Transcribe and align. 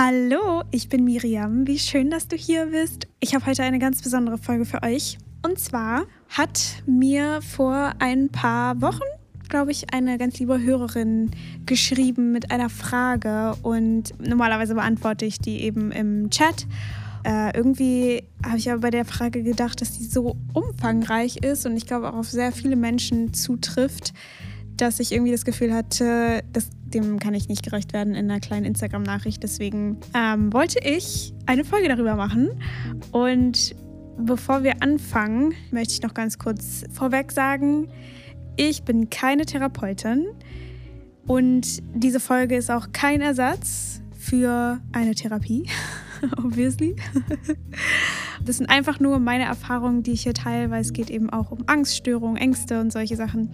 Hallo, 0.00 0.62
ich 0.70 0.88
bin 0.88 1.02
Miriam. 1.02 1.66
Wie 1.66 1.80
schön, 1.80 2.08
dass 2.08 2.28
du 2.28 2.36
hier 2.36 2.66
bist. 2.66 3.08
Ich 3.18 3.34
habe 3.34 3.44
heute 3.46 3.64
eine 3.64 3.80
ganz 3.80 4.00
besondere 4.00 4.38
Folge 4.38 4.64
für 4.64 4.84
euch. 4.84 5.18
Und 5.44 5.58
zwar 5.58 6.04
hat 6.28 6.84
mir 6.86 7.42
vor 7.42 7.94
ein 7.98 8.28
paar 8.28 8.80
Wochen, 8.80 9.02
glaube 9.48 9.72
ich, 9.72 9.92
eine 9.92 10.16
ganz 10.16 10.38
liebe 10.38 10.62
Hörerin 10.62 11.32
geschrieben 11.66 12.30
mit 12.30 12.52
einer 12.52 12.70
Frage. 12.70 13.56
Und 13.62 14.12
normalerweise 14.24 14.76
beantworte 14.76 15.24
ich 15.24 15.40
die 15.40 15.62
eben 15.62 15.90
im 15.90 16.30
Chat. 16.30 16.68
Äh, 17.24 17.56
irgendwie 17.56 18.22
habe 18.46 18.58
ich 18.58 18.70
aber 18.70 18.82
bei 18.82 18.90
der 18.90 19.04
Frage 19.04 19.42
gedacht, 19.42 19.80
dass 19.80 19.98
die 19.98 20.04
so 20.04 20.36
umfangreich 20.52 21.38
ist 21.38 21.66
und 21.66 21.76
ich 21.76 21.86
glaube 21.86 22.08
auch 22.12 22.18
auf 22.18 22.30
sehr 22.30 22.52
viele 22.52 22.76
Menschen 22.76 23.34
zutrifft, 23.34 24.14
dass 24.80 25.00
ich 25.00 25.12
irgendwie 25.12 25.32
das 25.32 25.44
Gefühl 25.44 25.72
hatte, 25.72 26.42
dass 26.52 26.70
dem 26.84 27.18
kann 27.18 27.34
ich 27.34 27.48
nicht 27.48 27.62
gerecht 27.62 27.92
werden 27.92 28.14
in 28.14 28.30
einer 28.30 28.40
kleinen 28.40 28.64
Instagram-Nachricht. 28.64 29.42
Deswegen 29.42 29.98
ähm, 30.14 30.52
wollte 30.52 30.78
ich 30.82 31.34
eine 31.46 31.64
Folge 31.64 31.88
darüber 31.88 32.16
machen. 32.16 32.50
Und 33.12 33.74
bevor 34.18 34.62
wir 34.62 34.82
anfangen, 34.82 35.54
möchte 35.70 35.94
ich 35.94 36.02
noch 36.02 36.14
ganz 36.14 36.38
kurz 36.38 36.84
vorweg 36.92 37.32
sagen, 37.32 37.88
ich 38.56 38.82
bin 38.84 39.10
keine 39.10 39.44
Therapeutin 39.44 40.26
und 41.26 41.82
diese 41.94 42.20
Folge 42.20 42.56
ist 42.56 42.70
auch 42.70 42.88
kein 42.92 43.20
Ersatz 43.20 44.00
für 44.18 44.80
eine 44.92 45.14
Therapie. 45.14 45.68
obviously. 46.36 46.96
Das 48.44 48.58
sind 48.58 48.68
einfach 48.70 49.00
nur 49.00 49.18
meine 49.18 49.44
Erfahrungen, 49.44 50.02
die 50.02 50.12
ich 50.12 50.22
hier 50.22 50.34
teile, 50.34 50.70
weil 50.70 50.80
es 50.80 50.92
geht 50.92 51.10
eben 51.10 51.30
auch 51.30 51.50
um 51.50 51.64
Angststörungen, 51.66 52.36
Ängste 52.36 52.80
und 52.80 52.92
solche 52.92 53.16
Sachen. 53.16 53.50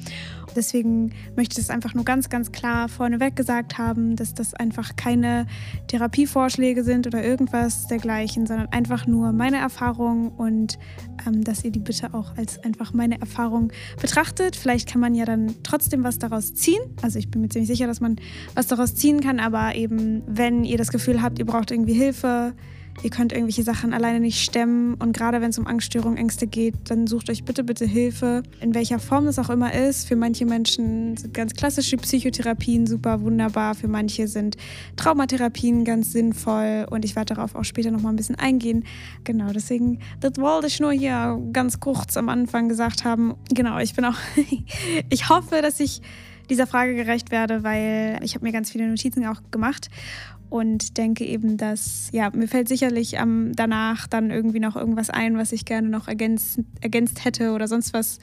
Deswegen 0.55 1.10
möchte 1.37 1.59
ich 1.59 1.66
das 1.66 1.70
einfach 1.70 1.95
nur 1.95 2.05
ganz, 2.05 2.29
ganz 2.29 2.52
klar 2.52 2.88
vorneweg 2.88 3.34
gesagt 3.34 3.79
haben, 3.79 4.16
dass 4.16 4.34
das 4.34 4.55
einfach 4.55 4.97
keine 4.97 5.47
Therapievorschläge 5.88 6.84
sind 6.84 7.07
oder 7.07 7.24
irgendwas 7.24 7.87
dergleichen, 7.88 8.47
sondern 8.47 8.69
einfach 8.69 9.07
nur 9.07 9.33
meine 9.33 9.57
Erfahrungen 9.59 10.29
und 10.29 10.79
ähm, 11.27 11.43
dass 11.43 11.65
ihr 11.65 11.71
die 11.71 11.80
bitte 11.80 12.15
auch 12.15 12.37
als 12.37 12.62
einfach 12.62 12.93
meine 12.93 13.21
Erfahrung 13.21 13.73
betrachtet. 14.01 14.57
Vielleicht 14.57 14.88
kann 14.88 15.01
man 15.01 15.15
ja 15.15 15.24
dann 15.24 15.55
trotzdem 15.62 16.05
was 16.05 16.18
daraus 16.18 16.55
ziehen. 16.55 16.82
Also 17.02 17.18
ich 17.18 17.30
bin 17.30 17.40
mir 17.40 17.49
ziemlich 17.49 17.68
sicher, 17.68 17.87
dass 17.87 18.01
man 18.01 18.16
was 18.55 18.66
daraus 18.66 18.95
ziehen 18.95 19.21
kann, 19.21 19.40
aber 19.40 19.74
eben 19.74 20.23
wenn 20.27 20.65
ihr 20.65 20.79
das 20.79 20.90
Gefühl 20.90 21.23
habt, 21.23 21.38
ihr 21.38 21.46
braucht 21.46 21.71
irgendwie 21.71 21.95
Hilfe, 21.95 22.55
ihr 23.02 23.10
könnt 23.10 23.32
irgendwelche 23.32 23.62
Sachen 23.62 23.92
alleine 23.92 24.20
nicht 24.20 24.42
stemmen 24.42 24.95
und 24.95 25.16
gerade 25.16 25.40
wenn 25.40 25.50
es 25.50 25.59
um 25.59 25.66
Angststörungen, 25.66 26.16
Ängste 26.16 26.46
geht, 26.46 26.74
dann 26.90 27.06
sucht 27.06 27.30
euch 27.30 27.45
bitte, 27.45 27.64
bitte 27.64 27.84
Hilfe, 27.84 28.42
in 28.60 28.74
welcher 28.74 28.98
Form 28.98 29.26
das 29.26 29.38
auch 29.38 29.50
immer 29.50 29.74
ist. 29.74 30.09
Für 30.09 30.16
manche 30.16 30.46
Menschen 30.46 31.16
sind 31.16 31.34
ganz 31.34 31.54
klassische 31.54 31.96
Psychotherapien 31.96 32.87
super 32.87 33.20
wunderbar, 33.20 33.74
für 33.74 33.88
manche 33.88 34.28
sind 34.28 34.56
Traumatherapien 34.96 35.84
ganz 35.84 36.12
sinnvoll 36.12 36.87
und 36.90 37.04
ich 37.04 37.16
werde 37.16 37.34
darauf 37.34 37.54
auch 37.54 37.65
später 37.65 37.90
nochmal 37.90 38.12
ein 38.12 38.16
bisschen 38.16 38.37
eingehen. 38.37 38.84
Genau, 39.24 39.52
deswegen, 39.52 39.98
das 40.20 40.38
wollte 40.38 40.68
ich 40.68 40.80
nur 40.80 40.92
hier 40.92 41.40
ganz 41.52 41.80
kurz 41.80 42.16
am 42.16 42.28
Anfang 42.28 42.68
gesagt 42.68 43.04
haben. 43.04 43.34
Genau, 43.52 43.78
ich 43.78 43.95
bin 43.95 44.04
auch, 44.04 44.16
ich 45.10 45.28
hoffe, 45.28 45.60
dass 45.62 45.80
ich 45.80 46.00
dieser 46.50 46.66
Frage 46.66 46.95
gerecht 46.95 47.30
werde, 47.30 47.62
weil 47.62 48.18
ich 48.22 48.34
habe 48.34 48.45
mir 48.45 48.52
ganz 48.52 48.70
viele 48.70 48.88
Notizen 48.88 49.26
auch 49.26 49.40
gemacht 49.50 49.88
und 50.55 50.99
denke 50.99 51.24
eben, 51.24 51.57
dass, 51.57 52.10
ja, 52.13 52.30
mir 52.30 52.47
fällt 52.47 52.69
sicherlich 52.69 53.15
ähm, 53.15 53.51
danach 53.57 54.07
dann 54.07 54.30
irgendwie 54.30 54.61
noch 54.61 54.77
irgendwas 54.77 55.11
ein, 55.11 55.37
was 55.37 55.51
ich 55.51 55.65
gerne 55.65 55.88
noch 55.88 56.07
ergänzt, 56.07 56.61
ergänzt 56.80 57.24
hätte 57.24 57.51
oder 57.51 57.66
sonst 57.66 57.93
was. 57.93 58.21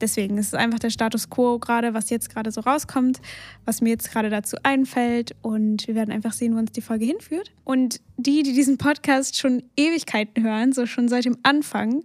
Deswegen 0.00 0.38
ist 0.38 0.46
es 0.46 0.54
einfach 0.54 0.78
der 0.78 0.88
Status 0.88 1.28
quo 1.28 1.58
gerade, 1.58 1.92
was 1.92 2.08
jetzt 2.08 2.30
gerade 2.30 2.50
so 2.50 2.62
rauskommt, 2.62 3.20
was 3.66 3.82
mir 3.82 3.90
jetzt 3.90 4.10
gerade 4.10 4.30
dazu 4.30 4.56
einfällt. 4.62 5.36
Und 5.42 5.86
wir 5.86 5.94
werden 5.94 6.12
einfach 6.12 6.32
sehen, 6.32 6.54
wo 6.54 6.58
uns 6.58 6.72
die 6.72 6.80
Folge 6.80 7.04
hinführt. 7.04 7.52
Und 7.64 8.00
die, 8.16 8.42
die 8.42 8.54
diesen 8.54 8.78
Podcast 8.78 9.36
schon 9.36 9.62
Ewigkeiten 9.76 10.42
hören, 10.42 10.72
so 10.72 10.86
schon 10.86 11.08
seit 11.08 11.26
dem 11.26 11.36
Anfang, 11.42 12.04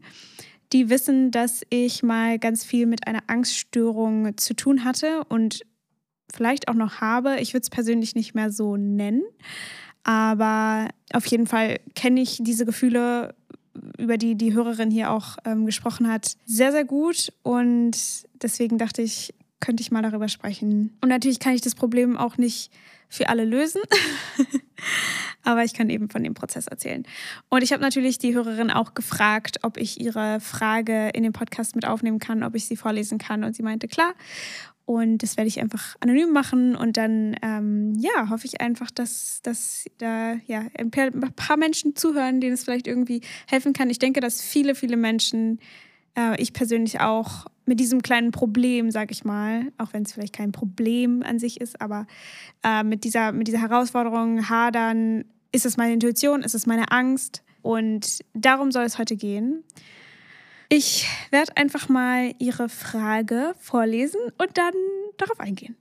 die 0.73 0.89
wissen, 0.89 1.31
dass 1.31 1.61
ich 1.69 2.03
mal 2.03 2.39
ganz 2.39 2.65
viel 2.65 2.87
mit 2.87 3.07
einer 3.07 3.23
Angststörung 3.27 4.35
zu 4.35 4.53
tun 4.53 4.83
hatte 4.83 5.23
und 5.29 5.61
vielleicht 6.33 6.67
auch 6.67 6.73
noch 6.73 7.01
habe. 7.01 7.39
Ich 7.39 7.53
würde 7.53 7.63
es 7.63 7.69
persönlich 7.69 8.15
nicht 8.15 8.35
mehr 8.35 8.51
so 8.51 8.77
nennen, 8.77 9.23
aber 10.03 10.89
auf 11.13 11.25
jeden 11.27 11.47
Fall 11.47 11.79
kenne 11.95 12.21
ich 12.21 12.39
diese 12.41 12.65
Gefühle, 12.65 13.35
über 13.97 14.17
die 14.17 14.35
die 14.35 14.53
Hörerin 14.53 14.91
hier 14.91 15.11
auch 15.11 15.37
ähm, 15.45 15.65
gesprochen 15.65 16.07
hat, 16.07 16.35
sehr, 16.45 16.71
sehr 16.71 16.85
gut. 16.85 17.31
Und 17.43 17.97
deswegen 18.41 18.77
dachte 18.77 19.01
ich, 19.01 19.33
könnte 19.59 19.81
ich 19.81 19.91
mal 19.91 20.01
darüber 20.01 20.27
sprechen. 20.27 20.97
Und 21.01 21.09
natürlich 21.09 21.39
kann 21.39 21.53
ich 21.53 21.61
das 21.61 21.75
Problem 21.75 22.17
auch 22.17 22.37
nicht 22.37 22.71
für 23.07 23.29
alle 23.29 23.45
lösen. 23.45 23.81
Aber 25.43 25.63
ich 25.63 25.73
kann 25.73 25.89
eben 25.89 26.09
von 26.09 26.23
dem 26.23 26.33
Prozess 26.33 26.67
erzählen. 26.67 27.03
Und 27.49 27.63
ich 27.63 27.71
habe 27.71 27.81
natürlich 27.81 28.17
die 28.17 28.33
Hörerin 28.33 28.71
auch 28.71 28.93
gefragt, 28.93 29.59
ob 29.63 29.77
ich 29.77 29.99
ihre 29.99 30.39
Frage 30.39 31.09
in 31.09 31.23
den 31.23 31.33
Podcast 31.33 31.75
mit 31.75 31.85
aufnehmen 31.85 32.19
kann, 32.19 32.43
ob 32.43 32.55
ich 32.55 32.65
sie 32.65 32.75
vorlesen 32.77 33.17
kann. 33.17 33.43
Und 33.43 33.55
sie 33.55 33.63
meinte, 33.63 33.87
klar. 33.87 34.13
Und 34.93 35.23
das 35.23 35.37
werde 35.37 35.47
ich 35.47 35.59
einfach 35.61 35.95
anonym 35.99 36.31
machen. 36.31 36.75
Und 36.75 36.97
dann, 36.97 37.35
ähm, 37.41 37.93
ja, 37.97 38.29
hoffe 38.29 38.45
ich 38.45 38.61
einfach, 38.61 38.91
dass, 38.91 39.41
dass 39.43 39.85
da 39.97 40.35
ja, 40.47 40.65
ein 40.77 40.91
paar 40.91 41.57
Menschen 41.57 41.95
zuhören, 41.95 42.41
denen 42.41 42.53
es 42.53 42.63
vielleicht 42.63 42.87
irgendwie 42.87 43.21
helfen 43.47 43.73
kann. 43.73 43.89
Ich 43.89 43.99
denke, 43.99 44.19
dass 44.19 44.41
viele, 44.41 44.75
viele 44.75 44.97
Menschen, 44.97 45.59
äh, 46.17 46.41
ich 46.41 46.53
persönlich 46.53 46.99
auch, 46.99 47.45
mit 47.65 47.79
diesem 47.79 48.01
kleinen 48.01 48.31
Problem, 48.31 48.91
sage 48.91 49.11
ich 49.11 49.23
mal, 49.23 49.71
auch 49.77 49.93
wenn 49.93 50.03
es 50.03 50.11
vielleicht 50.11 50.33
kein 50.33 50.51
Problem 50.51 51.23
an 51.23 51.39
sich 51.39 51.61
ist, 51.61 51.79
aber 51.79 52.05
äh, 52.63 52.83
mit, 52.83 53.03
dieser, 53.03 53.31
mit 53.31 53.47
dieser 53.47 53.61
Herausforderung 53.61 54.49
hadern, 54.49 55.23
ist 55.51 55.65
es 55.65 55.77
meine 55.77 55.93
Intuition, 55.93 56.41
ist 56.41 56.55
es 56.55 56.65
meine 56.65 56.91
Angst? 56.91 57.43
Und 57.61 58.19
darum 58.33 58.71
soll 58.71 58.83
es 58.83 58.97
heute 58.97 59.15
gehen. 59.15 59.63
Ich 60.73 61.05
werde 61.31 61.57
einfach 61.57 61.89
mal 61.89 62.33
Ihre 62.39 62.69
Frage 62.69 63.53
vorlesen 63.59 64.21
und 64.37 64.57
dann 64.57 64.73
darauf 65.17 65.37
eingehen. 65.41 65.75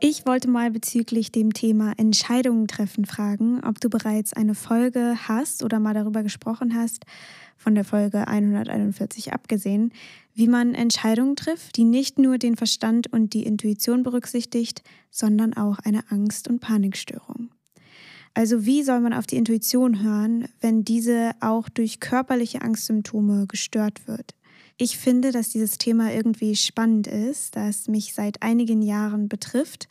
Ich 0.00 0.24
wollte 0.24 0.48
mal 0.48 0.70
bezüglich 0.70 1.30
dem 1.30 1.52
Thema 1.52 1.92
Entscheidungen 1.98 2.66
treffen 2.66 3.04
fragen, 3.04 3.62
ob 3.62 3.78
du 3.78 3.90
bereits 3.90 4.32
eine 4.32 4.54
Folge 4.54 5.16
hast 5.28 5.62
oder 5.62 5.80
mal 5.80 5.92
darüber 5.92 6.22
gesprochen 6.22 6.74
hast, 6.74 7.04
von 7.58 7.74
der 7.74 7.84
Folge 7.84 8.26
141 8.26 9.34
abgesehen, 9.34 9.92
wie 10.32 10.48
man 10.48 10.74
Entscheidungen 10.74 11.36
trifft, 11.36 11.76
die 11.76 11.84
nicht 11.84 12.18
nur 12.18 12.38
den 12.38 12.56
Verstand 12.56 13.12
und 13.12 13.34
die 13.34 13.44
Intuition 13.44 14.02
berücksichtigt, 14.02 14.82
sondern 15.10 15.52
auch 15.52 15.78
eine 15.78 16.10
Angst- 16.10 16.48
und 16.48 16.60
Panikstörung. 16.60 17.50
Also 18.34 18.66
wie 18.66 18.82
soll 18.82 19.00
man 19.00 19.12
auf 19.12 19.26
die 19.26 19.36
Intuition 19.36 20.02
hören, 20.02 20.48
wenn 20.60 20.84
diese 20.84 21.30
auch 21.40 21.68
durch 21.68 22.00
körperliche 22.00 22.62
Angstsymptome 22.62 23.46
gestört 23.46 24.08
wird? 24.08 24.34
Ich 24.76 24.98
finde, 24.98 25.30
dass 25.30 25.50
dieses 25.50 25.78
Thema 25.78 26.12
irgendwie 26.12 26.56
spannend 26.56 27.06
ist, 27.06 27.54
da 27.54 27.68
es 27.68 27.86
mich 27.86 28.12
seit 28.12 28.42
einigen 28.42 28.82
Jahren 28.82 29.28
betrifft 29.28 29.88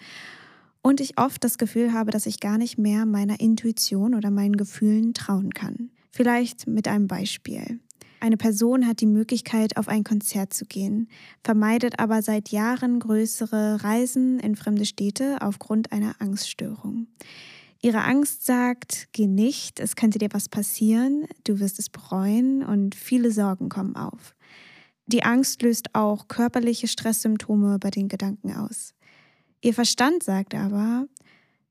und 0.81 1.00
ich 1.00 1.18
oft 1.18 1.42
das 1.46 1.58
Gefühl 1.58 1.94
habe, 1.94 2.12
dass 2.12 2.26
ich 2.26 2.42
gar 2.42 2.58
nicht 2.58 2.78
mehr 2.78 3.06
meiner 3.06 3.40
Intuition 3.40 4.14
oder 4.14 4.30
meinen 4.30 4.58
Gefühlen 4.58 5.14
trauen 5.14 5.54
kann. 5.54 5.90
Vielleicht 6.12 6.68
mit 6.68 6.90
einem 6.90 7.08
Beispiel. 7.08 7.80
Eine 8.20 8.38
Person 8.38 8.86
hat 8.86 9.00
die 9.00 9.06
Möglichkeit, 9.06 9.78
auf 9.78 9.88
ein 9.88 10.04
Konzert 10.04 10.54
zu 10.54 10.66
gehen, 10.66 11.10
vermeidet 11.44 12.00
aber 12.00 12.22
seit 12.22 12.50
Jahren 12.50 13.00
größere 13.00 13.84
Reisen 13.84 14.40
in 14.40 14.56
fremde 14.56 14.86
Städte 14.86 15.38
aufgrund 15.42 15.94
einer 15.94 16.16
Angststörung. 16.20 17.08
Ihre 17.86 18.06
Angst 18.06 18.46
sagt, 18.46 19.10
geh 19.12 19.28
nicht, 19.28 19.82
es 19.82 19.98
könnte 19.98 20.18
dir 20.18 20.30
was 20.32 20.48
passieren, 20.48 21.28
du 21.44 21.60
wirst 21.60 21.80
es 21.80 21.90
bereuen 21.90 22.64
und 22.64 22.96
viele 22.96 23.30
Sorgen 23.30 23.68
kommen 23.68 23.98
auf. 23.98 24.36
Die 25.06 25.24
Angst 25.24 25.62
löst 25.62 25.94
auch 25.94 26.30
körperliche 26.30 26.88
Stresssymptome 26.88 27.80
bei 27.80 27.90
den 27.90 28.08
Gedanken 28.08 28.56
aus. 28.56 28.94
Ihr 29.62 29.74
Verstand 29.74 30.24
sagt 30.24 30.56
aber, 30.56 31.10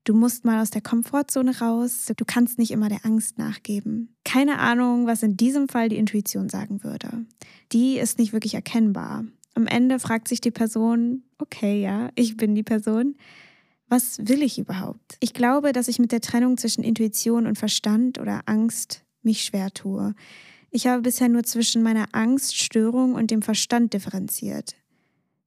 du 0.05 0.13
musst 0.13 0.45
mal 0.45 0.61
aus 0.61 0.69
der 0.69 0.83
Komfortzone 0.83 1.59
raus, 1.61 2.13
du 2.15 2.25
kannst 2.27 2.59
nicht 2.59 2.73
immer 2.73 2.91
der 2.91 3.07
Angst 3.07 3.39
nachgeben. 3.39 4.15
Keine 4.23 4.59
Ahnung, 4.59 5.07
was 5.07 5.23
in 5.23 5.39
diesem 5.39 5.67
Fall 5.67 5.89
die 5.89 5.97
Intuition 5.97 6.51
sagen 6.51 6.85
würde. 6.85 7.25
Die 7.73 7.97
ist 7.97 8.19
nicht 8.19 8.35
wirklich 8.35 8.53
erkennbar. 8.53 9.25
Am 9.55 9.67
Ende 9.67 9.99
fragt 9.99 10.29
sich 10.29 10.43
die 10.43 10.51
Person, 10.51 11.23
okay, 11.39 11.81
ja, 11.81 12.11
ich 12.17 12.37
bin 12.37 12.55
die 12.55 12.63
Person, 12.63 13.17
was 13.93 14.19
will 14.27 14.43
ich 14.43 14.59
überhaupt? 14.59 15.19
Ich 15.21 15.35
glaube, 15.35 15.73
dass 15.73 15.87
ich 15.87 15.99
mit 15.99 16.13
der 16.13 16.23
Trennung 16.23 16.57
zwischen 16.57 16.83
Intuition 16.83 17.47
und 17.47 17.59
Verstand 17.59 18.19
oder 18.19 18.41
Angst 18.47 19.05
mich 19.21 19.45
schwer 19.45 19.71
tue. 19.71 20.15
Ich 20.71 20.87
habe 20.87 21.03
bisher 21.03 21.29
nur 21.29 21.43
zwischen 21.43 21.83
meiner 21.83 22.07
Angststörung 22.13 23.15
und 23.15 23.31
dem 23.31 23.43
Verstand 23.43 23.93
differenziert. 23.93 24.77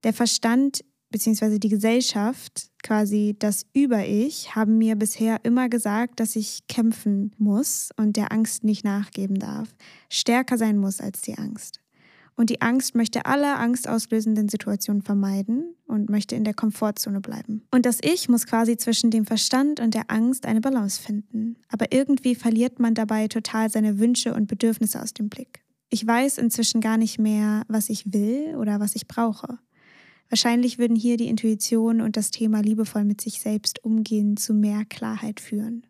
Der 0.04 0.14
Verstand 0.14 0.86
bzw. 1.10 1.58
die 1.58 1.70
Gesellschaft, 1.70 2.70
quasi 2.84 3.36
das 3.40 3.66
Über-Ich, 3.74 4.56
haben 4.56 4.78
mir 4.78 4.96
bisher 4.96 5.40
immer 5.42 5.68
gesagt, 5.68 6.20
dass 6.20 6.36
ich 6.36 6.68
kämpfen 6.68 7.34
muss 7.40 7.90
und 7.98 8.16
der 8.16 8.32
Angst 8.32 8.64
nicht 8.64 8.86
nachgeben 8.86 9.40
darf, 9.40 9.70
stärker 10.08 10.60
sein 10.60 10.78
muss 10.78 11.02
als 11.02 11.22
die 11.22 11.36
Angst. 11.36 11.80
Und 12.38 12.50
die 12.50 12.62
Angst 12.62 12.96
möchte 12.96 13.26
alle 13.26 13.56
angstauslösenden 13.56 14.50
Situationen 14.50 15.02
vermeiden 15.02 15.74
und 15.88 16.10
möchte 16.10 16.36
in 16.36 16.44
der 16.44 16.54
Komfortzone 16.54 17.22
bleiben. 17.22 17.64
Und 17.72 17.86
das 17.86 18.00
Ich 18.02 18.28
muss 18.28 18.46
quasi 18.46 18.76
zwischen 18.76 19.10
dem 19.10 19.26
Verstand 19.26 19.80
und 19.80 19.94
der 19.94 20.12
Angst 20.12 20.46
eine 20.46 20.60
Balance 20.60 21.02
finden. 21.02 21.56
Aber 21.70 21.94
irgendwie 21.94 22.36
verliert 22.36 22.80
man 22.80 22.94
dabei 22.94 23.28
total 23.30 23.70
seine 23.70 24.00
Wünsche 24.00 24.34
und 24.34 24.48
Bedürfnisse 24.48 25.02
aus 25.02 25.14
dem 25.14 25.30
Blick. 25.30 25.64
Ich 25.90 26.06
weiß 26.06 26.38
inzwischen 26.38 26.82
gar 26.82 26.98
nicht 26.98 27.20
mehr, 27.20 27.64
was 27.70 27.90
ich 27.90 28.12
will 28.12 28.56
oder 28.58 28.82
was 28.82 28.96
ich 28.96 29.08
brauche. 29.08 29.60
Wahrscheinlich 30.30 30.78
würden 30.78 30.96
hier 30.96 31.18
die 31.18 31.28
Intuition 31.28 32.02
und 32.02 32.18
das 32.18 32.32
Thema 32.32 32.62
liebevoll 32.62 33.06
mit 33.06 33.22
sich 33.22 33.40
selbst 33.40 33.84
umgehen 33.86 34.36
zu 34.36 34.54
mehr 34.54 34.84
Klarheit 34.84 35.40
führen. 35.40 35.86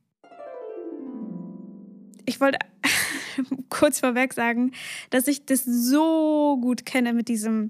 Ich 2.25 2.41
wollte 2.41 2.59
kurz 3.69 3.99
vorweg 3.99 4.33
sagen, 4.33 4.71
dass 5.09 5.27
ich 5.27 5.45
das 5.45 5.63
so 5.65 6.57
gut 6.61 6.85
kenne 6.85 7.13
mit 7.13 7.27
diesem, 7.27 7.69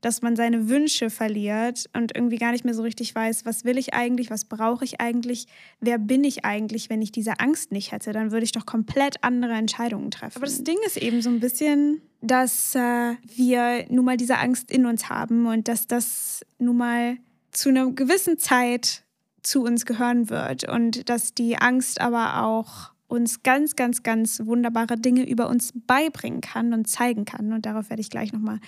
dass 0.00 0.22
man 0.22 0.36
seine 0.36 0.68
Wünsche 0.68 1.10
verliert 1.10 1.86
und 1.94 2.14
irgendwie 2.14 2.36
gar 2.36 2.52
nicht 2.52 2.64
mehr 2.64 2.74
so 2.74 2.82
richtig 2.82 3.14
weiß, 3.14 3.44
was 3.44 3.64
will 3.64 3.78
ich 3.78 3.94
eigentlich, 3.94 4.30
was 4.30 4.44
brauche 4.44 4.84
ich 4.84 5.00
eigentlich, 5.00 5.46
wer 5.80 5.98
bin 5.98 6.24
ich 6.24 6.44
eigentlich, 6.44 6.90
wenn 6.90 7.02
ich 7.02 7.12
diese 7.12 7.40
Angst 7.40 7.72
nicht 7.72 7.92
hätte, 7.92 8.12
dann 8.12 8.30
würde 8.30 8.44
ich 8.44 8.52
doch 8.52 8.66
komplett 8.66 9.22
andere 9.22 9.54
Entscheidungen 9.54 10.10
treffen. 10.10 10.36
Aber 10.36 10.46
das 10.46 10.62
Ding 10.62 10.78
ist 10.86 10.96
eben 10.96 11.22
so 11.22 11.30
ein 11.30 11.40
bisschen, 11.40 12.02
dass 12.20 12.74
äh, 12.74 13.14
wir 13.34 13.86
nun 13.88 14.04
mal 14.04 14.16
diese 14.16 14.38
Angst 14.38 14.70
in 14.70 14.86
uns 14.86 15.08
haben 15.08 15.46
und 15.46 15.68
dass 15.68 15.86
das 15.86 16.44
nun 16.58 16.76
mal 16.76 17.16
zu 17.50 17.70
einer 17.70 17.90
gewissen 17.90 18.38
Zeit 18.38 19.02
zu 19.42 19.62
uns 19.62 19.86
gehören 19.86 20.28
wird 20.28 20.68
und 20.68 21.08
dass 21.08 21.32
die 21.32 21.56
Angst 21.56 22.00
aber 22.00 22.42
auch 22.42 22.90
uns 23.08 23.42
ganz, 23.42 23.76
ganz, 23.76 24.02
ganz 24.02 24.40
wunderbare 24.44 24.96
Dinge 24.96 25.28
über 25.28 25.48
uns 25.48 25.72
beibringen 25.86 26.40
kann 26.40 26.72
und 26.72 26.86
zeigen 26.86 27.24
kann. 27.24 27.52
Und 27.52 27.66
darauf 27.66 27.88
werde 27.90 28.00
ich 28.00 28.10
gleich 28.10 28.32
nochmal 28.32 28.58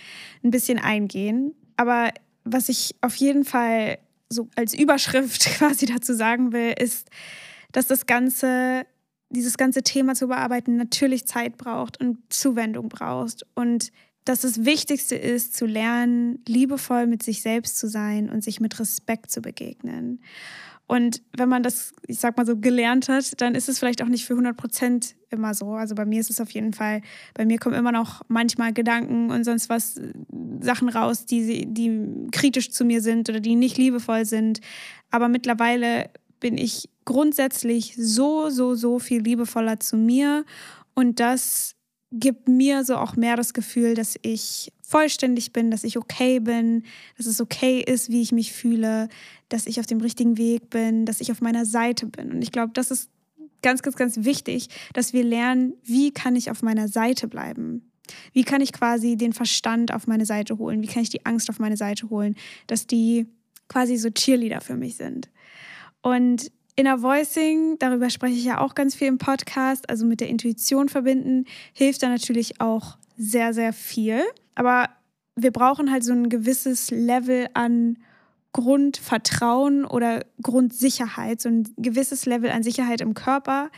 ein 0.44 0.50
bisschen 0.50 0.78
eingehen. 0.78 1.54
Aber 1.76 2.10
was 2.44 2.68
ich 2.68 2.94
auf 3.00 3.14
jeden 3.16 3.44
Fall 3.44 3.98
so 4.28 4.48
als 4.56 4.74
Überschrift 4.74 5.44
quasi 5.58 5.86
dazu 5.86 6.14
sagen 6.14 6.52
will, 6.52 6.74
ist, 6.78 7.08
dass 7.72 7.86
das 7.86 8.06
Ganze, 8.06 8.86
dieses 9.30 9.56
ganze 9.56 9.82
Thema 9.82 10.14
zu 10.14 10.28
bearbeiten 10.28 10.76
natürlich 10.76 11.26
Zeit 11.26 11.58
braucht 11.58 12.00
und 12.00 12.18
Zuwendung 12.32 12.88
braucht. 12.88 13.44
Und 13.54 13.90
dass 14.24 14.42
das 14.42 14.64
Wichtigste 14.64 15.16
ist, 15.16 15.56
zu 15.56 15.66
lernen, 15.66 16.40
liebevoll 16.46 17.06
mit 17.06 17.22
sich 17.22 17.40
selbst 17.40 17.78
zu 17.78 17.88
sein 17.88 18.28
und 18.28 18.44
sich 18.44 18.60
mit 18.60 18.78
Respekt 18.78 19.30
zu 19.30 19.40
begegnen. 19.40 20.20
Und 20.88 21.22
wenn 21.36 21.50
man 21.50 21.62
das, 21.62 21.92
ich 22.06 22.18
sag 22.18 22.38
mal 22.38 22.46
so, 22.46 22.56
gelernt 22.56 23.10
hat, 23.10 23.40
dann 23.42 23.54
ist 23.54 23.68
es 23.68 23.78
vielleicht 23.78 24.02
auch 24.02 24.08
nicht 24.08 24.24
für 24.24 24.32
100 24.32 24.56
Prozent 24.56 25.16
immer 25.28 25.52
so. 25.52 25.72
Also 25.72 25.94
bei 25.94 26.06
mir 26.06 26.18
ist 26.18 26.30
es 26.30 26.40
auf 26.40 26.50
jeden 26.50 26.72
Fall, 26.72 27.02
bei 27.34 27.44
mir 27.44 27.58
kommen 27.58 27.74
immer 27.74 27.92
noch 27.92 28.22
manchmal 28.28 28.72
Gedanken 28.72 29.30
und 29.30 29.44
sonst 29.44 29.68
was, 29.68 29.98
äh, 29.98 30.14
Sachen 30.60 30.88
raus, 30.88 31.26
die, 31.26 31.66
die 31.66 32.30
kritisch 32.32 32.70
zu 32.70 32.86
mir 32.86 33.02
sind 33.02 33.28
oder 33.28 33.40
die 33.40 33.54
nicht 33.54 33.76
liebevoll 33.76 34.24
sind. 34.24 34.60
Aber 35.10 35.28
mittlerweile 35.28 36.08
bin 36.40 36.56
ich 36.56 36.88
grundsätzlich 37.04 37.94
so, 37.98 38.48
so, 38.48 38.74
so 38.74 38.98
viel 38.98 39.20
liebevoller 39.20 39.80
zu 39.80 39.98
mir. 39.98 40.46
Und 40.94 41.20
das 41.20 41.74
gibt 42.10 42.48
mir 42.48 42.84
so 42.84 42.96
auch 42.96 43.16
mehr 43.16 43.36
das 43.36 43.52
Gefühl, 43.52 43.94
dass 43.94 44.18
ich 44.22 44.72
vollständig 44.82 45.52
bin, 45.52 45.70
dass 45.70 45.84
ich 45.84 45.98
okay 45.98 46.40
bin, 46.40 46.84
dass 47.16 47.26
es 47.26 47.40
okay 47.40 47.80
ist, 47.80 48.10
wie 48.10 48.22
ich 48.22 48.32
mich 48.32 48.52
fühle, 48.52 49.08
dass 49.48 49.66
ich 49.66 49.78
auf 49.80 49.86
dem 49.86 50.00
richtigen 50.00 50.38
Weg 50.38 50.70
bin, 50.70 51.04
dass 51.04 51.20
ich 51.20 51.30
auf 51.30 51.40
meiner 51.40 51.66
Seite 51.66 52.06
bin. 52.06 52.32
Und 52.32 52.42
ich 52.42 52.52
glaube, 52.52 52.72
das 52.72 52.90
ist 52.90 53.10
ganz, 53.62 53.82
ganz, 53.82 53.96
ganz 53.96 54.24
wichtig, 54.24 54.68
dass 54.94 55.12
wir 55.12 55.24
lernen, 55.24 55.74
wie 55.82 56.10
kann 56.10 56.36
ich 56.36 56.50
auf 56.50 56.62
meiner 56.62 56.88
Seite 56.88 57.28
bleiben. 57.28 57.90
Wie 58.32 58.44
kann 58.44 58.62
ich 58.62 58.72
quasi 58.72 59.16
den 59.16 59.34
Verstand 59.34 59.92
auf 59.92 60.06
meine 60.06 60.24
Seite 60.24 60.56
holen? 60.56 60.80
Wie 60.82 60.86
kann 60.86 61.02
ich 61.02 61.10
die 61.10 61.26
Angst 61.26 61.50
auf 61.50 61.58
meine 61.58 61.76
Seite 61.76 62.08
holen? 62.08 62.36
Dass 62.66 62.86
die 62.86 63.26
quasi 63.68 63.98
so 63.98 64.08
Cheerleader 64.08 64.62
für 64.62 64.76
mich 64.76 64.96
sind. 64.96 65.28
Und 66.00 66.50
Inner 66.78 67.02
Voicing, 67.02 67.76
darüber 67.80 68.08
spreche 68.08 68.36
ich 68.36 68.44
ja 68.44 68.60
auch 68.60 68.76
ganz 68.76 68.94
viel 68.94 69.08
im 69.08 69.18
Podcast, 69.18 69.90
also 69.90 70.06
mit 70.06 70.20
der 70.20 70.28
Intuition 70.28 70.88
verbinden, 70.88 71.44
hilft 71.72 72.04
da 72.04 72.08
natürlich 72.08 72.60
auch 72.60 72.98
sehr, 73.16 73.52
sehr 73.52 73.72
viel. 73.72 74.22
Aber 74.54 74.88
wir 75.34 75.50
brauchen 75.50 75.90
halt 75.90 76.04
so 76.04 76.12
ein 76.12 76.28
gewisses 76.28 76.92
Level 76.92 77.48
an 77.54 77.98
Grundvertrauen 78.52 79.86
oder 79.86 80.24
Grundsicherheit, 80.40 81.40
so 81.40 81.48
ein 81.48 81.68
gewisses 81.78 82.26
Level 82.26 82.50
an 82.50 82.62
Sicherheit 82.62 83.00
im 83.00 83.14
Körper, 83.14 83.70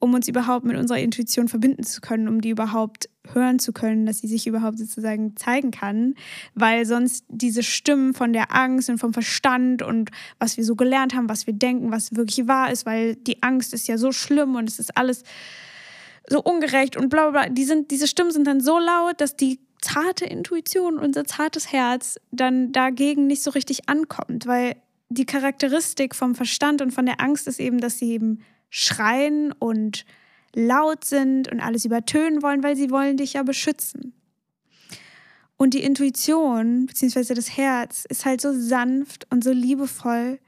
um 0.00 0.14
uns 0.14 0.28
überhaupt 0.28 0.64
mit 0.64 0.76
unserer 0.76 0.98
Intuition 0.98 1.48
verbinden 1.48 1.82
zu 1.82 2.00
können, 2.00 2.28
um 2.28 2.40
die 2.40 2.50
überhaupt 2.50 3.08
hören 3.32 3.58
zu 3.58 3.72
können, 3.72 4.06
dass 4.06 4.18
sie 4.18 4.28
sich 4.28 4.46
überhaupt 4.46 4.78
sozusagen 4.78 5.36
zeigen 5.36 5.70
kann, 5.70 6.14
weil 6.54 6.86
sonst 6.86 7.24
diese 7.28 7.62
Stimmen 7.62 8.14
von 8.14 8.32
der 8.32 8.54
Angst 8.54 8.88
und 8.88 8.98
vom 8.98 9.12
Verstand 9.12 9.82
und 9.82 10.10
was 10.38 10.56
wir 10.56 10.64
so 10.64 10.76
gelernt 10.76 11.14
haben, 11.14 11.28
was 11.28 11.46
wir 11.46 11.54
denken, 11.54 11.90
was 11.90 12.14
wirklich 12.14 12.46
wahr 12.46 12.70
ist, 12.70 12.86
weil 12.86 13.16
die 13.16 13.42
Angst 13.42 13.74
ist 13.74 13.88
ja 13.88 13.98
so 13.98 14.12
schlimm 14.12 14.54
und 14.54 14.68
es 14.68 14.78
ist 14.78 14.96
alles 14.96 15.24
so 16.28 16.42
ungerecht 16.42 16.96
und 16.96 17.08
bla 17.08 17.30
bla 17.30 17.42
bla, 17.42 17.48
die 17.50 17.64
sind, 17.64 17.90
diese 17.90 18.06
Stimmen 18.06 18.30
sind 18.30 18.46
dann 18.46 18.60
so 18.60 18.78
laut, 18.78 19.20
dass 19.20 19.36
die 19.36 19.58
zarte 19.80 20.26
Intuition, 20.26 20.98
unser 20.98 21.24
zartes 21.24 21.72
Herz 21.72 22.18
dann 22.30 22.72
dagegen 22.72 23.26
nicht 23.26 23.42
so 23.42 23.50
richtig 23.50 23.88
ankommt, 23.88 24.46
weil 24.46 24.76
die 25.08 25.24
Charakteristik 25.24 26.14
vom 26.14 26.34
Verstand 26.34 26.82
und 26.82 26.92
von 26.92 27.06
der 27.06 27.20
Angst 27.20 27.48
ist 27.48 27.60
eben, 27.60 27.78
dass 27.78 27.98
sie 27.98 28.12
eben 28.12 28.40
schreien 28.70 29.52
und 29.52 30.04
laut 30.54 31.04
sind 31.04 31.50
und 31.50 31.60
alles 31.60 31.84
übertönen 31.84 32.42
wollen, 32.42 32.62
weil 32.62 32.76
sie 32.76 32.90
wollen 32.90 33.16
dich 33.16 33.34
ja 33.34 33.42
beschützen. 33.42 34.14
Und 35.56 35.74
die 35.74 35.82
Intuition 35.82 36.86
bzw. 36.86 37.34
das 37.34 37.56
Herz 37.56 38.04
ist 38.08 38.24
halt 38.24 38.40
so 38.40 38.52
sanft 38.52 39.26
und 39.30 39.42
so 39.42 39.52
liebevoll, 39.52 40.38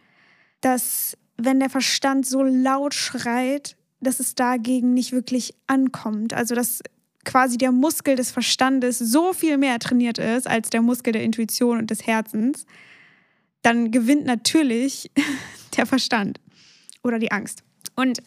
dass 0.61 1.17
wenn 1.37 1.59
der 1.59 1.71
Verstand 1.71 2.27
so 2.27 2.43
laut 2.43 2.95
schreit, 2.95 3.77
dass 4.01 4.21
es 4.21 4.35
dagegen 4.35 4.95
nicht 4.95 5.13
wirklich 5.13 5.55
ankommt. 5.67 6.33
Also 6.33 6.55
dass 6.55 6.81
quasi 7.25 7.59
der 7.59 7.73
Muskel 7.73 8.17
des 8.17 8.31
Verstandes 8.31 8.99
so 8.99 9.33
viel 9.33 9.59
mehr 9.59 9.79
trainiert 9.79 10.19
ist 10.19 10.47
als 10.47 10.71
der 10.71 10.83
Muskel 10.83 11.13
der 11.13 11.23
Intuition 11.23 11.79
und 11.79 11.91
des 11.91 12.07
Herzens, 12.07 12.67
dann 13.63 13.91
gewinnt 13.91 14.25
natürlich 14.25 15.11
der 15.77 15.87
Verstand 15.87 16.41
oder 17.03 17.19
die 17.19 17.33
Angst. 17.33 17.63
Und 17.97 18.23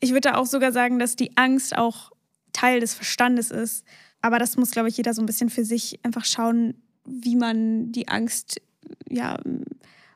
ich 0.00 0.12
würde 0.12 0.36
auch 0.36 0.46
sogar 0.46 0.72
sagen, 0.72 0.98
dass 0.98 1.16
die 1.16 1.36
Angst 1.36 1.76
auch 1.76 2.12
Teil 2.52 2.80
des 2.80 2.94
Verstandes 2.94 3.50
ist. 3.50 3.84
Aber 4.20 4.38
das 4.38 4.56
muss, 4.56 4.70
glaube 4.70 4.88
ich, 4.88 4.96
jeder 4.96 5.14
so 5.14 5.22
ein 5.22 5.26
bisschen 5.26 5.50
für 5.50 5.64
sich 5.64 6.00
einfach 6.04 6.24
schauen, 6.24 6.74
wie 7.04 7.36
man 7.36 7.92
die 7.92 8.08
Angst, 8.08 8.60
ja, 9.08 9.38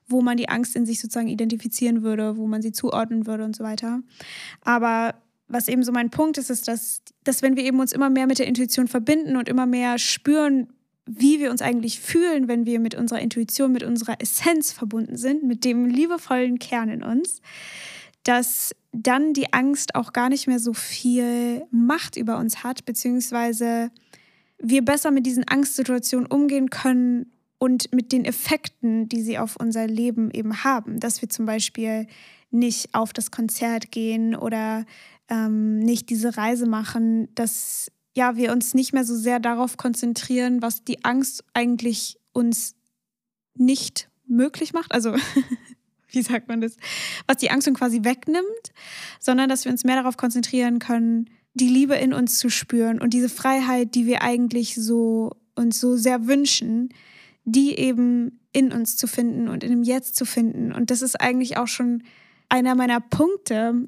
wo 0.07 0.23
man 0.23 0.37
die 0.37 0.49
Angst 0.49 0.77
in 0.77 0.87
sich 0.87 1.01
sozusagen 1.01 1.29
identifizieren 1.29 2.03
würde, 2.03 2.37
wo 2.37 2.47
man 2.47 2.63
sie 2.63 2.73
zuordnen 2.73 3.27
würde 3.27 3.45
und 3.45 3.57
so 3.57 3.65
weiter. 3.65 4.03
Aber 4.63 5.15
was 5.49 5.69
eben 5.69 5.83
so 5.83 5.93
mein 5.93 6.11
Punkt 6.11 6.39
ist, 6.39 6.51
ist, 6.51 6.69
dass, 6.69 7.03
dass 7.25 7.43
wenn 7.43 7.57
wir 7.57 7.65
eben 7.65 7.81
uns 7.81 7.93
immer 7.93 8.11
mehr 8.11 8.27
mit 8.27 8.39
der 8.39 8.47
Intuition 8.47 8.89
verbinden 8.89 9.37
und 9.37 9.49
immer 9.49 9.67
mehr 9.67 9.99
spüren, 9.99 10.69
wie 11.07 11.41
wir 11.41 11.51
uns 11.51 11.63
eigentlich 11.63 12.01
fühlen, 12.01 12.49
wenn 12.49 12.65
wir 12.65 12.79
mit 12.81 12.95
unserer 12.95 13.21
Intuition, 13.21 13.73
mit 13.73 13.83
unserer 13.83 14.21
Essenz 14.21 14.73
verbunden 14.73 15.17
sind, 15.17 15.43
mit 15.43 15.65
dem 15.65 15.87
liebevollen 15.87 16.59
Kern 16.59 16.89
in 16.89 17.03
uns, 17.03 17.41
dass 18.25 18.75
dann 18.93 19.33
die 19.33 19.53
Angst 19.53 19.95
auch 19.95 20.13
gar 20.13 20.29
nicht 20.29 20.47
mehr 20.47 20.59
so 20.59 20.73
viel 20.75 21.65
Macht 21.71 22.17
über 22.17 22.39
uns 22.39 22.63
hat, 22.63 22.85
beziehungsweise 22.85 23.91
wir 24.59 24.85
besser 24.85 25.11
mit 25.11 25.27
diesen 25.27 25.49
Angstsituationen 25.49 26.27
umgehen 26.27 26.71
können 26.71 27.33
und 27.59 27.93
mit 27.93 28.13
den 28.13 28.25
Effekten, 28.25 29.09
die 29.09 29.23
sie 29.23 29.39
auf 29.39 29.57
unser 29.57 29.87
Leben 29.87 30.31
eben 30.31 30.65
haben. 30.65 31.01
Dass 31.01 31.23
wir 31.23 31.29
zum 31.29 31.47
Beispiel 31.47 32.07
nicht 32.51 32.95
auf 32.95 33.13
das 33.13 33.31
Konzert 33.31 33.91
gehen 33.91 34.37
oder 34.37 34.85
ähm, 35.29 35.79
nicht 35.79 36.11
diese 36.11 36.37
Reise 36.37 36.67
machen, 36.67 37.35
dass 37.35 37.91
ja, 38.15 38.37
wir 38.37 38.53
uns 38.53 38.75
nicht 38.75 38.93
mehr 38.93 39.05
so 39.05 39.17
sehr 39.17 39.41
darauf 39.41 39.77
konzentrieren, 39.77 40.61
was 40.61 40.85
die 40.85 41.05
Angst 41.05 41.45
eigentlich 41.55 42.19
uns 42.33 42.75
nicht 43.55 44.11
möglich 44.27 44.73
macht. 44.73 44.93
Also, 44.93 45.15
wie 46.15 46.23
sagt 46.23 46.49
man 46.49 46.61
das? 46.61 46.77
Was 47.27 47.39
die 47.39 47.51
Angst 47.51 47.69
uns 47.69 47.79
quasi 47.79 48.05
wegnimmt, 48.05 48.73
sondern 49.19 49.49
dass 49.49 49.65
wir 49.65 49.73
uns 49.73 49.85
mehr 49.85 49.97
darauf 49.97 50.17
konzentrieren 50.17 50.79
können, 50.79 51.31
die 51.55 51.69
Liebe 51.69 51.95
in 51.97 52.15
uns 52.15 52.39
zu 52.39 52.49
spüren 52.49 53.01
und 53.01 53.13
diese 53.13 53.29
Freiheit, 53.29 53.95
die 53.95 54.07
wir 54.07 54.23
eigentlich 54.23 54.75
so 54.75 55.33
uns 55.55 55.81
so 55.81 55.97
sehr 55.97 56.27
wünschen, 56.27 56.91
die 57.45 57.77
eben 57.79 58.41
in 58.53 58.73
uns 58.73 58.97
zu 58.97 59.07
finden 59.07 59.49
und 59.49 59.65
in 59.65 59.71
dem 59.71 59.83
Jetzt 59.83 60.17
zu 60.17 60.25
finden. 60.25 60.73
Und 60.73 60.91
das 60.91 61.03
ist 61.03 61.21
eigentlich 61.21 61.57
auch 61.57 61.67
schon 61.67 62.05
einer 62.49 62.75
meiner 62.75 63.01
Punkte, 63.01 63.87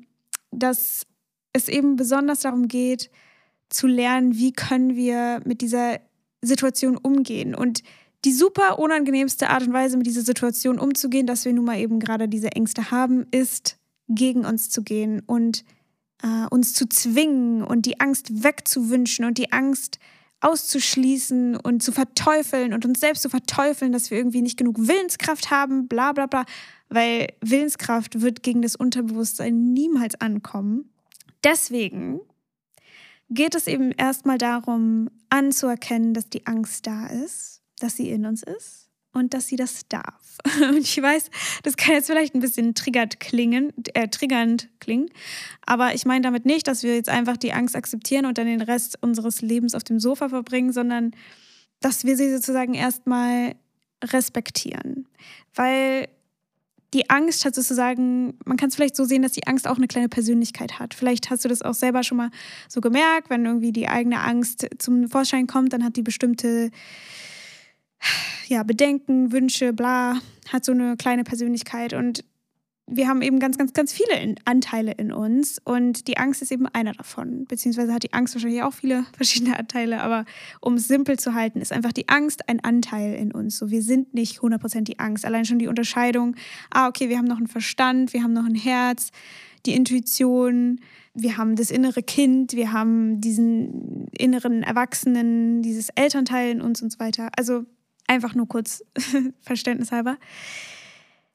dass 0.51 1.07
es 1.53 1.69
eben 1.69 1.97
besonders 1.97 2.41
darum 2.41 2.69
geht, 2.69 3.11
zu 3.69 3.87
lernen, 3.87 4.37
wie 4.37 4.53
können 4.53 4.95
wir 4.95 5.41
mit 5.45 5.61
dieser 5.61 6.01
Situation 6.43 6.97
umgehen. 6.97 7.55
Und 7.55 7.83
die 8.25 8.33
super 8.33 8.79
unangenehmste 8.79 9.51
Art 9.51 9.67
und 9.67 9.73
Weise, 9.73 9.97
mit 9.97 10.07
dieser 10.07 10.23
Situation 10.23 10.79
umzugehen, 10.79 11.27
dass 11.27 11.45
wir 11.45 11.53
nun 11.53 11.65
mal 11.65 11.79
eben 11.79 12.01
gerade 12.01 12.29
diese 12.29 12.53
Ängste 12.53 12.91
haben, 12.91 13.27
ist, 13.31 13.79
gegen 14.09 14.45
uns 14.45 14.71
zu 14.71 14.83
gehen 14.83 15.23
und 15.27 15.65
äh, 16.23 16.47
uns 16.51 16.73
zu 16.75 16.89
zwingen 16.89 17.63
und 17.63 17.87
die 17.87 18.01
Angst 18.01 18.45
wegzuwünschen 18.45 19.25
und 19.25 19.39
die 19.39 19.53
Angst 19.53 19.99
auszuschließen 20.41 21.57
und 21.57 21.83
zu 21.83 21.91
verteufeln 21.91 22.75
und 22.75 22.85
uns 22.85 23.01
selbst 23.01 23.23
zu 23.23 23.31
verteufeln, 23.31 23.93
dass 23.93 24.11
wir 24.11 24.19
irgendwie 24.19 24.43
nicht 24.43 24.59
genug 24.59 24.77
Willenskraft 24.79 25.51
haben, 25.51 25.89
bla 25.89 26.13
bla 26.13 26.27
bla, 26.27 26.45
weil 26.91 27.29
Willenskraft 27.41 28.21
wird 28.21 28.43
gegen 28.43 28.61
das 28.61 28.77
Unterbewusstsein 28.77 29.73
niemals 29.73 30.21
ankommen. 30.21 30.91
Deswegen 31.43 32.21
geht 33.31 33.55
es 33.55 33.67
eben 33.67 33.91
erstmal 33.91 34.37
darum, 34.37 35.09
anzuerkennen, 35.31 36.13
dass 36.13 36.29
die 36.29 36.47
Angst 36.47 36.87
da 36.87 37.07
ist, 37.07 37.54
dass 37.85 37.97
sie 37.97 38.11
in 38.11 38.27
uns 38.27 38.43
ist 38.43 38.89
und 39.13 39.33
dass 39.33 39.47
sie 39.47 39.57
das 39.57 39.87
darf. 39.89 40.39
Und 40.61 40.79
ich 40.79 41.01
weiß, 41.01 41.31
das 41.63 41.77
kann 41.77 41.95
jetzt 41.95 42.07
vielleicht 42.07 42.35
ein 42.35 42.41
bisschen 42.41 42.75
triggert 42.75 43.21
klingen, 43.21 43.73
äh, 43.95 44.09
triggernd 44.09 44.69
klingen, 44.81 45.09
aber 45.65 45.95
ich 45.95 46.05
meine 46.05 46.23
damit 46.23 46.45
nicht, 46.45 46.67
dass 46.67 46.83
wir 46.83 46.97
jetzt 46.97 47.09
einfach 47.09 47.37
die 47.37 47.53
Angst 47.53 47.77
akzeptieren 47.77 48.27
und 48.27 48.39
dann 48.39 48.47
den 48.47 48.61
Rest 48.61 48.99
unseres 49.01 49.41
Lebens 49.41 49.75
auf 49.75 49.85
dem 49.85 50.01
Sofa 50.01 50.29
verbringen, 50.29 50.73
sondern 50.73 51.13
dass 51.81 52.05
wir 52.05 52.17
sie 52.17 52.33
sozusagen 52.33 52.75
erstmal 52.75 53.55
respektieren. 54.03 55.07
Weil 55.55 56.09
die 56.95 57.11
Angst 57.11 57.45
hat 57.45 57.55
sozusagen, 57.55 58.39
man 58.45 58.57
kann 58.57 58.69
es 58.69 58.77
vielleicht 58.77 58.97
so 58.97 59.05
sehen, 59.05 59.23
dass 59.23 59.33
die 59.33 59.47
Angst 59.47 59.67
auch 59.67 59.77
eine 59.77 59.89
kleine 59.89 60.09
Persönlichkeit 60.09 60.79
hat. 60.79 60.95
Vielleicht 60.95 61.29
hast 61.29 61.45
du 61.45 61.49
das 61.49 61.63
auch 61.63 61.75
selber 61.75 62.05
schon 62.05 62.19
mal 62.19 62.31
so 62.69 62.81
gemerkt, 62.81 63.31
wenn 63.31 63.45
irgendwie 63.45 63.73
die 63.73 63.89
eigene 63.89 64.21
Angst 64.21 64.69
zum 64.79 65.09
Vorschein 65.09 65.47
kommt, 65.47 65.73
dann 65.73 65.85
hat 65.85 65.97
die 65.97 66.03
bestimmte 66.03 66.71
ja, 68.49 68.63
Bedenken, 68.63 69.33
Wünsche, 69.33 69.73
bla, 69.73 70.21
hat 70.53 70.65
so 70.65 70.73
eine 70.73 70.97
kleine 70.97 71.25
Persönlichkeit 71.25 71.93
und 71.93 72.25
wir 72.87 73.09
haben 73.09 73.23
eben 73.23 73.39
ganz, 73.39 73.57
ganz, 73.57 73.73
ganz 73.73 73.95
viele 73.95 74.21
in 74.21 74.37
Anteile 74.45 74.93
in 74.93 75.11
uns 75.11 75.59
und 75.65 76.07
die 76.07 76.19
Angst 76.19 76.43
ist 76.43 76.53
eben 76.53 76.67
einer 76.67 76.93
davon. 76.93 77.47
Beziehungsweise 77.47 77.95
hat 77.95 78.03
die 78.03 78.13
Angst 78.13 78.35
wahrscheinlich 78.35 78.63
auch 78.63 78.75
viele 78.75 79.07
verschiedene 79.17 79.59
Anteile, 79.59 80.03
aber 80.03 80.27
um 80.61 80.75
es 80.75 80.87
simpel 80.87 81.19
zu 81.19 81.35
halten, 81.35 81.61
ist 81.61 81.73
einfach 81.73 81.93
die 81.93 82.09
Angst 82.09 82.49
ein 82.49 82.61
Anteil 82.61 83.15
in 83.15 83.33
uns. 83.33 83.57
So, 83.57 83.71
wir 83.71 83.83
sind 83.83 84.13
nicht 84.13 84.41
100% 84.41 84.83
die 84.83 84.99
Angst. 84.99 85.25
Allein 85.25 85.47
schon 85.47 85.59
die 85.59 85.69
Unterscheidung, 85.69 86.37
ah, 86.71 86.89
okay, 86.89 87.09
wir 87.09 87.17
haben 87.17 87.27
noch 87.27 87.39
einen 87.39 87.47
Verstand, 87.47 88.13
wir 88.13 88.23
haben 88.23 88.35
noch 88.35 88.45
ein 88.45 88.55
Herz, 88.55 89.11
die 89.65 89.75
Intuition, 89.75 90.81
wir 91.15 91.39
haben 91.39 91.57
das 91.57 91.71
innere 91.71 92.03
Kind, 92.03 92.53
wir 92.53 92.73
haben 92.73 93.21
diesen 93.21 94.09
inneren 94.19 94.63
Erwachsenen, 94.63 95.63
dieses 95.63 95.89
Elternteil 95.91 96.51
in 96.51 96.61
uns 96.61 96.83
und 96.83 96.93
so 96.93 96.99
weiter. 96.99 97.31
Also 97.37 97.65
einfach 98.07 98.35
nur 98.35 98.49
kurz 98.49 98.85
verständnishalber. 99.41 100.19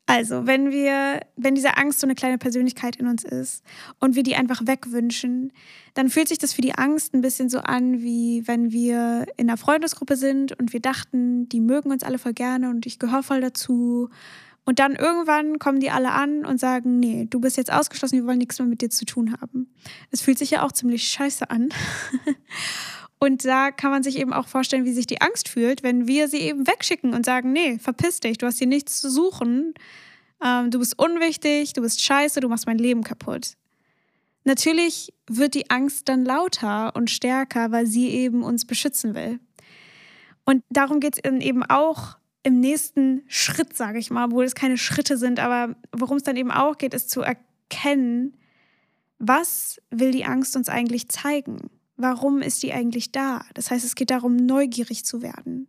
Also, 0.10 0.48
wenn 0.48 0.72
wir, 0.72 1.20
wenn 1.36 1.54
diese 1.54 1.78
Angst 1.78 2.00
so 2.00 2.08
eine 2.08 2.16
kleine 2.16 2.40
Persönlichkeit 2.40 2.96
in 2.96 3.06
uns 3.06 3.24
ist 3.24 3.64
und 4.00 4.16
wir 4.16 4.24
die 4.24 4.36
einfach 4.36 4.62
wegwünschen, 4.66 5.54
dann 5.94 6.10
fühlt 6.10 6.28
sich 6.28 6.40
das 6.40 6.52
für 6.52 6.64
die 6.64 6.74
Angst 6.74 7.14
ein 7.14 7.22
bisschen 7.22 7.48
so 7.48 7.60
an, 7.60 8.02
wie 8.02 8.42
wenn 8.48 8.72
wir 8.72 9.28
in 9.38 9.48
einer 9.48 9.58
Freundesgruppe 9.58 10.16
sind 10.16 10.58
und 10.60 10.74
wir 10.74 10.80
dachten, 10.80 11.48
die 11.50 11.62
mögen 11.62 11.92
uns 11.92 12.02
alle 12.02 12.18
voll 12.18 12.34
gerne 12.34 12.72
und 12.72 12.88
ich 12.88 12.98
gehöre 12.98 13.22
voll 13.22 13.42
dazu. 13.42 14.10
Und 14.66 14.80
dann 14.80 14.96
irgendwann 14.96 15.60
kommen 15.60 15.80
die 15.80 15.92
alle 15.92 16.12
an 16.12 16.44
und 16.44 16.60
sagen, 16.60 17.00
nee, 17.00 17.28
du 17.30 17.40
bist 17.40 17.58
jetzt 17.58 17.72
ausgeschlossen, 17.72 18.18
wir 18.18 18.26
wollen 18.26 18.40
nichts 18.40 18.58
mehr 18.58 18.68
mit 18.68 18.82
dir 18.82 18.90
zu 18.90 19.06
tun 19.06 19.36
haben. 19.40 19.72
Es 20.10 20.22
fühlt 20.22 20.40
sich 20.40 20.50
ja 20.50 20.64
auch 20.64 20.72
ziemlich 20.72 21.08
scheiße 21.08 21.52
an. 21.52 21.70
Und 23.20 23.44
da 23.44 23.72
kann 23.72 23.92
man 23.92 24.02
sich 24.02 24.18
eben 24.18 24.32
auch 24.32 24.48
vorstellen, 24.48 24.86
wie 24.86 24.94
sich 24.94 25.06
die 25.06 25.22
Angst 25.22 25.50
fühlt, 25.50 25.84
wenn 25.84 26.08
wir 26.08 26.30
sie 26.30 26.40
eben 26.40 26.66
wegschicken 26.66 27.14
und 27.14 27.26
sagen, 27.26 27.52
nee, 27.52 27.78
verpiss 27.78 28.22
dich, 28.22 28.38
du 28.38 28.46
hast 28.46 28.60
hier 28.60 28.68
nichts 28.68 29.02
zu 29.02 29.10
suchen, 29.10 29.74
ähm, 30.44 30.72
du 30.72 30.80
bist 30.80 30.98
unwichtig, 30.98 31.74
du 31.74 31.82
bist 31.82 32.02
scheiße, 32.02 32.40
du 32.40 32.48
machst 32.48 32.66
mein 32.66 32.78
Leben 32.78 33.04
kaputt. 33.04 33.56
Natürlich 34.46 35.14
wird 35.28 35.54
die 35.54 35.70
Angst 35.70 36.08
dann 36.08 36.24
lauter 36.24 36.96
und 36.96 37.10
stärker, 37.10 37.72
weil 37.72 37.86
sie 37.86 38.10
eben 38.10 38.42
uns 38.42 38.66
beschützen 38.66 39.14
will. 39.14 39.40
Und 40.46 40.64
darum 40.70 41.02
geht 41.02 41.18
es 41.18 41.24
eben 41.24 41.64
auch 41.64 42.18
im 42.44 42.62
nächsten 42.62 43.24
Schritt, 43.28 43.76
sage 43.76 44.00
ich 44.00 44.10
mal, 44.10 44.26
obwohl 44.28 44.46
es 44.46 44.56
keine 44.56 44.78
Schritte 44.78 45.18
sind, 45.18 45.40
aber 45.40 45.76
worum 45.92 46.18
es 46.18 46.24
dann 46.24 46.38
eben 46.38 46.52
auch 46.52 46.78
geht, 46.78 46.94
ist 46.94 47.10
zu 47.10 47.22
erkennen, 47.22 48.38
was 49.20 49.82
will 49.92 50.12
die 50.12 50.24
Angst 50.24 50.56
uns 50.56 50.70
eigentlich 50.70 51.10
zeigen? 51.10 51.70
Warum 52.00 52.42
ist 52.42 52.64
die 52.64 52.72
eigentlich 52.72 53.12
da? 53.12 53.44
Das 53.54 53.72
heißt, 53.72 53.84
es 53.84 53.96
geht 53.96 54.10
darum, 54.10 54.38
neugierig 54.38 55.04
zu 55.04 55.22
werden. 55.22 55.68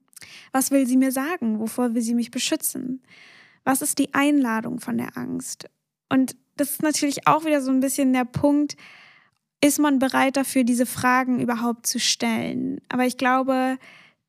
Was 0.53 0.71
will 0.71 0.87
sie 0.87 0.97
mir 0.97 1.11
sagen? 1.11 1.59
Wovor 1.59 1.93
will 1.93 2.03
sie 2.03 2.15
mich 2.15 2.31
beschützen? 2.31 3.03
Was 3.65 3.83
ist 3.83 3.99
die 3.99 4.15
Einladung 4.15 4.79
von 4.79 4.97
der 4.97 5.19
Angst? 5.19 5.69
Und 6.09 6.37
das 6.57 6.71
ist 6.71 6.83
natürlich 6.83 7.27
auch 7.27 7.45
wieder 7.45 7.61
so 7.61 7.73
ein 7.73 7.81
bisschen 7.81 8.13
der 8.13 8.25
Punkt, 8.25 8.77
ist 9.61 9.81
man 9.81 9.99
bereit 9.99 10.37
dafür, 10.37 10.63
diese 10.63 10.87
Fragen 10.87 11.41
überhaupt 11.41 11.85
zu 11.85 11.99
stellen? 11.99 12.81
Aber 12.89 13.07
ich 13.07 13.17
glaube, 13.17 13.77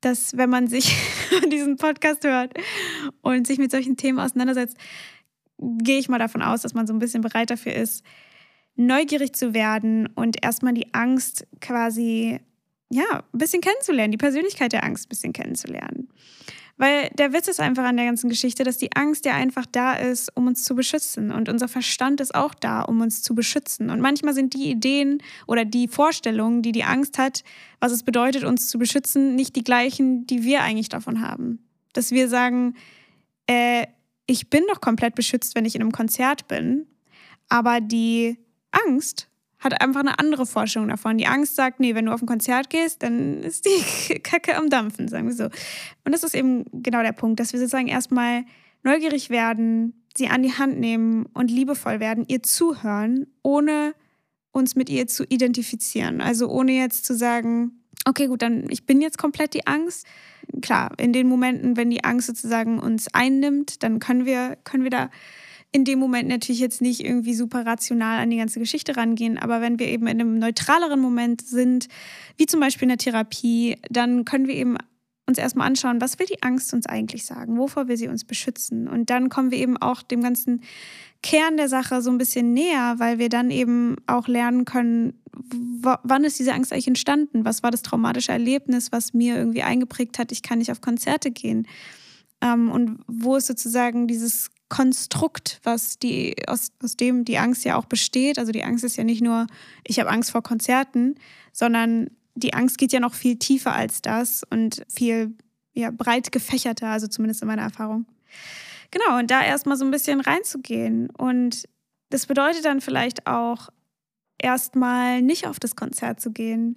dass 0.00 0.36
wenn 0.36 0.50
man 0.50 0.66
sich 0.66 0.96
diesen 1.52 1.76
Podcast 1.76 2.24
hört 2.24 2.52
und 3.20 3.46
sich 3.46 3.58
mit 3.58 3.70
solchen 3.70 3.96
Themen 3.96 4.18
auseinandersetzt, 4.18 4.76
gehe 5.58 6.00
ich 6.00 6.08
mal 6.08 6.18
davon 6.18 6.42
aus, 6.42 6.62
dass 6.62 6.74
man 6.74 6.88
so 6.88 6.92
ein 6.92 6.98
bisschen 6.98 7.22
bereit 7.22 7.50
dafür 7.50 7.74
ist, 7.74 8.04
neugierig 8.76 9.34
zu 9.34 9.54
werden 9.54 10.06
und 10.14 10.42
erstmal 10.42 10.74
die 10.74 10.92
Angst 10.94 11.46
quasi, 11.60 12.40
ja, 12.90 13.22
ein 13.32 13.38
bisschen 13.38 13.60
kennenzulernen, 13.60 14.12
die 14.12 14.18
Persönlichkeit 14.18 14.72
der 14.72 14.84
Angst 14.84 15.06
ein 15.06 15.08
bisschen 15.10 15.32
kennenzulernen. 15.32 16.08
Weil 16.78 17.10
der 17.10 17.32
Witz 17.32 17.48
ist 17.48 17.60
einfach 17.60 17.84
an 17.84 17.96
der 17.96 18.06
ganzen 18.06 18.30
Geschichte, 18.30 18.64
dass 18.64 18.78
die 18.78 18.92
Angst 18.96 19.24
ja 19.26 19.34
einfach 19.34 19.66
da 19.70 19.92
ist, 19.92 20.34
um 20.36 20.46
uns 20.46 20.64
zu 20.64 20.74
beschützen. 20.74 21.30
Und 21.30 21.48
unser 21.48 21.68
Verstand 21.68 22.20
ist 22.20 22.34
auch 22.34 22.54
da, 22.54 22.80
um 22.82 23.00
uns 23.02 23.22
zu 23.22 23.34
beschützen. 23.34 23.90
Und 23.90 24.00
manchmal 24.00 24.34
sind 24.34 24.54
die 24.54 24.70
Ideen 24.70 25.22
oder 25.46 25.64
die 25.64 25.86
Vorstellungen, 25.86 26.62
die 26.62 26.72
die 26.72 26.84
Angst 26.84 27.18
hat, 27.18 27.44
was 27.78 27.92
es 27.92 28.02
bedeutet, 28.02 28.44
uns 28.44 28.68
zu 28.68 28.78
beschützen, 28.78 29.36
nicht 29.36 29.54
die 29.54 29.64
gleichen, 29.64 30.26
die 30.26 30.42
wir 30.42 30.62
eigentlich 30.62 30.88
davon 30.88 31.20
haben. 31.20 31.60
Dass 31.92 32.10
wir 32.10 32.28
sagen, 32.28 32.74
äh, 33.46 33.86
ich 34.26 34.48
bin 34.48 34.64
doch 34.68 34.80
komplett 34.80 35.14
beschützt, 35.14 35.54
wenn 35.54 35.66
ich 35.66 35.74
in 35.74 35.82
einem 35.82 35.92
Konzert 35.92 36.48
bin. 36.48 36.86
Aber 37.48 37.80
die 37.80 38.38
Angst 38.72 39.28
hat 39.62 39.80
einfach 39.80 40.00
eine 40.00 40.18
andere 40.18 40.44
Vorstellung 40.44 40.88
davon. 40.88 41.18
Die 41.18 41.26
Angst 41.26 41.54
sagt, 41.54 41.78
nee, 41.78 41.94
wenn 41.94 42.06
du 42.06 42.12
auf 42.12 42.20
ein 42.20 42.26
Konzert 42.26 42.68
gehst, 42.68 43.02
dann 43.02 43.42
ist 43.42 43.64
die 43.64 44.18
Kacke 44.18 44.56
am 44.56 44.70
Dampfen, 44.70 45.06
sagen 45.08 45.28
wir 45.28 45.34
so. 45.34 45.44
Und 45.44 46.12
das 46.12 46.24
ist 46.24 46.34
eben 46.34 46.64
genau 46.82 47.02
der 47.02 47.12
Punkt, 47.12 47.38
dass 47.38 47.52
wir 47.52 47.60
sozusagen 47.60 47.86
erstmal 47.86 48.44
neugierig 48.82 49.30
werden, 49.30 50.02
sie 50.16 50.28
an 50.28 50.42
die 50.42 50.52
Hand 50.52 50.78
nehmen 50.78 51.26
und 51.32 51.50
liebevoll 51.50 52.00
werden, 52.00 52.24
ihr 52.26 52.42
zuhören, 52.42 53.26
ohne 53.42 53.94
uns 54.50 54.74
mit 54.74 54.90
ihr 54.90 55.06
zu 55.06 55.24
identifizieren. 55.24 56.20
Also 56.20 56.48
ohne 56.48 56.72
jetzt 56.72 57.04
zu 57.04 57.14
sagen, 57.14 57.82
okay, 58.04 58.26
gut, 58.26 58.42
dann 58.42 58.68
ich 58.68 58.84
bin 58.84 59.00
jetzt 59.00 59.16
komplett 59.16 59.54
die 59.54 59.66
Angst. 59.66 60.06
Klar, 60.60 60.92
in 60.98 61.12
den 61.12 61.28
Momenten, 61.28 61.76
wenn 61.76 61.88
die 61.88 62.04
Angst 62.04 62.26
sozusagen 62.26 62.78
uns 62.78 63.06
einnimmt, 63.12 63.82
dann 63.82 64.00
können 64.00 64.26
wir, 64.26 64.58
können 64.64 64.82
wir 64.82 64.90
da 64.90 65.10
in 65.72 65.84
dem 65.84 65.98
Moment 65.98 66.28
natürlich 66.28 66.60
jetzt 66.60 66.82
nicht 66.82 67.02
irgendwie 67.02 67.34
super 67.34 67.64
rational 67.64 68.20
an 68.20 68.30
die 68.30 68.36
ganze 68.36 68.60
Geschichte 68.60 68.96
rangehen, 68.96 69.38
aber 69.38 69.62
wenn 69.62 69.78
wir 69.78 69.88
eben 69.88 70.06
in 70.06 70.20
einem 70.20 70.38
neutraleren 70.38 71.00
Moment 71.00 71.40
sind, 71.40 71.88
wie 72.36 72.46
zum 72.46 72.60
Beispiel 72.60 72.84
in 72.84 72.90
der 72.90 72.98
Therapie, 72.98 73.78
dann 73.88 74.26
können 74.26 74.46
wir 74.46 74.54
eben 74.54 74.76
uns 75.26 75.38
erstmal 75.38 75.66
anschauen, 75.66 76.00
was 76.00 76.18
will 76.18 76.26
die 76.26 76.42
Angst 76.42 76.74
uns 76.74 76.86
eigentlich 76.86 77.24
sagen? 77.24 77.56
Wovor 77.56 77.88
will 77.88 77.96
sie 77.96 78.08
uns 78.08 78.24
beschützen? 78.24 78.86
Und 78.86 79.08
dann 79.08 79.30
kommen 79.30 79.50
wir 79.50 79.58
eben 79.58 79.78
auch 79.78 80.02
dem 80.02 80.22
ganzen 80.22 80.60
Kern 81.22 81.56
der 81.56 81.68
Sache 81.68 82.02
so 82.02 82.10
ein 82.10 82.18
bisschen 82.18 82.52
näher, 82.52 82.96
weil 82.98 83.18
wir 83.18 83.28
dann 83.28 83.50
eben 83.50 83.96
auch 84.06 84.28
lernen 84.28 84.64
können, 84.64 85.14
wann 85.32 86.24
ist 86.24 86.38
diese 86.38 86.52
Angst 86.52 86.72
eigentlich 86.72 86.88
entstanden? 86.88 87.44
Was 87.44 87.62
war 87.62 87.70
das 87.70 87.82
traumatische 87.82 88.32
Erlebnis, 88.32 88.92
was 88.92 89.14
mir 89.14 89.36
irgendwie 89.36 89.62
eingeprägt 89.62 90.18
hat, 90.18 90.32
ich 90.32 90.42
kann 90.42 90.58
nicht 90.58 90.70
auf 90.70 90.80
Konzerte 90.80 91.30
gehen? 91.30 91.66
Ähm, 92.42 92.70
und 92.70 92.98
wo 93.06 93.36
ist 93.36 93.46
sozusagen 93.46 94.08
dieses 94.08 94.50
Konstrukt, 94.72 95.60
was 95.64 95.98
die, 95.98 96.34
aus, 96.46 96.72
aus 96.82 96.96
dem 96.96 97.26
die 97.26 97.36
Angst 97.36 97.62
ja 97.66 97.76
auch 97.76 97.84
besteht. 97.84 98.38
Also 98.38 98.52
die 98.52 98.64
Angst 98.64 98.84
ist 98.84 98.96
ja 98.96 99.04
nicht 99.04 99.20
nur, 99.20 99.46
ich 99.86 100.00
habe 100.00 100.08
Angst 100.08 100.30
vor 100.30 100.42
Konzerten, 100.42 101.16
sondern 101.52 102.08
die 102.34 102.54
Angst 102.54 102.78
geht 102.78 102.90
ja 102.90 102.98
noch 102.98 103.12
viel 103.12 103.36
tiefer 103.36 103.74
als 103.74 104.00
das 104.00 104.44
und 104.48 104.82
viel 104.88 105.34
ja, 105.74 105.90
breit 105.90 106.32
gefächerter, 106.32 106.86
also 106.86 107.06
zumindest 107.06 107.42
in 107.42 107.48
meiner 107.48 107.60
Erfahrung. 107.60 108.06
Genau, 108.90 109.18
und 109.18 109.30
da 109.30 109.42
erstmal 109.44 109.76
so 109.76 109.84
ein 109.84 109.90
bisschen 109.90 110.22
reinzugehen. 110.22 111.10
Und 111.10 111.68
das 112.08 112.24
bedeutet 112.24 112.64
dann 112.64 112.80
vielleicht 112.80 113.26
auch, 113.26 113.68
erstmal 114.38 115.20
nicht 115.20 115.46
auf 115.46 115.60
das 115.60 115.76
Konzert 115.76 116.18
zu 116.18 116.32
gehen 116.32 116.76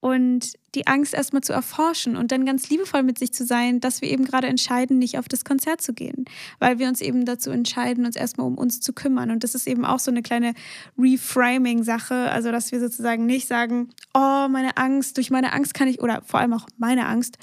und 0.00 0.52
die 0.74 0.86
Angst 0.86 1.12
erstmal 1.12 1.42
zu 1.42 1.52
erforschen 1.52 2.16
und 2.16 2.30
dann 2.30 2.46
ganz 2.46 2.68
liebevoll 2.70 3.02
mit 3.02 3.18
sich 3.18 3.32
zu 3.32 3.44
sein, 3.44 3.80
dass 3.80 4.00
wir 4.00 4.10
eben 4.10 4.24
gerade 4.24 4.46
entscheiden, 4.46 4.98
nicht 4.98 5.18
auf 5.18 5.28
das 5.28 5.44
Konzert 5.44 5.80
zu 5.80 5.92
gehen, 5.92 6.24
weil 6.60 6.78
wir 6.78 6.88
uns 6.88 7.00
eben 7.00 7.24
dazu 7.24 7.50
entscheiden, 7.50 8.06
uns 8.06 8.14
erstmal 8.14 8.46
um 8.46 8.56
uns 8.56 8.80
zu 8.80 8.92
kümmern. 8.92 9.30
Und 9.30 9.42
das 9.42 9.54
ist 9.54 9.66
eben 9.66 9.84
auch 9.84 9.98
so 9.98 10.10
eine 10.10 10.22
kleine 10.22 10.54
Reframing-Sache, 10.96 12.30
also 12.30 12.52
dass 12.52 12.70
wir 12.70 12.80
sozusagen 12.80 13.26
nicht 13.26 13.48
sagen, 13.48 13.88
oh, 14.14 14.46
meine 14.48 14.76
Angst, 14.76 15.16
durch 15.16 15.30
meine 15.30 15.52
Angst 15.52 15.74
kann 15.74 15.88
ich, 15.88 16.00
oder 16.00 16.22
vor 16.24 16.40
allem 16.40 16.52
auch 16.52 16.66
meine 16.76 17.06
Angst, 17.06 17.38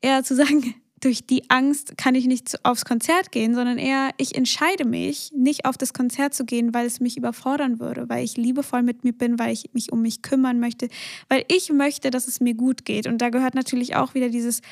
eher 0.00 0.22
zu 0.22 0.36
sagen, 0.36 0.74
durch 1.00 1.26
die 1.26 1.50
Angst 1.50 1.98
kann 1.98 2.14
ich 2.14 2.26
nicht 2.26 2.64
aufs 2.64 2.84
Konzert 2.84 3.30
gehen, 3.30 3.54
sondern 3.54 3.76
eher, 3.76 4.10
ich 4.16 4.34
entscheide 4.34 4.86
mich, 4.86 5.30
nicht 5.34 5.66
auf 5.66 5.76
das 5.76 5.92
Konzert 5.92 6.32
zu 6.32 6.44
gehen, 6.44 6.72
weil 6.72 6.86
es 6.86 7.00
mich 7.00 7.18
überfordern 7.18 7.80
würde, 7.80 8.08
weil 8.08 8.24
ich 8.24 8.36
liebevoll 8.36 8.82
mit 8.82 9.04
mir 9.04 9.12
bin, 9.12 9.38
weil 9.38 9.52
ich 9.52 9.70
mich 9.74 9.92
um 9.92 10.00
mich 10.00 10.22
kümmern 10.22 10.58
möchte, 10.58 10.88
weil 11.28 11.44
ich 11.48 11.70
möchte, 11.70 12.10
dass 12.10 12.28
es 12.28 12.40
mir 12.40 12.54
gut 12.54 12.84
geht. 12.86 13.06
Und 13.06 13.18
da 13.18 13.28
gehört 13.28 13.54
natürlich 13.54 13.94
auch 13.94 14.14
wieder 14.14 14.30
dieses 14.30 14.62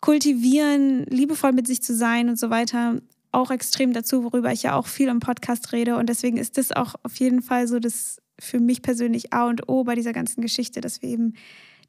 Kultivieren, 0.00 1.04
liebevoll 1.06 1.52
mit 1.52 1.66
sich 1.66 1.82
zu 1.82 1.96
sein 1.96 2.28
und 2.28 2.38
so 2.38 2.50
weiter, 2.50 3.00
auch 3.32 3.50
extrem 3.50 3.92
dazu, 3.92 4.24
worüber 4.24 4.52
ich 4.52 4.62
ja 4.62 4.74
auch 4.74 4.86
viel 4.86 5.08
im 5.08 5.20
Podcast 5.20 5.72
rede. 5.72 5.96
Und 5.96 6.08
deswegen 6.08 6.36
ist 6.36 6.58
das 6.58 6.72
auch 6.72 6.94
auf 7.02 7.16
jeden 7.16 7.42
Fall 7.42 7.66
so 7.66 7.78
das 7.78 8.18
für 8.38 8.60
mich 8.60 8.82
persönlich 8.82 9.32
A 9.32 9.46
und 9.46 9.68
O 9.68 9.84
bei 9.84 9.94
dieser 9.94 10.12
ganzen 10.12 10.42
Geschichte, 10.42 10.82
dass 10.82 11.00
wir 11.00 11.08
eben 11.08 11.34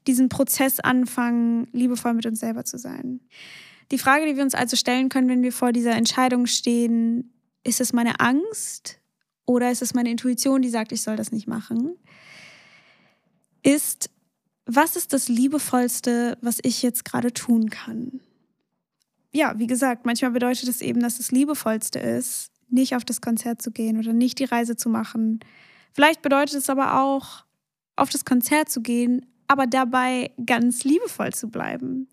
diesen 0.08 0.30
Prozess 0.30 0.80
anfangen, 0.80 1.68
liebevoll 1.72 2.14
mit 2.14 2.26
uns 2.26 2.40
selber 2.40 2.64
zu 2.66 2.78
sein. 2.78 3.20
Die 3.92 3.98
Frage, 3.98 4.26
die 4.26 4.36
wir 4.36 4.44
uns 4.44 4.56
also 4.56 4.76
stellen 4.76 5.10
können, 5.10 5.30
wenn 5.30 5.44
wir 5.44 5.54
vor 5.54 5.72
dieser 5.72 5.94
Entscheidung 5.94 6.46
stehen, 6.46 7.34
ist 7.64 7.82
es 7.82 7.94
meine 7.94 8.20
Angst 8.20 9.00
oder 9.46 9.72
ist 9.72 9.82
es 9.82 9.94
meine 9.94 10.10
Intuition, 10.10 10.62
die 10.62 10.70
sagt, 10.70 10.92
ich 10.92 11.02
soll 11.02 11.16
das 11.16 11.32
nicht 11.32 11.48
machen, 11.48 11.96
ist, 13.64 14.10
was 14.66 14.96
ist 14.96 15.14
das 15.14 15.30
Liebevollste, 15.30 16.38
was 16.42 16.60
ich 16.64 16.82
jetzt 16.82 17.06
gerade 17.06 17.34
tun 17.34 17.70
kann? 17.70 18.20
Ja, 19.32 19.58
wie 19.58 19.68
gesagt, 19.68 20.06
manchmal 20.06 20.32
bedeutet 20.32 20.68
es 20.68 20.82
eben, 20.82 21.00
dass 21.00 21.18
das 21.18 21.32
Liebevollste 21.32 22.00
ist, 22.00 22.52
nicht 22.70 22.96
auf 22.96 23.06
das 23.06 23.22
Konzert 23.22 23.62
zu 23.62 23.72
gehen 23.72 23.98
oder 23.98 24.14
nicht 24.14 24.40
die 24.40 24.46
Reise 24.46 24.76
zu 24.76 24.90
machen. 24.90 25.40
Vielleicht 25.94 26.22
bedeutet 26.22 26.56
es 26.56 26.70
aber 26.70 27.02
auch, 27.02 27.46
auf 27.96 28.10
das 28.10 28.26
Konzert 28.26 28.70
zu 28.70 28.82
gehen, 28.82 29.26
aber 29.48 29.68
dabei 29.68 30.32
ganz 30.46 30.84
liebevoll 30.84 31.34
zu 31.34 31.50
bleiben. 31.50 32.08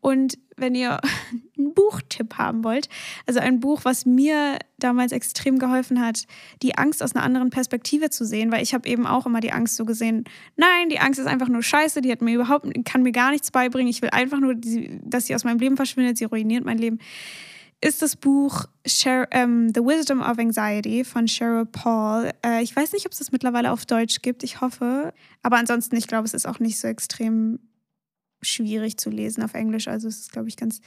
Und 0.00 0.38
wenn 0.56 0.74
ihr 0.74 1.00
einen 1.58 1.74
Buchtipp 1.74 2.38
haben 2.38 2.64
wollt, 2.64 2.88
also 3.26 3.40
ein 3.40 3.60
Buch, 3.60 3.80
was 3.84 4.06
mir 4.06 4.58
damals 4.78 5.12
extrem 5.12 5.58
geholfen 5.58 6.00
hat, 6.00 6.26
die 6.62 6.76
Angst 6.76 7.02
aus 7.02 7.14
einer 7.14 7.24
anderen 7.24 7.50
Perspektive 7.50 8.10
zu 8.10 8.24
sehen, 8.24 8.52
weil 8.52 8.62
ich 8.62 8.74
habe 8.74 8.88
eben 8.88 9.06
auch 9.06 9.26
immer 9.26 9.40
die 9.40 9.52
Angst 9.52 9.76
so 9.76 9.84
gesehen, 9.84 10.24
nein, 10.56 10.88
die 10.88 11.00
Angst 11.00 11.18
ist 11.18 11.26
einfach 11.26 11.48
nur 11.48 11.62
scheiße, 11.62 12.02
die 12.02 12.12
hat 12.12 12.22
mir 12.22 12.34
überhaupt, 12.34 12.66
kann 12.84 13.02
mir 13.02 13.12
gar 13.12 13.30
nichts 13.30 13.50
beibringen, 13.50 13.88
ich 13.88 14.02
will 14.02 14.10
einfach 14.10 14.38
nur, 14.38 14.54
dass 14.54 15.26
sie 15.26 15.34
aus 15.34 15.44
meinem 15.44 15.58
Leben 15.58 15.76
verschwindet, 15.76 16.18
sie 16.18 16.24
ruiniert 16.24 16.64
mein 16.64 16.78
Leben 16.78 16.98
ist 17.80 18.02
das 18.02 18.16
Buch 18.16 18.64
Sher 18.86 19.28
ähm, 19.32 19.70
The 19.74 19.80
Wisdom 19.80 20.20
of 20.20 20.38
Anxiety 20.38 21.04
von 21.04 21.26
Cheryl 21.26 21.66
Paul. 21.66 22.30
Äh, 22.44 22.62
ich 22.62 22.74
weiß 22.74 22.92
nicht, 22.92 23.06
ob 23.06 23.12
es 23.12 23.18
das 23.18 23.32
mittlerweile 23.32 23.70
auf 23.70 23.84
Deutsch 23.84 24.22
gibt. 24.22 24.42
Ich 24.42 24.60
hoffe. 24.60 25.12
Aber 25.42 25.56
ansonsten, 25.56 25.96
ich 25.96 26.06
glaube, 26.06 26.26
es 26.26 26.34
ist 26.34 26.46
auch 26.46 26.58
nicht 26.58 26.78
so 26.78 26.88
extrem 26.88 27.60
schwierig 28.42 28.96
zu 28.96 29.10
lesen 29.10 29.42
auf 29.42 29.54
Englisch. 29.54 29.88
Also 29.88 30.08
es 30.08 30.20
ist, 30.20 30.32
glaube 30.32 30.48
ich, 30.48 30.56
ganz 30.56 30.80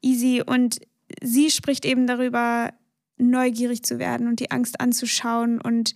easy. 0.00 0.42
Und 0.44 0.80
sie 1.22 1.50
spricht 1.50 1.84
eben 1.84 2.06
darüber, 2.06 2.72
neugierig 3.18 3.82
zu 3.82 3.98
werden 3.98 4.26
und 4.26 4.40
die 4.40 4.50
Angst 4.50 4.80
anzuschauen 4.80 5.60
und 5.60 5.94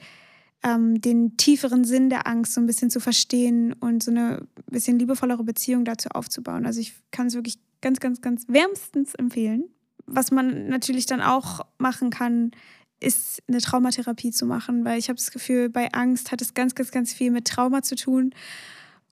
ähm, 0.62 1.00
den 1.00 1.38
tieferen 1.38 1.84
Sinn 1.84 2.10
der 2.10 2.26
Angst 2.26 2.52
so 2.52 2.60
ein 2.60 2.66
bisschen 2.66 2.90
zu 2.90 3.00
verstehen 3.00 3.72
und 3.72 4.02
so 4.02 4.10
eine 4.10 4.46
bisschen 4.70 4.98
liebevollere 4.98 5.42
Beziehung 5.42 5.86
dazu 5.86 6.10
aufzubauen. 6.10 6.66
Also 6.66 6.80
ich 6.80 6.94
kann 7.12 7.28
es 7.28 7.34
wirklich 7.34 7.58
ganz, 7.80 7.98
ganz, 7.98 8.20
ganz 8.20 8.44
wärmstens 8.48 9.14
empfehlen 9.14 9.64
was 10.06 10.30
man 10.30 10.68
natürlich 10.68 11.06
dann 11.06 11.20
auch 11.20 11.60
machen 11.78 12.10
kann, 12.10 12.52
ist 13.00 13.42
eine 13.48 13.60
Traumatherapie 13.60 14.30
zu 14.30 14.46
machen, 14.46 14.84
weil 14.84 14.98
ich 14.98 15.08
habe 15.08 15.16
das 15.16 15.30
Gefühl, 15.30 15.68
bei 15.68 15.92
Angst 15.92 16.32
hat 16.32 16.40
es 16.40 16.54
ganz, 16.54 16.74
ganz, 16.74 16.90
ganz 16.90 17.12
viel 17.12 17.30
mit 17.30 17.46
Trauma 17.46 17.82
zu 17.82 17.96
tun. 17.96 18.34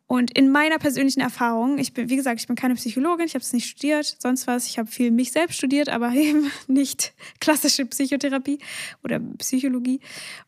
Und 0.06 0.36
in 0.36 0.50
meiner 0.50 0.78
persönlichen 0.78 1.20
Erfahrung, 1.20 1.78
ich 1.78 1.94
bin, 1.94 2.10
wie 2.10 2.16
gesagt, 2.16 2.40
ich 2.40 2.46
bin 2.46 2.56
keine 2.56 2.74
Psychologin, 2.74 3.24
ich 3.24 3.34
habe 3.34 3.42
es 3.42 3.52
nicht 3.52 3.66
studiert, 3.66 4.16
sonst 4.18 4.46
was. 4.46 4.66
Ich 4.66 4.78
habe 4.78 4.90
viel 4.90 5.10
mich 5.10 5.32
selbst 5.32 5.56
studiert, 5.56 5.88
aber 5.88 6.12
eben 6.14 6.50
nicht 6.66 7.14
klassische 7.40 7.86
Psychotherapie 7.86 8.58
oder 9.02 9.20
Psychologie. 9.38 10.00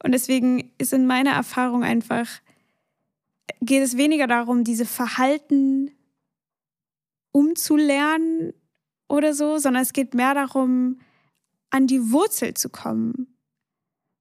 Und 0.03 0.13
deswegen 0.13 0.71
ist 0.79 0.93
in 0.93 1.07
meiner 1.07 1.33
Erfahrung 1.33 1.83
einfach, 1.83 2.29
geht 3.61 3.83
es 3.83 3.97
weniger 3.97 4.27
darum, 4.27 4.65
diese 4.65 4.85
Verhalten 4.85 5.91
umzulernen, 7.33 8.53
oder 9.15 9.35
so, 9.35 9.59
sondern 9.59 9.83
es 9.83 9.93
geht 9.93 10.15
mehr 10.15 10.35
darum, 10.35 10.99
an 11.71 11.87
die 11.87 12.13
Wurzel 12.13 12.55
zu 12.55 12.69
kommen 12.69 13.35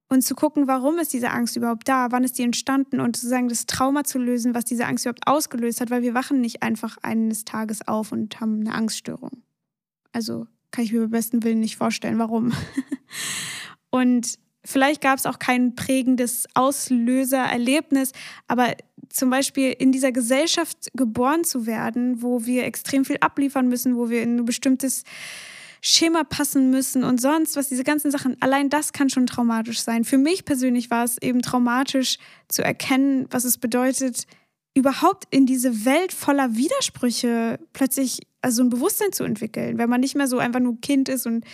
und 0.08 0.22
zu 0.22 0.34
gucken, 0.34 0.66
warum 0.66 0.98
ist 0.98 1.12
diese 1.12 1.30
Angst 1.30 1.56
überhaupt 1.56 1.88
da, 1.88 2.08
wann 2.10 2.24
ist 2.24 2.38
die 2.38 2.42
entstanden 2.42 3.00
und 3.00 3.16
sozusagen 3.16 3.48
das 3.48 3.66
Trauma 3.66 4.04
zu 4.04 4.18
lösen, 4.18 4.54
was 4.54 4.64
diese 4.64 4.86
Angst 4.86 5.04
überhaupt 5.04 5.26
ausgelöst 5.26 5.80
hat, 5.80 5.90
weil 5.90 6.02
wir 6.02 6.14
wachen 6.14 6.40
nicht 6.40 6.62
einfach 6.62 6.96
eines 7.02 7.44
Tages 7.44 7.86
auf 7.86 8.12
und 8.12 8.40
haben 8.40 8.60
eine 8.60 8.74
Angststörung. 8.74 9.42
Also 10.12 10.46
kann 10.70 10.84
ich 10.84 10.92
mir 10.92 11.00
beim 11.00 11.10
besten 11.10 11.42
Willen 11.42 11.60
nicht 11.60 11.76
vorstellen, 11.76 12.18
warum. 12.18 12.52
und 13.90 14.38
vielleicht 14.64 15.00
gab 15.00 15.18
es 15.18 15.26
auch 15.26 15.38
kein 15.38 15.74
prägendes 15.74 16.46
Auslösererlebnis, 16.54 18.12
aber 18.48 18.74
zum 19.08 19.30
Beispiel 19.30 19.70
in 19.70 19.92
dieser 19.92 20.12
Gesellschaft 20.12 20.88
geboren 20.94 21.44
zu 21.44 21.66
werden, 21.66 22.22
wo 22.22 22.46
wir 22.46 22.64
extrem 22.64 23.04
viel 23.04 23.18
abliefern 23.20 23.68
müssen, 23.68 23.96
wo 23.96 24.10
wir 24.10 24.22
in 24.22 24.36
ein 24.36 24.44
bestimmtes 24.44 25.04
Schema 25.80 26.24
passen 26.24 26.70
müssen 26.70 27.04
und 27.04 27.20
sonst 27.20 27.56
was, 27.56 27.68
diese 27.68 27.84
ganzen 27.84 28.10
Sachen, 28.10 28.36
allein 28.40 28.70
das 28.70 28.92
kann 28.92 29.10
schon 29.10 29.26
traumatisch 29.26 29.80
sein. 29.80 30.04
Für 30.04 30.16
mich 30.16 30.46
persönlich 30.46 30.90
war 30.90 31.04
es 31.04 31.20
eben 31.20 31.42
traumatisch 31.42 32.16
zu 32.48 32.64
erkennen, 32.64 33.26
was 33.30 33.44
es 33.44 33.58
bedeutet, 33.58 34.26
überhaupt 34.74 35.24
in 35.30 35.44
diese 35.46 35.84
Welt 35.84 36.12
voller 36.12 36.56
Widersprüche 36.56 37.60
plötzlich 37.72 38.20
also 38.40 38.62
ein 38.62 38.70
Bewusstsein 38.70 39.12
zu 39.12 39.24
entwickeln, 39.24 39.78
wenn 39.78 39.90
man 39.90 40.00
nicht 40.00 40.16
mehr 40.16 40.26
so 40.26 40.38
einfach 40.38 40.60
nur 40.60 40.80
Kind 40.80 41.08
ist 41.08 41.26
und 41.26 41.44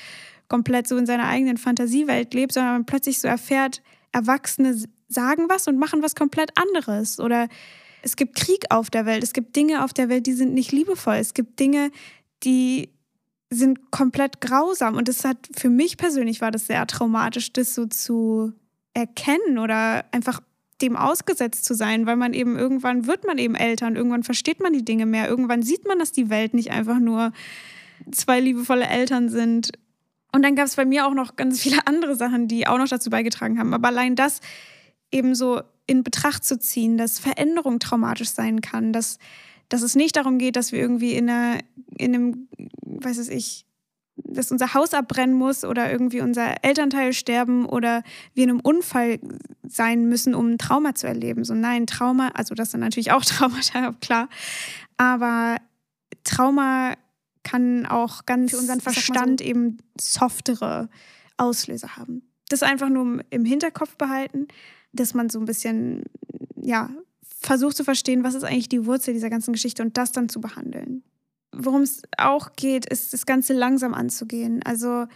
komplett 0.48 0.88
so 0.88 0.96
in 0.96 1.06
seiner 1.06 1.26
eigenen 1.26 1.56
Fantasiewelt 1.56 2.34
lebt, 2.34 2.52
sondern 2.52 2.72
man 2.72 2.86
plötzlich 2.86 3.20
so 3.20 3.28
erfährt, 3.28 3.82
Erwachsene 4.12 4.76
sagen 5.10 5.46
was 5.48 5.68
und 5.68 5.78
machen 5.78 6.02
was 6.02 6.14
komplett 6.14 6.52
anderes. 6.56 7.20
Oder 7.20 7.48
es 8.02 8.16
gibt 8.16 8.36
Krieg 8.36 8.64
auf 8.70 8.88
der 8.88 9.04
Welt, 9.04 9.22
es 9.22 9.32
gibt 9.32 9.54
Dinge 9.56 9.84
auf 9.84 9.92
der 9.92 10.08
Welt, 10.08 10.26
die 10.26 10.32
sind 10.32 10.54
nicht 10.54 10.72
liebevoll. 10.72 11.16
Es 11.16 11.34
gibt 11.34 11.60
Dinge, 11.60 11.90
die 12.42 12.88
sind 13.50 13.90
komplett 13.90 14.40
grausam. 14.40 14.96
Und 14.96 15.08
das 15.08 15.24
hat 15.24 15.36
für 15.56 15.68
mich 15.68 15.96
persönlich 15.96 16.40
war 16.40 16.50
das 16.50 16.66
sehr 16.66 16.86
traumatisch, 16.86 17.52
das 17.52 17.74
so 17.74 17.86
zu 17.86 18.52
erkennen 18.94 19.58
oder 19.58 20.04
einfach 20.12 20.40
dem 20.80 20.96
ausgesetzt 20.96 21.64
zu 21.64 21.74
sein, 21.74 22.06
weil 22.06 22.16
man 22.16 22.32
eben 22.32 22.56
irgendwann 22.56 23.06
wird 23.06 23.26
man 23.26 23.36
eben 23.36 23.54
älter 23.54 23.86
und 23.86 23.96
irgendwann 23.96 24.22
versteht 24.22 24.60
man 24.60 24.72
die 24.72 24.84
Dinge 24.84 25.04
mehr. 25.04 25.28
Irgendwann 25.28 25.62
sieht 25.62 25.86
man, 25.86 25.98
dass 25.98 26.12
die 26.12 26.30
Welt 26.30 26.54
nicht 26.54 26.70
einfach 26.70 26.98
nur 26.98 27.32
zwei 28.12 28.40
liebevolle 28.40 28.86
Eltern 28.86 29.28
sind. 29.28 29.72
Und 30.32 30.42
dann 30.42 30.54
gab 30.54 30.66
es 30.66 30.76
bei 30.76 30.84
mir 30.84 31.06
auch 31.06 31.14
noch 31.14 31.36
ganz 31.36 31.60
viele 31.60 31.86
andere 31.86 32.16
Sachen, 32.16 32.48
die 32.48 32.66
auch 32.66 32.78
noch 32.78 32.88
dazu 32.88 33.10
beigetragen 33.10 33.58
haben. 33.58 33.74
Aber 33.74 33.88
allein 33.88 34.14
das 34.14 34.40
eben 35.12 35.34
so 35.34 35.62
in 35.86 36.04
Betracht 36.04 36.44
zu 36.44 36.58
ziehen, 36.58 36.96
dass 36.96 37.18
Veränderung 37.18 37.80
traumatisch 37.80 38.30
sein 38.30 38.60
kann, 38.60 38.92
dass, 38.92 39.18
dass 39.68 39.82
es 39.82 39.96
nicht 39.96 40.16
darum 40.16 40.38
geht, 40.38 40.56
dass 40.56 40.72
wir 40.72 40.78
irgendwie 40.78 41.14
in, 41.14 41.28
einer, 41.28 41.60
in 41.96 42.14
einem, 42.14 42.48
weiß 42.82 43.18
es 43.18 43.28
ich, 43.28 43.66
dass 44.16 44.52
unser 44.52 44.74
Haus 44.74 44.94
abbrennen 44.94 45.34
muss 45.34 45.64
oder 45.64 45.90
irgendwie 45.90 46.20
unser 46.20 46.62
Elternteil 46.64 47.12
sterben 47.12 47.66
oder 47.66 48.02
wir 48.34 48.44
in 48.44 48.50
einem 48.50 48.60
Unfall 48.60 49.18
sein 49.66 50.08
müssen, 50.08 50.34
um 50.34 50.52
ein 50.52 50.58
Trauma 50.58 50.94
zu 50.94 51.06
erleben. 51.06 51.44
So 51.44 51.54
nein, 51.54 51.86
Trauma, 51.86 52.28
also 52.34 52.54
das 52.54 52.70
sind 52.70 52.80
natürlich 52.80 53.12
auch 53.12 53.24
Traumata, 53.24 53.92
klar, 54.00 54.28
aber 54.96 55.56
Trauma 56.24 56.94
kann 57.42 57.86
auch 57.86 58.26
ganz 58.26 58.50
für 58.50 58.58
unseren 58.58 58.80
Verstand 58.80 59.40
so, 59.40 59.46
eben 59.46 59.78
softere 59.98 60.88
Auslöser 61.36 61.96
haben. 61.96 62.22
Das 62.48 62.62
einfach 62.62 62.90
nur 62.90 63.24
im 63.30 63.44
Hinterkopf 63.44 63.96
behalten 63.96 64.48
dass 64.92 65.14
man 65.14 65.28
so 65.30 65.38
ein 65.38 65.44
bisschen, 65.44 66.04
ja, 66.56 66.90
versucht 67.40 67.76
zu 67.76 67.84
verstehen, 67.84 68.24
was 68.24 68.34
ist 68.34 68.44
eigentlich 68.44 68.68
die 68.68 68.86
Wurzel 68.86 69.14
dieser 69.14 69.30
ganzen 69.30 69.52
Geschichte 69.52 69.82
und 69.82 69.96
das 69.96 70.12
dann 70.12 70.28
zu 70.28 70.40
behandeln. 70.40 71.02
Worum 71.52 71.82
es 71.82 72.02
auch 72.16 72.52
geht, 72.54 72.86
ist, 72.86 73.12
das 73.12 73.26
Ganze 73.26 73.54
langsam 73.54 73.94
anzugehen. 73.94 74.62
Also 74.64 75.06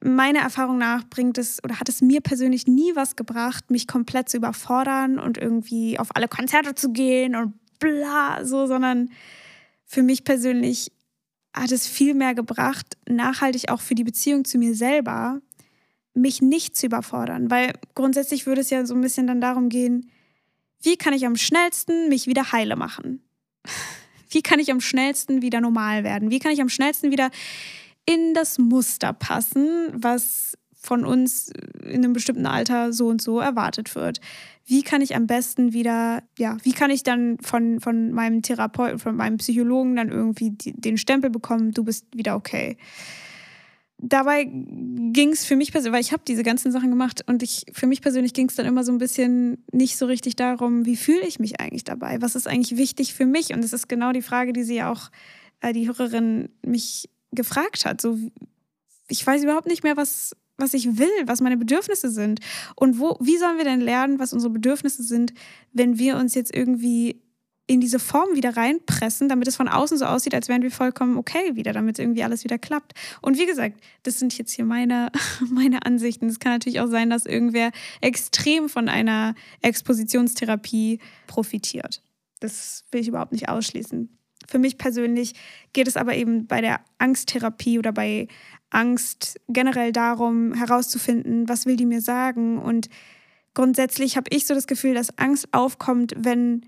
meiner 0.00 0.40
Erfahrung 0.40 0.78
nach 0.78 1.04
bringt 1.08 1.38
es 1.38 1.62
oder 1.62 1.80
hat 1.80 1.88
es 1.88 2.02
mir 2.02 2.20
persönlich 2.20 2.66
nie 2.66 2.94
was 2.94 3.16
gebracht, 3.16 3.70
mich 3.70 3.86
komplett 3.86 4.28
zu 4.28 4.36
überfordern 4.36 5.18
und 5.18 5.38
irgendwie 5.38 5.98
auf 5.98 6.14
alle 6.14 6.28
Konzerte 6.28 6.74
zu 6.74 6.92
gehen 6.92 7.34
und 7.34 7.54
bla, 7.78 8.44
so, 8.44 8.66
sondern 8.66 9.10
für 9.84 10.02
mich 10.02 10.24
persönlich 10.24 10.92
hat 11.54 11.70
es 11.70 11.86
viel 11.86 12.14
mehr 12.14 12.34
gebracht, 12.34 12.96
nachhaltig 13.08 13.70
auch 13.70 13.80
für 13.80 13.94
die 13.94 14.04
Beziehung 14.04 14.44
zu 14.44 14.58
mir 14.58 14.74
selber, 14.74 15.40
mich 16.14 16.40
nicht 16.40 16.76
zu 16.76 16.86
überfordern, 16.86 17.50
weil 17.50 17.72
grundsätzlich 17.94 18.46
würde 18.46 18.60
es 18.60 18.70
ja 18.70 18.86
so 18.86 18.94
ein 18.94 19.00
bisschen 19.00 19.26
dann 19.26 19.40
darum 19.40 19.68
gehen, 19.68 20.10
wie 20.82 20.96
kann 20.96 21.12
ich 21.12 21.26
am 21.26 21.36
schnellsten 21.36 22.08
mich 22.08 22.26
wieder 22.26 22.52
heile 22.52 22.76
machen? 22.76 23.22
Wie 24.30 24.42
kann 24.42 24.58
ich 24.58 24.72
am 24.72 24.80
schnellsten 24.80 25.42
wieder 25.42 25.60
normal 25.60 26.02
werden? 26.02 26.28
Wie 26.28 26.40
kann 26.40 26.50
ich 26.50 26.60
am 26.60 26.68
schnellsten 26.68 27.12
wieder 27.12 27.30
in 28.04 28.34
das 28.34 28.58
Muster 28.58 29.12
passen, 29.12 29.90
was 29.92 30.58
von 30.84 31.04
uns 31.04 31.50
in 31.82 32.04
einem 32.04 32.12
bestimmten 32.12 32.46
Alter 32.46 32.92
so 32.92 33.08
und 33.08 33.22
so 33.22 33.40
erwartet 33.40 33.94
wird. 33.94 34.20
Wie 34.66 34.82
kann 34.82 35.00
ich 35.00 35.16
am 35.16 35.26
besten 35.26 35.72
wieder, 35.72 36.22
ja, 36.38 36.58
wie 36.62 36.72
kann 36.72 36.90
ich 36.90 37.02
dann 37.02 37.38
von, 37.40 37.80
von 37.80 38.12
meinem 38.12 38.42
Therapeuten, 38.42 38.98
von 38.98 39.16
meinem 39.16 39.38
Psychologen 39.38 39.96
dann 39.96 40.10
irgendwie 40.10 40.50
die, 40.50 40.72
den 40.72 40.98
Stempel 40.98 41.30
bekommen, 41.30 41.72
du 41.72 41.84
bist 41.84 42.06
wieder 42.14 42.36
okay 42.36 42.76
dabei 44.08 44.44
ging 44.44 45.30
es 45.32 45.44
für 45.44 45.56
mich 45.56 45.72
persönlich, 45.72 45.94
weil 45.94 46.00
ich 46.00 46.12
habe 46.12 46.22
diese 46.26 46.42
ganzen 46.42 46.70
Sachen 46.72 46.90
gemacht 46.90 47.22
und 47.26 47.42
ich 47.42 47.64
für 47.72 47.86
mich 47.86 48.02
persönlich 48.02 48.34
ging 48.34 48.48
es 48.48 48.54
dann 48.54 48.66
immer 48.66 48.84
so 48.84 48.92
ein 48.92 48.98
bisschen 48.98 49.64
nicht 49.72 49.96
so 49.96 50.06
richtig 50.06 50.36
darum, 50.36 50.84
wie 50.84 50.96
fühle 50.96 51.26
ich 51.26 51.38
mich 51.38 51.60
eigentlich 51.60 51.84
dabei? 51.84 52.20
Was 52.20 52.34
ist 52.34 52.46
eigentlich 52.46 52.76
wichtig 52.76 53.14
für 53.14 53.26
mich? 53.26 53.52
Und 53.52 53.64
es 53.64 53.72
ist 53.72 53.88
genau 53.88 54.12
die 54.12 54.22
Frage, 54.22 54.52
die 54.52 54.62
sie 54.62 54.82
auch 54.82 55.10
äh, 55.60 55.72
die 55.72 55.86
Hörerin 55.86 56.50
mich 56.64 57.08
gefragt 57.32 57.86
hat. 57.86 58.00
So, 58.00 58.18
ich 59.08 59.26
weiß 59.26 59.42
überhaupt 59.42 59.66
nicht 59.66 59.82
mehr, 59.82 59.96
was 59.96 60.36
was 60.56 60.72
ich 60.72 60.98
will, 60.98 61.10
was 61.26 61.40
meine 61.40 61.56
Bedürfnisse 61.56 62.10
sind 62.10 62.38
und 62.76 63.00
wo 63.00 63.16
wie 63.20 63.38
sollen 63.38 63.58
wir 63.58 63.64
denn 63.64 63.80
lernen, 63.80 64.20
was 64.20 64.32
unsere 64.32 64.52
Bedürfnisse 64.52 65.02
sind, 65.02 65.34
wenn 65.72 65.98
wir 65.98 66.16
uns 66.16 66.34
jetzt 66.34 66.54
irgendwie 66.54 67.20
in 67.66 67.80
diese 67.80 67.98
Form 67.98 68.34
wieder 68.34 68.56
reinpressen, 68.56 69.28
damit 69.28 69.48
es 69.48 69.56
von 69.56 69.68
außen 69.68 69.96
so 69.96 70.04
aussieht, 70.04 70.34
als 70.34 70.48
wären 70.48 70.62
wir 70.62 70.70
vollkommen 70.70 71.16
okay 71.16 71.56
wieder, 71.56 71.72
damit 71.72 71.98
irgendwie 71.98 72.22
alles 72.22 72.44
wieder 72.44 72.58
klappt. 72.58 72.92
Und 73.22 73.38
wie 73.38 73.46
gesagt, 73.46 73.80
das 74.02 74.18
sind 74.18 74.36
jetzt 74.36 74.52
hier 74.52 74.66
meine, 74.66 75.10
meine 75.50 75.86
Ansichten. 75.86 76.28
Es 76.28 76.40
kann 76.40 76.52
natürlich 76.52 76.80
auch 76.80 76.88
sein, 76.88 77.08
dass 77.08 77.24
irgendwer 77.24 77.70
extrem 78.02 78.68
von 78.68 78.88
einer 78.88 79.34
Expositionstherapie 79.62 80.98
profitiert. 81.26 82.02
Das 82.40 82.84
will 82.90 83.00
ich 83.00 83.08
überhaupt 83.08 83.32
nicht 83.32 83.48
ausschließen. 83.48 84.10
Für 84.46 84.58
mich 84.58 84.76
persönlich 84.76 85.34
geht 85.72 85.88
es 85.88 85.96
aber 85.96 86.14
eben 86.14 86.46
bei 86.46 86.60
der 86.60 86.80
Angsttherapie 86.98 87.78
oder 87.78 87.92
bei 87.92 88.28
Angst 88.68 89.40
generell 89.48 89.92
darum, 89.92 90.52
herauszufinden, 90.52 91.48
was 91.48 91.64
will 91.64 91.76
die 91.76 91.86
mir 91.86 92.02
sagen. 92.02 92.58
Und 92.58 92.90
grundsätzlich 93.54 94.18
habe 94.18 94.28
ich 94.30 94.44
so 94.44 94.52
das 94.52 94.66
Gefühl, 94.66 94.92
dass 94.92 95.16
Angst 95.16 95.48
aufkommt, 95.52 96.12
wenn 96.18 96.66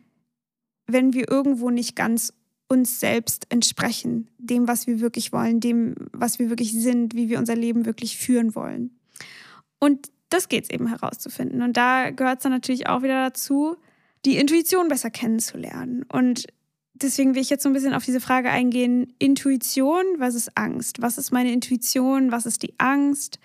wenn 0.86 1.12
wir 1.12 1.30
irgendwo 1.30 1.70
nicht 1.70 1.96
ganz 1.96 2.32
uns 2.68 2.98
selbst 3.00 3.46
entsprechen, 3.50 4.28
dem, 4.38 4.66
was 4.66 4.86
wir 4.86 5.00
wirklich 5.00 5.32
wollen, 5.32 5.60
dem, 5.60 5.94
was 6.12 6.38
wir 6.38 6.50
wirklich 6.50 6.72
sind, 6.72 7.14
wie 7.14 7.28
wir 7.28 7.38
unser 7.38 7.54
Leben 7.54 7.86
wirklich 7.86 8.18
führen 8.18 8.54
wollen. 8.54 8.98
Und 9.78 10.10
das 10.30 10.48
geht 10.48 10.64
es 10.64 10.70
eben 10.70 10.88
herauszufinden. 10.88 11.62
Und 11.62 11.76
da 11.76 12.10
gehört 12.10 12.38
es 12.38 12.42
dann 12.42 12.52
natürlich 12.52 12.88
auch 12.88 13.02
wieder 13.02 13.28
dazu, 13.28 13.76
die 14.24 14.36
Intuition 14.36 14.88
besser 14.88 15.10
kennenzulernen. 15.10 16.04
Und 16.12 16.46
deswegen 16.94 17.34
will 17.34 17.42
ich 17.42 17.50
jetzt 17.50 17.62
so 17.62 17.68
ein 17.68 17.72
bisschen 17.72 17.94
auf 17.94 18.04
diese 18.04 18.20
Frage 18.20 18.50
eingehen: 18.50 19.12
Intuition, 19.18 20.04
ist 20.20 20.56
Angst? 20.56 21.00
Was 21.00 21.18
ist 21.18 21.30
meine 21.30 21.52
Intuition? 21.52 22.32
Was 22.32 22.46
ist 22.46 22.62
die 22.62 22.74
Angst? 22.78 23.38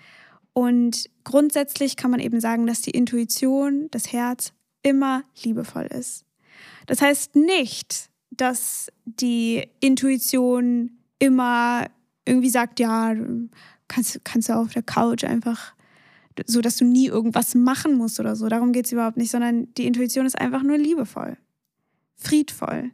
Und 0.52 1.08
grundsätzlich 1.24 1.96
kann 1.96 2.10
man 2.10 2.20
eben 2.20 2.40
sagen, 2.40 2.66
dass 2.66 2.82
die 2.82 2.90
Intuition, 2.90 3.88
das 3.90 4.12
Herz, 4.12 4.52
immer 4.82 5.22
liebevoll 5.42 5.86
ist. 5.86 6.24
Das 6.86 7.00
heißt 7.00 7.36
nicht, 7.36 8.10
dass 8.30 8.90
die 9.04 9.66
Intuition 9.80 10.98
immer 11.18 11.86
irgendwie 12.24 12.50
sagt, 12.50 12.80
ja, 12.80 13.14
kannst, 13.88 14.24
kannst 14.24 14.48
du 14.48 14.54
auf 14.54 14.72
der 14.72 14.82
Couch 14.82 15.24
einfach, 15.24 15.74
so 16.46 16.60
dass 16.60 16.76
du 16.76 16.84
nie 16.84 17.06
irgendwas 17.06 17.54
machen 17.54 17.94
musst 17.94 18.18
oder 18.20 18.36
so. 18.36 18.48
Darum 18.48 18.72
geht 18.72 18.86
es 18.86 18.92
überhaupt 18.92 19.16
nicht, 19.16 19.30
sondern 19.30 19.72
die 19.74 19.86
Intuition 19.86 20.26
ist 20.26 20.38
einfach 20.38 20.62
nur 20.62 20.78
liebevoll, 20.78 21.36
friedvoll. 22.16 22.90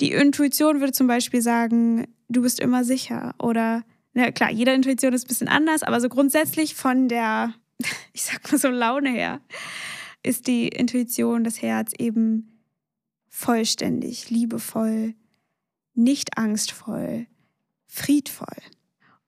Die 0.00 0.12
Intuition 0.12 0.80
würde 0.80 0.92
zum 0.92 1.06
Beispiel 1.06 1.40
sagen, 1.40 2.06
du 2.28 2.42
bist 2.42 2.60
immer 2.60 2.84
sicher 2.84 3.34
oder, 3.38 3.84
na 4.14 4.30
klar, 4.32 4.50
jede 4.50 4.72
Intuition 4.72 5.12
ist 5.12 5.24
ein 5.24 5.28
bisschen 5.28 5.48
anders, 5.48 5.82
aber 5.82 6.00
so 6.00 6.08
grundsätzlich 6.08 6.74
von 6.74 7.08
der, 7.08 7.54
ich 8.12 8.24
sag 8.24 8.50
mal 8.50 8.58
so 8.58 8.68
Laune 8.68 9.10
her, 9.10 9.40
ist 10.22 10.48
die 10.48 10.68
Intuition, 10.68 11.44
das 11.44 11.62
Herz 11.62 11.92
eben 11.98 12.55
vollständig, 13.36 14.30
liebevoll, 14.30 15.14
nicht 15.92 16.38
angstvoll, 16.38 17.26
friedvoll. 17.86 18.56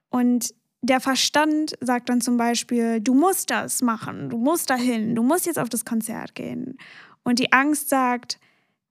Und 0.08 0.54
der 0.80 1.00
Verstand 1.00 1.74
sagt 1.82 2.08
dann 2.08 2.22
zum 2.22 2.38
Beispiel, 2.38 3.00
du 3.02 3.12
musst 3.12 3.50
das 3.50 3.82
machen, 3.82 4.30
du 4.30 4.38
musst 4.38 4.70
dahin, 4.70 5.14
du 5.14 5.22
musst 5.22 5.44
jetzt 5.44 5.58
auf 5.58 5.68
das 5.68 5.84
Konzert 5.84 6.34
gehen. 6.34 6.78
Und 7.22 7.38
die 7.38 7.52
Angst 7.52 7.90
sagt, 7.90 8.40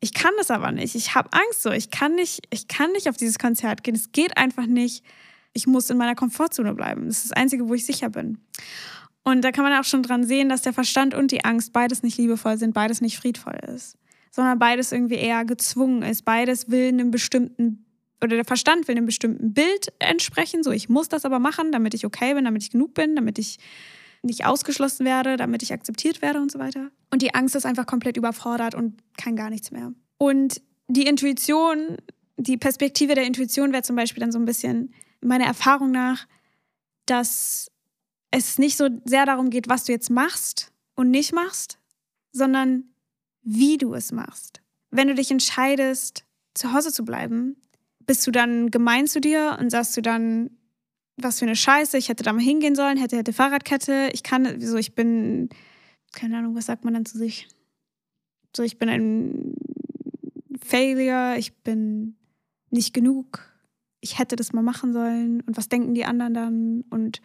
ich 0.01 0.13
kann 0.13 0.33
das 0.37 0.51
aber 0.51 0.71
nicht, 0.71 0.93
ich 0.93 1.15
habe 1.15 1.33
Angst 1.33 1.63
so, 1.63 1.71
ich 1.71 1.89
kann 1.89 2.13
nicht, 2.13 2.45
ich 2.51 2.67
kann 2.67 2.91
nicht 2.91 3.09
auf 3.09 3.17
dieses 3.17 3.39
Konzert 3.39 3.83
gehen, 3.83 3.95
es 3.95 4.11
geht 4.11 4.37
einfach 4.37 4.67
nicht. 4.67 5.03
Ich 5.51 5.65
muss 5.65 5.89
in 5.89 5.97
meiner 5.97 6.13
Komfortzone 6.13 6.75
bleiben. 6.75 7.07
Das 7.07 7.17
ist 7.17 7.31
das 7.31 7.37
Einzige, 7.37 7.67
wo 7.67 7.73
ich 7.73 7.87
sicher 7.87 8.11
bin. 8.11 8.37
Und 9.23 9.41
da 9.41 9.51
kann 9.51 9.63
man 9.63 9.73
auch 9.73 9.83
schon 9.83 10.03
dran 10.03 10.23
sehen, 10.23 10.49
dass 10.49 10.61
der 10.61 10.73
Verstand 10.73 11.15
und 11.15 11.31
die 11.31 11.43
Angst 11.43 11.73
beides 11.73 12.03
nicht 12.03 12.19
liebevoll 12.19 12.59
sind, 12.59 12.75
beides 12.75 13.01
nicht 13.01 13.17
friedvoll 13.17 13.57
ist 13.73 13.97
sondern 14.37 14.59
beides 14.59 14.91
irgendwie 14.91 15.15
eher 15.15 15.45
gezwungen 15.45 16.03
ist. 16.03 16.23
Beides 16.23 16.69
will 16.69 16.89
einem 16.89 17.09
bestimmten 17.09 17.83
oder 18.21 18.35
der 18.35 18.45
Verstand 18.45 18.87
will 18.87 18.95
einem 18.95 19.07
bestimmten 19.07 19.51
Bild 19.53 19.91
entsprechen. 19.97 20.61
So, 20.61 20.69
ich 20.69 20.89
muss 20.89 21.09
das 21.09 21.25
aber 21.25 21.39
machen, 21.39 21.71
damit 21.71 21.95
ich 21.95 22.05
okay 22.05 22.35
bin, 22.35 22.45
damit 22.45 22.61
ich 22.61 22.69
genug 22.69 22.93
bin, 22.93 23.15
damit 23.15 23.39
ich 23.39 23.57
nicht 24.21 24.45
ausgeschlossen 24.45 25.07
werde, 25.07 25.37
damit 25.37 25.63
ich 25.63 25.73
akzeptiert 25.73 26.21
werde 26.21 26.39
und 26.39 26.51
so 26.51 26.59
weiter. 26.59 26.91
Und 27.09 27.23
die 27.23 27.33
Angst 27.33 27.55
ist 27.55 27.65
einfach 27.65 27.87
komplett 27.87 28.15
überfordert 28.15 28.75
und 28.75 29.01
kann 29.17 29.35
gar 29.35 29.49
nichts 29.49 29.71
mehr. 29.71 29.91
Und 30.19 30.61
die 30.87 31.07
Intuition, 31.07 31.97
die 32.37 32.57
Perspektive 32.57 33.15
der 33.15 33.25
Intuition 33.25 33.71
wäre 33.71 33.81
zum 33.81 33.95
Beispiel 33.95 34.21
dann 34.21 34.31
so 34.31 34.37
ein 34.37 34.45
bisschen 34.45 34.93
meiner 35.19 35.45
Erfahrung 35.45 35.89
nach, 35.89 36.27
dass 37.07 37.71
es 38.29 38.59
nicht 38.59 38.77
so 38.77 38.87
sehr 39.03 39.25
darum 39.25 39.49
geht, 39.49 39.67
was 39.67 39.85
du 39.85 39.93
jetzt 39.93 40.11
machst 40.11 40.71
und 40.93 41.09
nicht 41.09 41.33
machst, 41.33 41.79
sondern 42.31 42.83
wie 43.49 43.77
du 43.77 43.93
es 43.93 44.11
machst. 44.11 44.61
Wenn 44.91 45.07
du 45.07 45.15
dich 45.15 45.31
entscheidest, 45.31 46.25
zu 46.53 46.73
Hause 46.73 46.91
zu 46.91 47.05
bleiben, 47.05 47.55
bist 48.05 48.27
du 48.27 48.31
dann 48.31 48.71
gemein 48.71 49.07
zu 49.07 49.21
dir 49.21 49.57
und 49.59 49.69
sagst 49.69 49.95
du 49.95 50.01
dann, 50.01 50.49
was 51.15 51.39
für 51.39 51.45
eine 51.45 51.55
Scheiße, 51.55 51.97
ich 51.97 52.09
hätte 52.09 52.23
da 52.23 52.33
mal 52.33 52.41
hingehen 52.41 52.75
sollen, 52.75 52.97
hätte, 52.97 53.15
hätte 53.15 53.31
Fahrradkette, 53.31 54.09
ich 54.11 54.21
kann, 54.21 54.59
so, 54.59 54.75
ich 54.75 54.95
bin, 54.95 55.47
keine 56.11 56.37
Ahnung, 56.37 56.55
was 56.55 56.65
sagt 56.65 56.83
man 56.83 56.93
dann 56.93 57.05
zu 57.05 57.17
sich? 57.17 57.47
So, 58.55 58.63
ich 58.63 58.77
bin 58.77 58.89
ein 58.89 59.55
Failure, 60.61 61.37
ich 61.37 61.55
bin 61.55 62.17
nicht 62.69 62.93
genug, 62.93 63.49
ich 64.01 64.19
hätte 64.19 64.35
das 64.35 64.51
mal 64.51 64.61
machen 64.61 64.91
sollen 64.91 65.39
und 65.41 65.55
was 65.55 65.69
denken 65.69 65.93
die 65.93 66.05
anderen 66.05 66.33
dann 66.33 66.83
und 66.89 67.21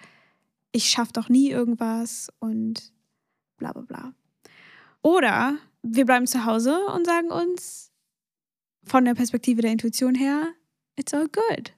ich 0.71 0.89
schaffe 0.89 1.13
doch 1.15 1.29
nie 1.29 1.51
irgendwas 1.51 2.29
und 2.39 2.93
bla 3.59 3.73
bla 3.73 3.83
bla. 3.83 4.15
Oder 5.03 5.59
wir 5.83 6.05
bleiben 6.07 6.27
zu 6.27 6.45
Hause 6.45 6.79
und 6.87 7.07
sagen 7.07 7.31
uns 7.31 7.91
von 8.85 9.05
der 9.05 9.15
Perspektive 9.15 9.63
der 9.63 9.73
Intuition 9.73 10.15
her, 10.15 10.49
it's 10.97 11.15
all 11.15 11.29
good. 11.29 11.73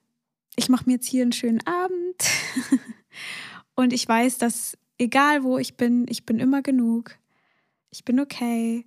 Ich 0.56 0.68
mache 0.68 0.84
mir 0.86 0.94
jetzt 0.94 1.08
hier 1.08 1.22
einen 1.22 1.32
schönen 1.32 1.66
Abend 1.66 2.16
und 3.74 3.92
ich 3.92 4.06
weiß, 4.06 4.38
dass 4.38 4.78
egal 4.98 5.42
wo 5.42 5.58
ich 5.58 5.76
bin, 5.76 6.06
ich 6.08 6.24
bin 6.24 6.38
immer 6.38 6.62
genug. 6.62 7.18
Ich 7.90 8.04
bin 8.04 8.20
okay. 8.20 8.86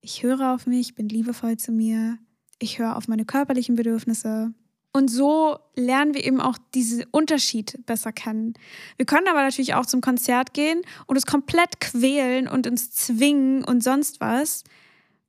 Ich 0.00 0.22
höre 0.22 0.54
auf 0.54 0.66
mich, 0.66 0.88
ich 0.88 0.94
bin 0.94 1.08
liebevoll 1.08 1.56
zu 1.56 1.72
mir. 1.72 2.18
Ich 2.58 2.78
höre 2.78 2.96
auf 2.96 3.08
meine 3.08 3.24
körperlichen 3.24 3.74
Bedürfnisse. 3.74 4.52
Und 4.96 5.08
so 5.08 5.58
lernen 5.74 6.14
wir 6.14 6.24
eben 6.24 6.40
auch 6.40 6.56
diesen 6.72 7.04
Unterschied 7.10 7.84
besser 7.84 8.12
kennen. 8.12 8.54
Wir 8.96 9.06
können 9.06 9.26
aber 9.26 9.42
natürlich 9.42 9.74
auch 9.74 9.86
zum 9.86 10.00
Konzert 10.00 10.54
gehen 10.54 10.82
und 11.06 11.16
es 11.16 11.26
komplett 11.26 11.80
quälen 11.80 12.46
und 12.46 12.68
uns 12.68 12.92
zwingen 12.92 13.64
und 13.64 13.82
sonst 13.82 14.20
was, 14.20 14.62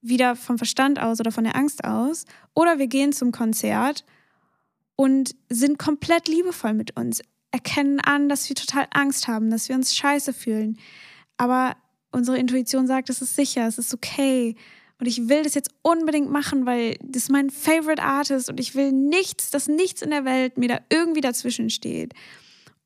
wieder 0.01 0.35
vom 0.35 0.59
Verstand 0.59 1.01
aus 1.01 1.19
oder 1.19 1.31
von 1.31 1.45
der 1.45 1.55
Angst 1.55 1.83
aus. 1.83 2.25
Oder 2.53 2.77
wir 2.77 2.85
gehen 2.85 3.11
zum 3.11 3.31
Konzert 3.31 4.05
und 4.95 5.35
sind 5.49 5.79
komplett 5.79 6.27
liebevoll 6.27 6.75
mit 6.75 6.95
uns, 6.95 7.21
erkennen 7.49 7.99
an, 7.99 8.29
dass 8.29 8.47
wir 8.47 8.55
total 8.55 8.85
Angst 8.91 9.27
haben, 9.27 9.49
dass 9.49 9.67
wir 9.67 9.75
uns 9.75 9.95
scheiße 9.95 10.33
fühlen. 10.33 10.77
Aber 11.37 11.75
unsere 12.11 12.37
Intuition 12.37 12.85
sagt, 12.85 13.09
es 13.09 13.19
ist 13.19 13.35
sicher, 13.35 13.65
es 13.65 13.79
ist 13.79 13.95
okay 13.95 14.55
und 14.99 15.07
ich 15.07 15.27
will 15.27 15.43
das 15.43 15.55
jetzt 15.55 15.71
unbedingt 15.81 16.31
machen, 16.31 16.65
weil 16.65 16.97
das 17.03 17.23
ist 17.23 17.31
mein 17.31 17.49
Favorite 17.49 18.01
Artist 18.01 18.49
und 18.49 18.59
ich 18.59 18.75
will 18.75 18.91
nichts, 18.91 19.51
dass 19.51 19.67
nichts 19.67 20.01
in 20.01 20.09
der 20.09 20.23
Welt 20.23 20.57
mir 20.57 20.69
da 20.69 20.79
irgendwie 20.89 21.21
dazwischen 21.21 21.69
steht. 21.69 22.13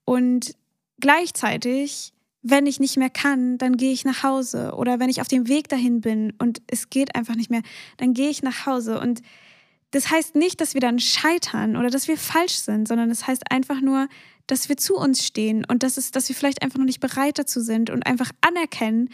Und 0.05 0.55
gleichzeitig, 0.99 2.13
wenn 2.41 2.65
ich 2.65 2.79
nicht 2.79 2.97
mehr 2.97 3.11
kann, 3.11 3.59
dann 3.59 3.77
gehe 3.77 3.91
ich 3.91 4.05
nach 4.05 4.23
Hause. 4.23 4.73
Oder 4.75 4.99
wenn 4.99 5.09
ich 5.09 5.21
auf 5.21 5.27
dem 5.27 5.47
Weg 5.47 5.67
dahin 5.67 6.01
bin 6.01 6.33
und 6.39 6.61
es 6.67 6.89
geht 6.89 7.15
einfach 7.15 7.35
nicht 7.35 7.51
mehr, 7.51 7.61
dann 7.97 8.13
gehe 8.13 8.29
ich 8.29 8.41
nach 8.41 8.65
Hause. 8.65 8.99
Und 8.99 9.21
das 9.91 10.09
heißt 10.09 10.35
nicht, 10.35 10.61
dass 10.61 10.73
wir 10.73 10.81
dann 10.81 10.99
scheitern 10.99 11.75
oder 11.75 11.91
dass 11.91 12.07
wir 12.07 12.17
falsch 12.17 12.55
sind, 12.55 12.87
sondern 12.87 13.09
das 13.09 13.27
heißt 13.27 13.51
einfach 13.51 13.81
nur, 13.81 14.07
dass 14.47 14.67
wir 14.67 14.77
zu 14.77 14.95
uns 14.95 15.23
stehen 15.23 15.63
und 15.63 15.83
dass, 15.83 15.97
es, 15.97 16.09
dass 16.09 16.27
wir 16.27 16.35
vielleicht 16.35 16.63
einfach 16.63 16.79
noch 16.79 16.85
nicht 16.85 17.01
bereit 17.01 17.37
dazu 17.37 17.61
sind 17.61 17.91
und 17.91 18.07
einfach 18.07 18.31
anerkennen, 18.41 19.09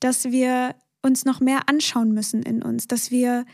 dass 0.00 0.24
wir 0.26 0.74
uns 1.04 1.24
noch 1.24 1.40
mehr 1.40 1.68
anschauen 1.68 2.12
müssen 2.12 2.42
in 2.42 2.62
uns, 2.62 2.88
dass 2.88 3.10
wir 3.10 3.44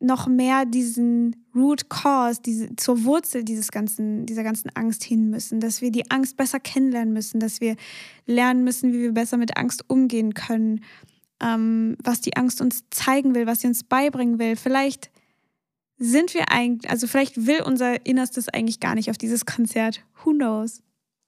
noch 0.00 0.26
mehr 0.26 0.64
diesen 0.64 1.46
Root 1.54 1.88
Cause, 1.88 2.40
diese, 2.44 2.74
zur 2.76 3.04
Wurzel 3.04 3.44
dieses 3.44 3.70
ganzen, 3.70 4.26
dieser 4.26 4.42
ganzen 4.42 4.70
Angst 4.70 5.04
hin 5.04 5.30
müssen, 5.30 5.60
dass 5.60 5.80
wir 5.80 5.90
die 5.90 6.10
Angst 6.10 6.36
besser 6.36 6.60
kennenlernen 6.60 7.12
müssen, 7.12 7.40
dass 7.40 7.60
wir 7.60 7.76
lernen 8.26 8.64
müssen, 8.64 8.92
wie 8.92 9.00
wir 9.00 9.12
besser 9.12 9.36
mit 9.36 9.56
Angst 9.56 9.88
umgehen 9.88 10.34
können, 10.34 10.80
ähm, 11.40 11.96
was 12.02 12.20
die 12.20 12.36
Angst 12.36 12.60
uns 12.60 12.84
zeigen 12.90 13.34
will, 13.34 13.46
was 13.46 13.60
sie 13.60 13.66
uns 13.66 13.84
beibringen 13.84 14.38
will. 14.38 14.56
Vielleicht 14.56 15.10
sind 15.96 16.34
wir 16.34 16.50
eigentlich, 16.50 16.90
also 16.90 17.06
vielleicht 17.06 17.46
will 17.46 17.62
unser 17.62 18.04
Innerstes 18.04 18.48
eigentlich 18.48 18.80
gar 18.80 18.94
nicht 18.94 19.10
auf 19.10 19.18
dieses 19.18 19.46
Konzert. 19.46 20.04
Who 20.24 20.32
knows? 20.32 20.82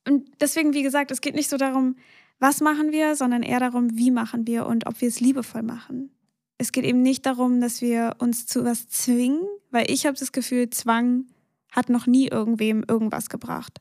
Und 0.06 0.28
deswegen, 0.40 0.74
wie 0.74 0.82
gesagt, 0.82 1.10
es 1.10 1.20
geht 1.20 1.34
nicht 1.34 1.48
so 1.48 1.56
darum, 1.56 1.96
was 2.38 2.60
machen 2.60 2.92
wir, 2.92 3.16
sondern 3.16 3.42
eher 3.42 3.60
darum, 3.60 3.96
wie 3.96 4.10
machen 4.10 4.46
wir 4.46 4.66
und 4.66 4.86
ob 4.86 5.00
wir 5.00 5.08
es 5.08 5.20
liebevoll 5.20 5.62
machen. 5.62 6.10
Es 6.58 6.72
geht 6.72 6.84
eben 6.84 7.02
nicht 7.02 7.26
darum, 7.26 7.60
dass 7.60 7.80
wir 7.80 8.16
uns 8.18 8.46
zu 8.46 8.64
was 8.64 8.88
zwingen, 8.88 9.42
weil 9.70 9.90
ich 9.90 10.06
habe 10.06 10.18
das 10.18 10.32
Gefühl, 10.32 10.70
Zwang 10.70 11.26
hat 11.70 11.88
noch 11.88 12.06
nie 12.06 12.28
irgendwem 12.28 12.84
irgendwas 12.88 13.28
gebracht. 13.28 13.78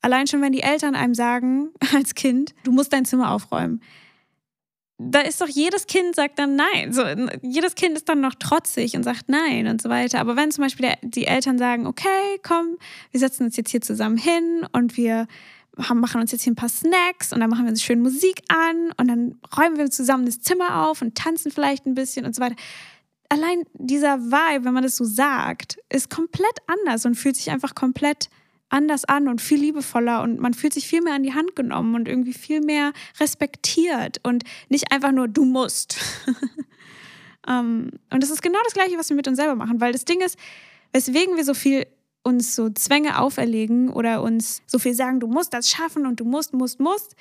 Allein 0.00 0.26
schon, 0.26 0.42
wenn 0.42 0.52
die 0.52 0.62
Eltern 0.62 0.94
einem 0.94 1.14
sagen, 1.14 1.70
als 1.94 2.14
Kind, 2.14 2.54
du 2.64 2.72
musst 2.72 2.92
dein 2.92 3.04
Zimmer 3.04 3.30
aufräumen 3.30 3.80
da 4.98 5.20
ist 5.20 5.40
doch 5.40 5.48
jedes 5.48 5.86
Kind 5.86 6.14
sagt 6.14 6.38
dann 6.38 6.56
nein. 6.56 6.92
So, 6.92 7.02
jedes 7.42 7.74
Kind 7.74 7.96
ist 7.96 8.08
dann 8.08 8.20
noch 8.20 8.34
trotzig 8.34 8.96
und 8.96 9.02
sagt 9.02 9.28
nein 9.28 9.66
und 9.66 9.82
so 9.82 9.88
weiter. 9.88 10.20
Aber 10.20 10.36
wenn 10.36 10.50
zum 10.50 10.62
Beispiel 10.62 10.92
die 11.02 11.26
Eltern 11.26 11.58
sagen, 11.58 11.86
okay, 11.86 12.38
komm, 12.42 12.76
wir 13.10 13.20
setzen 13.20 13.44
uns 13.44 13.56
jetzt 13.56 13.70
hier 13.70 13.80
zusammen 13.80 14.16
hin 14.16 14.66
und 14.72 14.96
wir 14.96 15.26
haben, 15.78 16.00
machen 16.00 16.20
uns 16.20 16.32
jetzt 16.32 16.42
hier 16.42 16.52
ein 16.52 16.56
paar 16.56 16.68
Snacks 16.68 17.32
und 17.32 17.40
dann 17.40 17.50
machen 17.50 17.64
wir 17.64 17.70
uns 17.70 17.82
schön 17.82 18.00
Musik 18.00 18.42
an 18.48 18.92
und 18.96 19.08
dann 19.08 19.40
räumen 19.56 19.76
wir 19.76 19.90
zusammen 19.90 20.26
das 20.26 20.40
Zimmer 20.40 20.86
auf 20.86 21.02
und 21.02 21.16
tanzen 21.16 21.50
vielleicht 21.50 21.86
ein 21.86 21.94
bisschen 21.94 22.26
und 22.26 22.34
so 22.34 22.42
weiter. 22.42 22.56
Allein 23.28 23.64
dieser 23.74 24.20
Vibe, 24.20 24.64
wenn 24.64 24.74
man 24.74 24.82
das 24.82 24.96
so 24.96 25.04
sagt, 25.04 25.78
ist 25.88 26.10
komplett 26.10 26.58
anders 26.66 27.04
und 27.04 27.14
fühlt 27.14 27.36
sich 27.36 27.50
einfach 27.50 27.74
komplett 27.74 28.28
anders 28.68 29.04
an 29.04 29.28
und 29.28 29.40
viel 29.40 29.60
liebevoller 29.60 30.22
und 30.22 30.40
man 30.40 30.54
fühlt 30.54 30.72
sich 30.72 30.86
viel 30.86 31.02
mehr 31.02 31.14
an 31.14 31.22
die 31.22 31.34
Hand 31.34 31.54
genommen 31.56 31.94
und 31.94 32.08
irgendwie 32.08 32.32
viel 32.32 32.60
mehr 32.60 32.92
respektiert 33.20 34.18
und 34.22 34.44
nicht 34.68 34.92
einfach 34.92 35.12
nur 35.12 35.28
du 35.28 35.44
musst. 35.44 35.96
um, 37.46 37.48
ähm, 37.48 37.90
und 38.10 38.22
das 38.22 38.30
ist 38.30 38.42
genau 38.42 38.58
das 38.64 38.74
Gleiche, 38.74 38.98
was 38.98 39.08
wir 39.08 39.16
mit 39.16 39.28
uns 39.28 39.38
selber 39.38 39.54
machen, 39.54 39.80
weil 39.80 39.92
das 39.92 40.04
Ding 40.04 40.20
ist, 40.20 40.38
weswegen 40.92 41.36
wir 41.36 41.44
so 41.44 41.54
viel 41.54 41.86
uns 42.24 42.56
so 42.56 42.70
Zwänge 42.70 43.20
auferlegen 43.20 43.90
oder 43.90 44.22
uns 44.22 44.62
so 44.66 44.78
viel 44.78 44.94
sagen, 44.94 45.20
du 45.20 45.28
musst 45.28 45.54
das 45.54 45.70
schaffen 45.70 46.06
und 46.06 46.18
du 46.18 46.24
musst, 46.24 46.52
musst, 46.54 46.80
musst, 46.80 47.14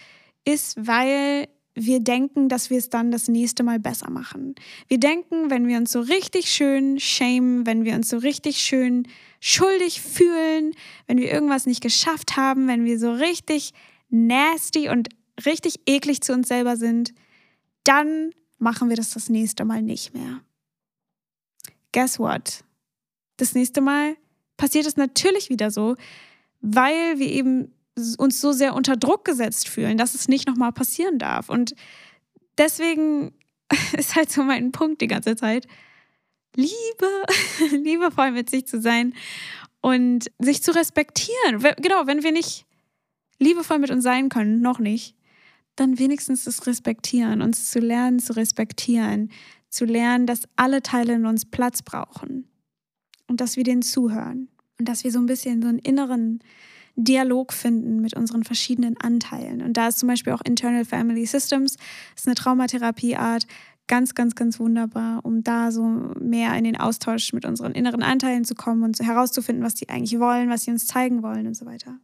ist, 0.46 0.88
weil 0.88 1.48
wir 1.76 2.00
denken, 2.00 2.50
dass 2.50 2.70
wir 2.70 2.78
es 2.78 2.90
dann 2.90 3.12
das 3.12 3.28
nächste 3.28 3.64
Mal 3.64 3.80
besser 3.80 4.10
machen. 4.10 4.56
Wir 4.88 5.00
denken, 5.00 5.50
wenn 5.50 5.68
wir 5.68 5.78
uns 5.78 5.92
so 5.92 6.02
richtig 6.02 6.52
schön 6.52 7.00
schämen, 7.00 7.66
wenn 7.66 7.84
wir 7.84 7.96
uns 7.96 8.10
so 8.10 8.18
richtig 8.18 8.58
schön 8.58 9.08
schuldig 9.40 10.02
fühlen, 10.02 10.74
wenn 11.08 11.18
wir 11.18 11.32
irgendwas 11.32 11.66
nicht 11.66 11.82
geschafft 11.82 12.38
haben, 12.38 12.68
wenn 12.68 12.86
wir 12.86 13.00
so 13.00 13.12
richtig 13.12 13.74
nasty 14.10 14.90
und 14.90 15.10
richtig 15.46 15.82
eklig 15.88 16.22
zu 16.22 16.34
uns 16.34 16.48
selber 16.48 16.78
sind, 16.78 17.14
dann 17.84 18.32
machen 18.60 18.90
wir 18.90 18.96
das 18.96 19.10
das 19.10 19.30
nächste 19.30 19.66
Mal 19.66 19.82
nicht 19.82 20.14
mehr. 20.14 20.42
Guess 21.92 22.20
what? 22.20 22.64
Das 23.38 23.56
nächste 23.56 23.82
Mal 23.82 24.16
passiert 24.64 24.86
es 24.86 24.96
natürlich 24.96 25.50
wieder 25.50 25.72
so, 25.72 25.98
weil 26.62 27.20
wir 27.20 27.28
eben 27.28 27.74
uns 28.18 28.40
so 28.40 28.54
sehr 28.54 28.76
unter 28.76 28.96
Druck 28.96 29.26
gesetzt 29.26 29.68
fühlen, 29.68 29.98
dass 29.98 30.16
es 30.16 30.30
nicht 30.30 30.48
nochmal 30.48 30.72
passieren 30.72 31.20
darf. 31.20 31.50
Und 31.50 31.76
deswegen 32.58 33.34
ist 33.98 34.16
halt 34.16 34.32
so 34.32 34.42
mein 34.42 34.72
Punkt 34.72 35.02
die 35.02 35.08
ganze 35.08 35.36
Zeit. 35.36 35.68
Liebe, 36.56 37.26
liebevoll 37.84 38.32
mit 38.32 38.50
sich 38.50 38.66
zu 38.66 38.80
sein 38.80 39.14
und 39.82 40.32
sich 40.40 40.64
zu 40.64 40.74
respektieren. 40.74 41.60
Genau, 41.82 42.08
wenn 42.08 42.24
wir 42.24 42.32
nicht 42.32 42.66
liebevoll 43.40 43.80
mit 43.80 43.92
uns 43.92 44.06
sein 44.06 44.30
können, 44.30 44.62
noch 44.62 44.80
nicht, 44.80 45.14
dann 45.76 46.00
wenigstens 46.00 46.46
das 46.46 46.68
Respektieren, 46.68 47.42
uns 47.42 47.70
zu 47.70 47.80
lernen 47.80 48.20
zu 48.20 48.34
respektieren, 48.34 49.30
zu 49.68 49.84
lernen, 49.84 50.26
dass 50.26 50.48
alle 50.56 50.82
Teile 50.82 51.16
in 51.16 51.26
uns 51.26 51.44
Platz 51.44 51.82
brauchen 51.82 52.48
und 53.28 53.42
dass 53.42 53.58
wir 53.58 53.66
denen 53.66 53.82
zuhören 53.82 54.48
und 54.80 54.88
dass 54.88 55.04
wir 55.04 55.12
so 55.12 55.20
ein 55.20 55.26
bisschen 55.26 55.62
so 55.62 55.68
einen 55.68 55.80
inneren 55.80 56.40
Dialog 56.96 57.54
finden 57.54 58.02
mit 58.02 58.16
unseren 58.16 58.44
verschiedenen 58.44 58.98
Anteilen. 58.98 59.62
Und 59.62 59.78
da 59.78 59.88
ist 59.88 60.00
zum 60.00 60.08
Beispiel 60.08 60.34
auch 60.34 60.42
Internal 60.46 60.86
Family 60.86 61.26
Systems, 61.26 61.78
ist 62.16 62.28
eine 62.28 62.36
Traumatherapieart, 62.36 63.48
ganz, 63.88 64.16
ganz, 64.16 64.36
ganz 64.36 64.60
wunderbar, 64.60 65.26
um 65.26 65.44
da 65.44 65.72
so 65.72 65.84
mehr 66.20 66.56
in 66.56 66.64
den 66.64 66.80
Austausch 66.80 67.34
mit 67.34 67.46
unseren 67.46 67.74
inneren 67.74 68.04
Anteilen 68.04 68.46
zu 68.46 68.56
kommen 68.56 68.84
und 68.84 69.00
herauszufinden, 69.00 69.64
was 69.64 69.76
die 69.76 69.90
eigentlich 69.90 70.20
wollen, 70.20 70.50
was 70.50 70.64
sie 70.64 70.72
uns 70.72 70.86
zeigen 70.86 71.24
wollen 71.24 71.48
und 71.48 71.56
so 71.56 71.66
weiter. 71.66 71.98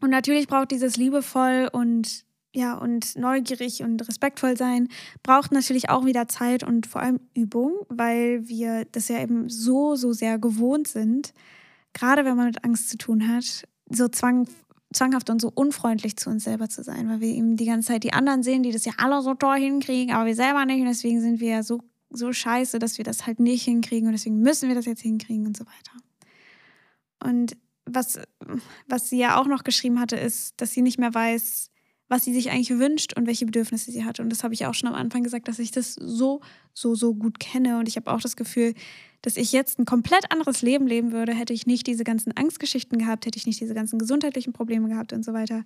Und 0.00 0.10
natürlich 0.10 0.46
braucht 0.46 0.70
dieses 0.70 0.96
liebevoll 0.96 1.68
und 1.72 2.24
ja 2.54 2.74
und 2.74 3.16
neugierig 3.16 3.82
und 3.82 4.06
respektvoll 4.08 4.56
sein 4.56 4.88
braucht 5.22 5.52
natürlich 5.52 5.90
auch 5.90 6.06
wieder 6.06 6.26
Zeit 6.26 6.64
und 6.64 6.86
vor 6.86 7.02
allem 7.02 7.20
Übung, 7.34 7.72
weil 7.88 8.48
wir 8.48 8.86
das 8.92 9.08
ja 9.08 9.20
eben 9.20 9.50
so 9.50 9.94
so 9.94 10.12
sehr 10.12 10.38
gewohnt 10.38 10.88
sind, 10.88 11.34
gerade 11.96 12.24
wenn 12.24 12.36
man 12.36 12.46
mit 12.46 12.62
Angst 12.62 12.90
zu 12.90 12.98
tun 12.98 13.26
hat, 13.26 13.66
so 13.88 14.08
zwang, 14.08 14.46
zwanghaft 14.92 15.30
und 15.30 15.40
so 15.40 15.50
unfreundlich 15.54 16.16
zu 16.16 16.30
uns 16.30 16.44
selber 16.44 16.68
zu 16.68 16.82
sein, 16.82 17.08
weil 17.08 17.20
wir 17.20 17.28
eben 17.28 17.56
die 17.56 17.64
ganze 17.64 17.88
Zeit 17.88 18.04
die 18.04 18.12
anderen 18.12 18.42
sehen, 18.42 18.62
die 18.62 18.70
das 18.70 18.84
ja 18.84 18.92
alle 18.98 19.22
so 19.22 19.34
toll 19.34 19.58
hinkriegen, 19.58 20.14
aber 20.14 20.26
wir 20.26 20.34
selber 20.34 20.64
nicht. 20.66 20.80
Und 20.80 20.86
deswegen 20.86 21.20
sind 21.20 21.40
wir 21.40 21.48
ja 21.48 21.62
so, 21.62 21.80
so 22.10 22.32
scheiße, 22.32 22.78
dass 22.78 22.98
wir 22.98 23.04
das 23.04 23.26
halt 23.26 23.40
nicht 23.40 23.64
hinkriegen 23.64 24.06
und 24.08 24.12
deswegen 24.12 24.40
müssen 24.40 24.68
wir 24.68 24.74
das 24.74 24.84
jetzt 24.84 25.00
hinkriegen 25.00 25.46
und 25.46 25.56
so 25.56 25.64
weiter. 25.64 25.92
Und 27.24 27.56
was, 27.86 28.20
was 28.86 29.08
sie 29.08 29.18
ja 29.18 29.40
auch 29.40 29.46
noch 29.46 29.64
geschrieben 29.64 29.98
hatte, 29.98 30.16
ist, 30.16 30.60
dass 30.60 30.72
sie 30.72 30.82
nicht 30.82 30.98
mehr 30.98 31.14
weiß, 31.14 31.70
was 32.08 32.24
sie 32.24 32.32
sich 32.32 32.50
eigentlich 32.50 32.78
wünscht 32.78 33.16
und 33.16 33.26
welche 33.26 33.46
Bedürfnisse 33.46 33.90
sie 33.90 34.04
hat. 34.04 34.20
Und 34.20 34.30
das 34.30 34.44
habe 34.44 34.54
ich 34.54 34.66
auch 34.66 34.74
schon 34.74 34.88
am 34.88 34.94
Anfang 34.94 35.22
gesagt, 35.22 35.48
dass 35.48 35.58
ich 35.58 35.72
das 35.72 35.94
so, 35.94 36.40
so, 36.72 36.94
so 36.94 37.14
gut 37.14 37.40
kenne. 37.40 37.78
Und 37.78 37.88
ich 37.88 37.96
habe 37.96 38.12
auch 38.12 38.20
das 38.20 38.36
Gefühl, 38.36 38.74
dass 39.22 39.36
ich 39.36 39.52
jetzt 39.52 39.78
ein 39.78 39.86
komplett 39.86 40.30
anderes 40.30 40.62
Leben 40.62 40.86
leben 40.86 41.10
würde, 41.10 41.34
hätte 41.34 41.52
ich 41.52 41.66
nicht 41.66 41.86
diese 41.86 42.04
ganzen 42.04 42.36
Angstgeschichten 42.36 42.98
gehabt, 42.98 43.26
hätte 43.26 43.38
ich 43.38 43.46
nicht 43.46 43.60
diese 43.60 43.74
ganzen 43.74 43.98
gesundheitlichen 43.98 44.52
Probleme 44.52 44.88
gehabt 44.88 45.12
und 45.12 45.24
so 45.24 45.32
weiter. 45.32 45.64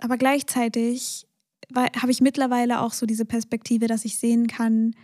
Aber 0.00 0.16
gleichzeitig 0.16 1.26
habe 1.76 2.10
ich 2.10 2.20
mittlerweile 2.20 2.80
auch 2.80 2.92
so 2.92 3.06
diese 3.06 3.24
Perspektive, 3.24 3.86
dass 3.86 4.04
ich 4.04 4.18
sehen 4.18 4.48
kann, 4.48 4.96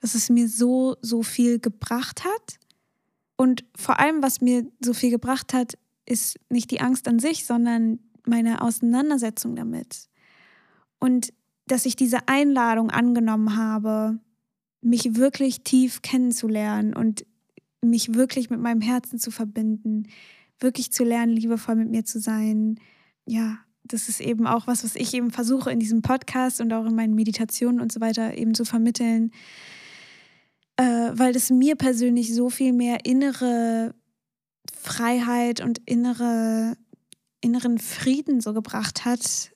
dass 0.00 0.14
es 0.14 0.30
mir 0.30 0.48
so, 0.48 0.96
so 1.02 1.22
viel 1.22 1.58
gebracht 1.58 2.24
hat. 2.24 2.58
Und 3.36 3.64
vor 3.76 4.00
allem, 4.00 4.22
was 4.22 4.40
mir 4.40 4.66
so 4.80 4.94
viel 4.94 5.10
gebracht 5.10 5.52
hat, 5.52 5.74
ist 6.06 6.38
nicht 6.48 6.70
die 6.70 6.80
Angst 6.80 7.06
an 7.08 7.18
sich, 7.18 7.44
sondern 7.44 7.98
meine 8.28 8.62
Auseinandersetzung 8.62 9.56
damit. 9.56 10.08
Und 10.98 11.32
dass 11.66 11.86
ich 11.86 11.96
diese 11.96 12.28
Einladung 12.28 12.90
angenommen 12.90 13.56
habe, 13.56 14.18
mich 14.80 15.16
wirklich 15.16 15.62
tief 15.62 16.02
kennenzulernen 16.02 16.94
und 16.94 17.26
mich 17.82 18.14
wirklich 18.14 18.50
mit 18.50 18.60
meinem 18.60 18.80
Herzen 18.80 19.18
zu 19.18 19.30
verbinden, 19.30 20.08
wirklich 20.60 20.92
zu 20.92 21.04
lernen, 21.04 21.32
liebevoll 21.32 21.76
mit 21.76 21.90
mir 21.90 22.04
zu 22.04 22.20
sein. 22.20 22.80
Ja, 23.26 23.58
das 23.84 24.08
ist 24.08 24.20
eben 24.20 24.46
auch 24.46 24.66
was, 24.66 24.84
was 24.84 24.96
ich 24.96 25.14
eben 25.14 25.30
versuche 25.30 25.70
in 25.70 25.80
diesem 25.80 26.02
Podcast 26.02 26.60
und 26.60 26.72
auch 26.72 26.86
in 26.86 26.94
meinen 26.94 27.14
Meditationen 27.14 27.80
und 27.80 27.92
so 27.92 28.00
weiter 28.00 28.36
eben 28.36 28.54
zu 28.54 28.64
vermitteln, 28.64 29.30
äh, 30.76 31.10
weil 31.12 31.32
das 31.32 31.50
mir 31.50 31.76
persönlich 31.76 32.34
so 32.34 32.50
viel 32.50 32.72
mehr 32.72 33.04
innere 33.04 33.94
Freiheit 34.72 35.60
und 35.60 35.80
innere, 35.86 36.76
inneren 37.40 37.78
Frieden 37.78 38.40
so 38.40 38.52
gebracht 38.52 39.04
hat. 39.04 39.52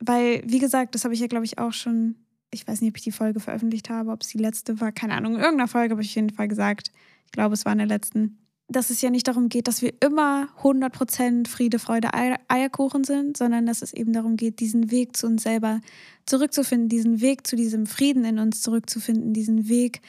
Weil, 0.00 0.42
wie 0.46 0.58
gesagt, 0.58 0.94
das 0.94 1.04
habe 1.04 1.14
ich 1.14 1.20
ja, 1.20 1.26
glaube 1.26 1.44
ich, 1.44 1.58
auch 1.58 1.72
schon 1.72 2.16
ich 2.50 2.66
weiß 2.66 2.80
nicht, 2.80 2.90
ob 2.90 2.96
ich 2.96 3.04
die 3.04 3.12
Folge 3.12 3.40
veröffentlicht 3.40 3.90
habe, 3.90 4.10
ob 4.10 4.22
es 4.22 4.28
die 4.28 4.38
letzte 4.38 4.80
war, 4.80 4.92
keine 4.92 5.14
Ahnung. 5.14 5.34
In 5.34 5.40
irgendeiner 5.40 5.68
Folge 5.68 5.92
habe 5.92 6.02
ich 6.02 6.10
auf 6.10 6.16
jeden 6.16 6.30
Fall 6.30 6.48
gesagt, 6.48 6.92
ich 7.26 7.32
glaube, 7.32 7.54
es 7.54 7.64
war 7.64 7.72
in 7.72 7.78
der 7.78 7.86
letzten, 7.86 8.38
dass 8.68 8.90
es 8.90 9.00
ja 9.02 9.10
nicht 9.10 9.28
darum 9.28 9.48
geht, 9.48 9.68
dass 9.68 9.82
wir 9.82 9.92
immer 10.00 10.48
100% 10.62 11.48
Friede, 11.48 11.78
Freude, 11.78 12.10
Eierkuchen 12.14 13.04
sind, 13.04 13.36
sondern 13.36 13.66
dass 13.66 13.82
es 13.82 13.92
eben 13.92 14.12
darum 14.12 14.36
geht, 14.36 14.60
diesen 14.60 14.90
Weg 14.90 15.16
zu 15.16 15.26
uns 15.26 15.42
selber 15.42 15.80
zurückzufinden, 16.26 16.88
diesen 16.88 17.20
Weg 17.20 17.46
zu 17.46 17.56
diesem 17.56 17.86
Frieden 17.86 18.24
in 18.24 18.38
uns 18.38 18.62
zurückzufinden, 18.62 19.32
diesen 19.32 19.68
Weg 19.68 20.00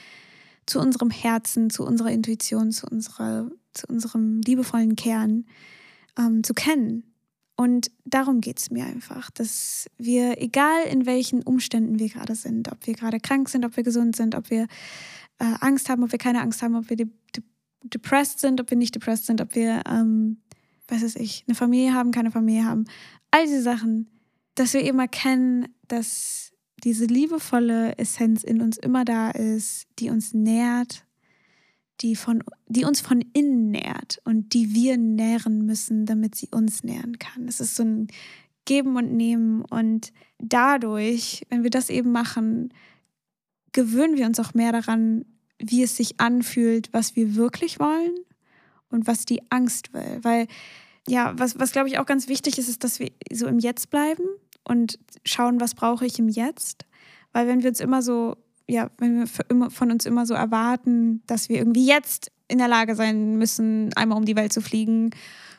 zu 0.65 0.79
unserem 0.79 1.09
Herzen, 1.09 1.69
zu 1.69 1.85
unserer 1.85 2.11
Intuition, 2.11 2.71
zu, 2.71 2.87
unserer, 2.87 3.49
zu 3.73 3.87
unserem 3.87 4.41
liebevollen 4.41 4.95
Kern 4.95 5.45
ähm, 6.19 6.43
zu 6.43 6.53
kennen. 6.53 7.03
Und 7.55 7.91
darum 8.05 8.39
geht 8.39 8.59
es 8.59 8.71
mir 8.71 8.85
einfach, 8.85 9.31
dass 9.31 9.89
wir, 9.97 10.41
egal 10.41 10.85
in 10.89 11.05
welchen 11.05 11.43
Umständen 11.43 11.99
wir 11.99 12.09
gerade 12.09 12.35
sind, 12.35 12.71
ob 12.71 12.85
wir 12.87 12.93
gerade 12.93 13.19
krank 13.19 13.49
sind, 13.49 13.65
ob 13.65 13.75
wir 13.75 13.83
gesund 13.83 14.15
sind, 14.15 14.35
ob 14.35 14.49
wir 14.49 14.67
äh, 15.39 15.55
Angst 15.59 15.89
haben, 15.89 16.03
ob 16.03 16.11
wir 16.11 16.19
keine 16.19 16.41
Angst 16.41 16.61
haben, 16.61 16.75
ob 16.75 16.89
wir 16.89 16.95
de 16.95 17.07
de 17.35 17.43
depressed 17.83 18.39
sind, 18.39 18.59
ob 18.59 18.69
wir 18.69 18.77
nicht 18.77 18.95
depressed 18.95 19.25
sind, 19.25 19.41
ob 19.41 19.55
wir, 19.55 19.83
ähm, 19.89 20.37
was 20.87 21.01
weiß 21.01 21.15
ich, 21.15 21.45
eine 21.47 21.55
Familie 21.55 21.93
haben, 21.93 22.11
keine 22.11 22.31
Familie 22.31 22.65
haben, 22.65 22.85
all 23.31 23.45
diese 23.45 23.61
Sachen, 23.61 24.09
dass 24.55 24.73
wir 24.73 24.83
eben 24.83 24.99
erkennen, 24.99 25.67
dass 25.87 26.51
diese 26.83 27.05
liebevolle 27.05 27.97
Essenz 27.97 28.43
in 28.43 28.61
uns 28.61 28.77
immer 28.77 29.05
da 29.05 29.31
ist, 29.31 29.87
die 29.99 30.09
uns 30.09 30.33
nährt, 30.33 31.05
die, 32.01 32.15
von, 32.15 32.43
die 32.67 32.85
uns 32.85 33.01
von 33.01 33.23
innen 33.33 33.71
nährt 33.71 34.21
und 34.23 34.53
die 34.53 34.73
wir 34.73 34.97
nähren 34.97 35.65
müssen, 35.65 36.05
damit 36.05 36.35
sie 36.35 36.49
uns 36.51 36.83
nähren 36.83 37.19
kann. 37.19 37.47
Es 37.47 37.59
ist 37.59 37.75
so 37.75 37.83
ein 37.83 38.07
Geben 38.65 38.95
und 38.95 39.13
Nehmen 39.15 39.63
und 39.63 40.13
dadurch, 40.37 41.45
wenn 41.49 41.63
wir 41.63 41.69
das 41.69 41.89
eben 41.89 42.11
machen, 42.11 42.73
gewöhnen 43.71 44.17
wir 44.17 44.25
uns 44.25 44.39
auch 44.39 44.53
mehr 44.53 44.71
daran, 44.71 45.25
wie 45.59 45.83
es 45.83 45.97
sich 45.97 46.19
anfühlt, 46.19 46.91
was 46.93 47.15
wir 47.15 47.35
wirklich 47.35 47.79
wollen 47.79 48.15
und 48.89 49.07
was 49.07 49.25
die 49.25 49.41
Angst 49.51 49.93
will. 49.93 50.19
Weil, 50.21 50.47
ja, 51.07 51.37
was, 51.37 51.59
was 51.59 51.71
glaube 51.71 51.89
ich 51.89 51.99
auch 51.99 52.05
ganz 52.05 52.27
wichtig 52.27 52.57
ist, 52.57 52.69
ist, 52.69 52.83
dass 52.83 52.99
wir 52.99 53.11
so 53.31 53.47
im 53.47 53.59
Jetzt 53.59 53.89
bleiben 53.89 54.23
und 54.63 54.99
schauen, 55.25 55.59
was 55.59 55.75
brauche 55.75 56.05
ich 56.05 56.19
im 56.19 56.29
Jetzt. 56.29 56.85
Weil 57.33 57.47
wenn 57.47 57.61
wir 57.61 57.69
uns 57.69 57.79
immer 57.79 58.01
so, 58.01 58.37
ja, 58.69 58.91
wenn 58.99 59.19
wir 59.19 59.27
von 59.71 59.91
uns 59.91 60.05
immer 60.05 60.25
so 60.25 60.33
erwarten, 60.33 61.23
dass 61.25 61.49
wir 61.49 61.57
irgendwie 61.57 61.85
jetzt 61.85 62.31
in 62.47 62.59
der 62.59 62.67
Lage 62.67 62.95
sein 62.95 63.37
müssen, 63.37 63.91
einmal 63.95 64.17
um 64.17 64.25
die 64.25 64.35
Welt 64.35 64.53
zu 64.53 64.61
fliegen, 64.61 65.09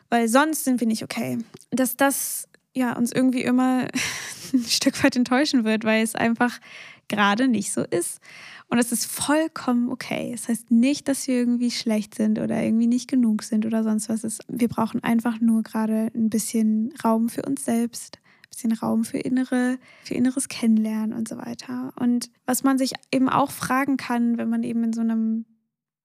weil 0.08 0.28
sonst 0.28 0.64
sind 0.64 0.80
wir 0.80 0.86
nicht 0.86 1.02
okay. 1.02 1.38
Dass 1.70 1.96
das 1.96 2.48
ja 2.74 2.96
uns 2.96 3.12
irgendwie 3.12 3.42
immer 3.42 3.86
ein 4.52 4.64
Stück 4.64 5.02
weit 5.02 5.16
enttäuschen 5.16 5.64
wird, 5.64 5.84
weil 5.84 6.02
es 6.02 6.14
einfach 6.14 6.60
gerade 7.08 7.48
nicht 7.48 7.72
so 7.72 7.82
ist. 7.82 8.20
Und 8.68 8.78
es 8.78 8.92
ist 8.92 9.06
vollkommen 9.06 9.90
okay. 9.90 10.30
Das 10.30 10.48
heißt 10.48 10.70
nicht, 10.70 11.08
dass 11.08 11.26
wir 11.26 11.34
irgendwie 11.34 11.72
schlecht 11.72 12.14
sind 12.14 12.38
oder 12.38 12.62
irgendwie 12.62 12.86
nicht 12.86 13.10
genug 13.10 13.42
sind 13.42 13.66
oder 13.66 13.82
sonst 13.82 14.08
was. 14.08 14.38
Wir 14.46 14.68
brauchen 14.68 15.02
einfach 15.02 15.40
nur 15.40 15.64
gerade 15.64 16.12
ein 16.14 16.30
bisschen 16.30 16.94
Raum 17.04 17.28
für 17.28 17.42
uns 17.42 17.64
selbst, 17.64 18.20
bisschen 18.50 18.72
Raum 18.72 19.04
für 19.04 19.18
innere, 19.18 19.78
für 20.04 20.14
inneres 20.14 20.48
Kennenlernen 20.48 21.12
und 21.12 21.28
so 21.28 21.38
weiter. 21.38 21.92
Und 21.98 22.30
was 22.46 22.62
man 22.62 22.78
sich 22.78 22.92
eben 23.12 23.28
auch 23.28 23.50
fragen 23.50 23.96
kann, 23.96 24.36
wenn 24.36 24.50
man 24.50 24.62
eben 24.62 24.84
in 24.84 24.92
so 24.92 25.00
einem 25.00 25.46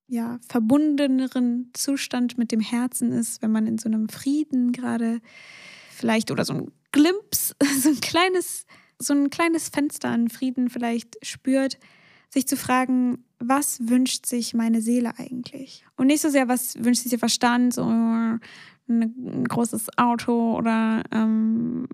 ja, 0.08 0.40
verbundeneren 0.48 1.72
Zustand 1.74 2.38
mit 2.38 2.52
dem 2.52 2.60
Herzen 2.60 3.12
ist, 3.12 3.42
wenn 3.42 3.52
man 3.52 3.66
in 3.66 3.78
so 3.78 3.90
einem 3.90 4.08
Frieden 4.08 4.72
gerade 4.72 5.20
vielleicht 5.90 6.32
oder 6.32 6.46
so 6.46 6.54
ein 6.54 6.72
Glimps, 6.92 7.56
so 7.82 7.90
ein 7.90 8.00
kleines, 8.02 8.66
so 9.00 9.14
ein 9.14 9.30
kleines 9.30 9.70
Fenster 9.70 10.10
an 10.10 10.30
Frieden 10.30 10.70
vielleicht 10.70 11.18
spürt, 11.26 11.80
sich 12.30 12.48
zu 12.48 12.58
fragen, 12.58 13.26
was 13.40 13.88
wünscht 13.88 14.26
sich 14.26 14.54
meine 14.54 14.82
Seele 14.82 15.18
eigentlich? 15.18 15.86
Und 15.96 16.08
nicht 16.08 16.22
so 16.22 16.30
sehr, 16.30 16.48
was 16.48 16.84
wünscht 16.84 17.02
sich 17.02 17.10
der 17.10 17.20
Verstand, 17.20 17.74
so 17.74 17.84
ein 17.84 18.40
großes 19.48 19.98
Auto 19.98 20.56
oder 20.56 21.04
ähm, 21.12 21.88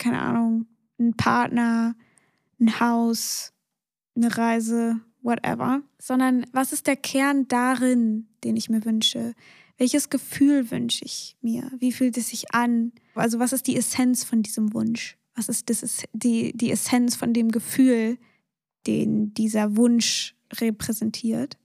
keine 0.00 0.20
Ahnung, 0.20 0.66
ein 0.98 1.14
Partner, 1.14 1.94
ein 2.58 2.80
Haus, 2.80 3.52
eine 4.16 4.36
Reise, 4.36 5.00
whatever, 5.22 5.82
sondern 5.98 6.46
was 6.52 6.72
ist 6.72 6.86
der 6.86 6.96
Kern 6.96 7.46
darin, 7.46 8.26
den 8.42 8.56
ich 8.56 8.68
mir 8.68 8.84
wünsche? 8.84 9.34
Welches 9.78 10.10
Gefühl 10.10 10.70
wünsche 10.70 11.04
ich 11.04 11.36
mir? 11.40 11.70
Wie 11.78 11.92
fühlt 11.92 12.16
es 12.16 12.30
sich 12.30 12.52
an? 12.52 12.92
Also 13.14 13.38
was 13.38 13.52
ist 13.52 13.66
die 13.66 13.76
Essenz 13.76 14.24
von 14.24 14.42
diesem 14.42 14.74
Wunsch? 14.74 15.16
Was 15.36 15.48
ist 15.48 15.70
das, 15.70 16.04
die, 16.12 16.52
die 16.56 16.70
Essenz 16.70 17.16
von 17.16 17.32
dem 17.32 17.50
Gefühl, 17.50 18.18
den 18.86 19.32
dieser 19.34 19.76
Wunsch 19.76 20.34
repräsentiert? 20.54 21.56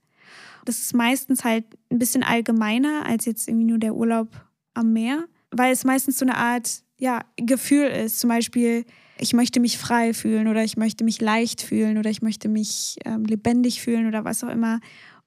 Das 0.64 0.78
ist 0.78 0.94
meistens 0.94 1.44
halt 1.44 1.64
ein 1.90 1.98
bisschen 1.98 2.22
allgemeiner 2.22 3.06
als 3.06 3.24
jetzt 3.24 3.48
irgendwie 3.48 3.66
nur 3.66 3.78
der 3.78 3.94
Urlaub 3.94 4.28
am 4.74 4.92
Meer, 4.92 5.26
weil 5.50 5.72
es 5.72 5.84
meistens 5.84 6.18
so 6.18 6.24
eine 6.24 6.36
Art 6.36 6.82
ja, 6.98 7.20
Gefühl 7.36 7.86
ist. 7.86 8.20
Zum 8.20 8.28
Beispiel, 8.28 8.84
ich 9.18 9.32
möchte 9.32 9.60
mich 9.60 9.78
frei 9.78 10.14
fühlen 10.14 10.48
oder 10.48 10.64
ich 10.64 10.76
möchte 10.76 11.04
mich 11.04 11.20
leicht 11.20 11.62
fühlen 11.62 11.98
oder 11.98 12.10
ich 12.10 12.22
möchte 12.22 12.48
mich 12.48 12.96
ähm, 13.04 13.24
lebendig 13.24 13.80
fühlen 13.80 14.06
oder 14.06 14.24
was 14.24 14.44
auch 14.44 14.48
immer. 14.48 14.80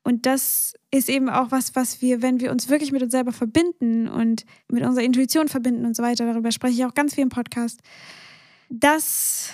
Und 0.03 0.25
das 0.25 0.73
ist 0.91 1.10
eben 1.10 1.29
auch 1.29 1.51
was, 1.51 1.75
was 1.75 2.01
wir, 2.01 2.21
wenn 2.21 2.39
wir 2.39 2.51
uns 2.51 2.69
wirklich 2.69 2.91
mit 2.91 3.03
uns 3.03 3.12
selber 3.12 3.32
verbinden 3.32 4.08
und 4.08 4.45
mit 4.69 4.84
unserer 4.84 5.03
Intuition 5.03 5.47
verbinden 5.47 5.86
und 5.86 5.95
so 5.95 6.03
weiter, 6.03 6.25
darüber 6.25 6.51
spreche 6.51 6.73
ich 6.73 6.86
auch 6.86 6.93
ganz 6.93 7.15
viel 7.15 7.23
im 7.23 7.29
Podcast, 7.29 7.82
das 8.69 9.49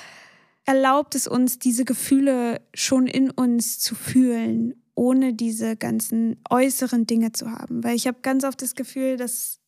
erlaubt 0.65 1.15
es 1.15 1.27
uns, 1.27 1.59
diese 1.59 1.85
Gefühle 1.85 2.61
schon 2.73 3.07
in 3.07 3.31
uns 3.31 3.79
zu 3.79 3.95
fühlen, 3.95 4.75
ohne 4.95 5.33
diese 5.33 5.75
ganzen 5.75 6.37
äußeren 6.49 7.05
Dinge 7.05 7.31
zu 7.31 7.51
haben. 7.51 7.83
Weil 7.83 7.95
ich 7.95 8.07
habe 8.07 8.19
ganz 8.21 8.43
oft 8.43 8.61
das 8.61 8.75
Gefühl, 8.75 9.17
dass 9.17 9.59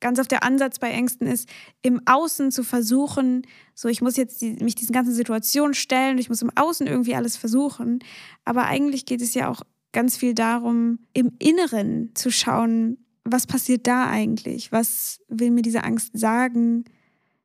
ganz 0.00 0.18
oft 0.18 0.30
der 0.30 0.42
Ansatz 0.42 0.78
bei 0.78 0.90
Ängsten 0.90 1.26
ist, 1.26 1.48
im 1.82 2.00
Außen 2.06 2.50
zu 2.50 2.62
versuchen, 2.62 3.42
so 3.74 3.88
ich 3.88 4.02
muss 4.02 4.16
jetzt 4.16 4.42
die, 4.42 4.52
mich 4.62 4.74
diesen 4.74 4.92
ganzen 4.92 5.14
Situationen 5.14 5.74
stellen, 5.74 6.18
ich 6.18 6.28
muss 6.28 6.42
im 6.42 6.50
Außen 6.54 6.86
irgendwie 6.86 7.14
alles 7.14 7.36
versuchen. 7.36 8.00
Aber 8.44 8.66
eigentlich 8.66 9.06
geht 9.06 9.22
es 9.22 9.34
ja 9.34 9.48
auch 9.48 9.62
ganz 9.92 10.16
viel 10.16 10.34
darum, 10.34 10.98
im 11.12 11.32
Inneren 11.38 12.10
zu 12.14 12.30
schauen, 12.30 12.98
was 13.24 13.46
passiert 13.46 13.86
da 13.86 14.08
eigentlich? 14.08 14.70
Was 14.70 15.20
will 15.28 15.50
mir 15.50 15.62
diese 15.62 15.84
Angst 15.84 16.10
sagen? 16.12 16.84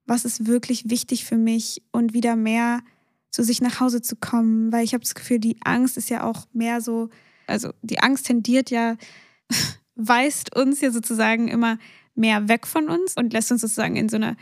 Was 0.06 0.26
ist 0.26 0.48
wirklich 0.48 0.90
wichtig 0.90 1.24
für 1.24 1.38
mich? 1.38 1.82
Und 1.92 2.14
wieder 2.14 2.36
mehr 2.36 2.82
zu 3.32 3.44
sich 3.44 3.62
nach 3.62 3.80
Hause 3.80 4.02
zu 4.02 4.16
kommen, 4.16 4.72
weil 4.72 4.84
ich 4.84 4.94
habe 4.94 5.04
das 5.04 5.16
Gefühl, 5.16 5.40
die 5.40 5.58
Angst 5.64 5.98
ist 5.98 6.10
ja 6.10 6.24
auch 6.24 6.48
mehr 6.52 6.82
so, 6.82 7.10
also 7.48 7.72
die 7.82 8.00
Angst 8.00 8.26
tendiert 8.26 8.72
ja, 8.72 8.98
weist 9.96 10.56
uns 10.56 10.82
ja 10.82 10.92
sozusagen 10.92 11.48
immer 11.48 11.78
mehr 12.15 12.48
weg 12.48 12.67
von 12.67 12.89
uns 12.89 13.15
und 13.15 13.34
lässt 13.34 13.52
uns 13.52 13.62
sozusagen 13.62 13.95
in 13.95 14.10
so 14.10 14.17
einer 14.17 14.36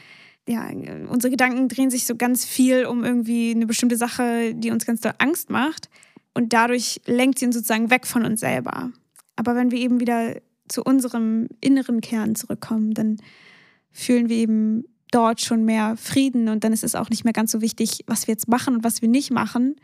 ja, 0.50 0.66
unsere 1.10 1.30
Gedanken 1.30 1.68
drehen 1.68 1.90
sich 1.90 2.06
so 2.06 2.16
ganz 2.16 2.46
viel 2.46 2.86
um 2.86 3.04
irgendwie 3.04 3.52
eine 3.52 3.66
bestimmte 3.66 3.98
Sache, 3.98 4.56
die 4.56 4.72
uns 4.72 4.86
ganz 4.86 5.02
doll 5.02 5.14
Angst 5.18 5.50
macht 5.50 5.90
und 6.34 6.54
dadurch 6.54 7.02
lenkt 7.06 7.40
sie 7.40 7.46
uns 7.46 7.56
sozusagen 7.56 7.90
weg 7.90 8.08
von 8.08 8.24
uns 8.24 8.40
selber. 8.40 8.92
Aber 9.36 9.56
wenn 9.56 9.72
wir 9.72 9.80
eben 9.80 10.00
wieder 10.00 10.36
zu 10.68 10.84
unserem 10.84 11.48
inneren 11.62 12.02
Kern 12.02 12.36
zurückkommen, 12.36 12.94
dann 12.94 13.18
fühlen 13.92 14.30
wir 14.30 14.38
eben 14.38 14.86
dort 15.12 15.42
schon 15.42 15.66
mehr 15.66 15.96
Frieden 15.98 16.50
und 16.50 16.64
dann 16.64 16.74
ist 16.74 16.84
es 16.84 16.96
auch 16.96 17.10
nicht 17.10 17.24
mehr 17.24 17.34
ganz 17.34 17.52
so 17.52 17.62
wichtig, 17.62 18.04
was 18.08 18.28
wir 18.28 18.34
jetzt 18.34 18.48
machen 18.48 18.76
und 18.76 18.84
was 18.84 19.02
wir 19.02 19.10
nicht 19.10 19.32
machen, 19.32 19.76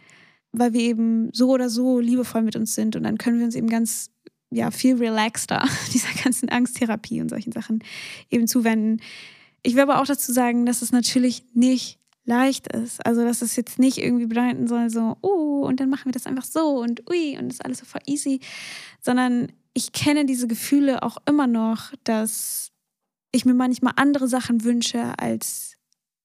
weil 0.52 0.74
wir 0.74 0.82
eben 0.82 1.30
so 1.34 1.50
oder 1.50 1.70
so 1.70 2.00
liebevoll 2.00 2.42
mit 2.42 2.56
uns 2.56 2.76
sind 2.76 2.96
und 2.96 3.04
dann 3.04 3.18
können 3.18 3.40
wir 3.40 3.46
uns 3.46 3.56
eben 3.56 3.70
ganz 3.70 4.12
ja 4.56 4.72
viel 4.72 4.98
relaxter 4.98 5.68
dieser 5.94 6.14
ganzen 6.24 6.50
Angsttherapie 6.50 7.22
und 7.22 7.30
solchen 7.30 7.52
Sachen 7.52 7.84
eben 8.30 8.48
zuwenden. 8.48 9.02
Ich 9.62 9.76
will 9.76 9.84
aber 9.84 10.02
auch 10.02 10.06
dazu 10.06 10.32
sagen, 10.32 10.66
dass 10.66 10.82
es 10.82 10.92
natürlich 10.92 11.46
nicht 11.54 12.00
leicht 12.26 12.68
ist. 12.68 13.06
Also, 13.06 13.24
dass 13.24 13.42
es 13.42 13.56
jetzt 13.56 13.80
nicht 13.80 13.98
irgendwie 13.98 14.28
bedeuten 14.28 14.68
soll, 14.68 14.90
so, 14.90 15.18
oh, 15.22 15.64
und 15.66 15.80
dann 15.80 15.90
machen 15.90 16.06
wir 16.06 16.12
das 16.12 16.26
einfach 16.26 16.46
so 16.46 16.80
und 16.82 17.10
ui, 17.10 17.38
und 17.38 17.52
ist 17.52 17.64
alles 17.64 17.80
so 17.80 17.86
voll 17.86 18.02
easy, 18.06 18.40
sondern 19.02 19.52
ich 19.74 19.92
kenne 19.92 20.26
diese 20.26 20.48
Gefühle 20.48 21.04
auch 21.04 21.18
immer 21.28 21.48
noch, 21.48 21.94
dass 22.04 22.72
ich 23.32 23.46
mir 23.46 23.54
manchmal 23.54 23.94
andere 23.96 24.28
Sachen 24.28 24.64
wünsche, 24.64 25.18
als 25.18 25.74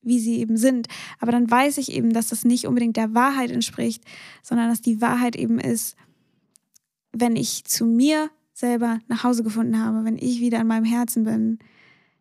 wie 0.03 0.21
sie 0.21 0.39
eben 0.39 0.57
sind. 0.57 0.89
Aber 1.19 1.33
dann 1.33 1.51
weiß 1.51 1.79
ich 1.79 1.93
eben, 1.93 2.13
dass 2.13 2.29
das 2.29 2.45
nicht 2.45 2.67
unbedingt 2.67 2.97
der 2.97 3.15
Wahrheit 3.15 3.51
entspricht, 3.51 4.05
sondern 4.43 4.69
dass 4.69 4.81
die 4.81 5.01
Wahrheit 5.01 5.35
eben 5.35 5.59
ist, 5.59 5.97
wenn 7.13 7.37
ich 7.37 7.65
zu 7.65 7.85
mir 7.85 8.31
selber 8.53 8.99
nach 9.09 9.25
Hause 9.25 9.43
gefunden 9.43 9.79
habe, 9.79 10.05
wenn 10.05 10.19
ich 10.19 10.41
wieder 10.41 10.61
in 10.61 10.67
meinem 10.67 10.85
Herzen 10.85 11.25
bin, 11.25 11.59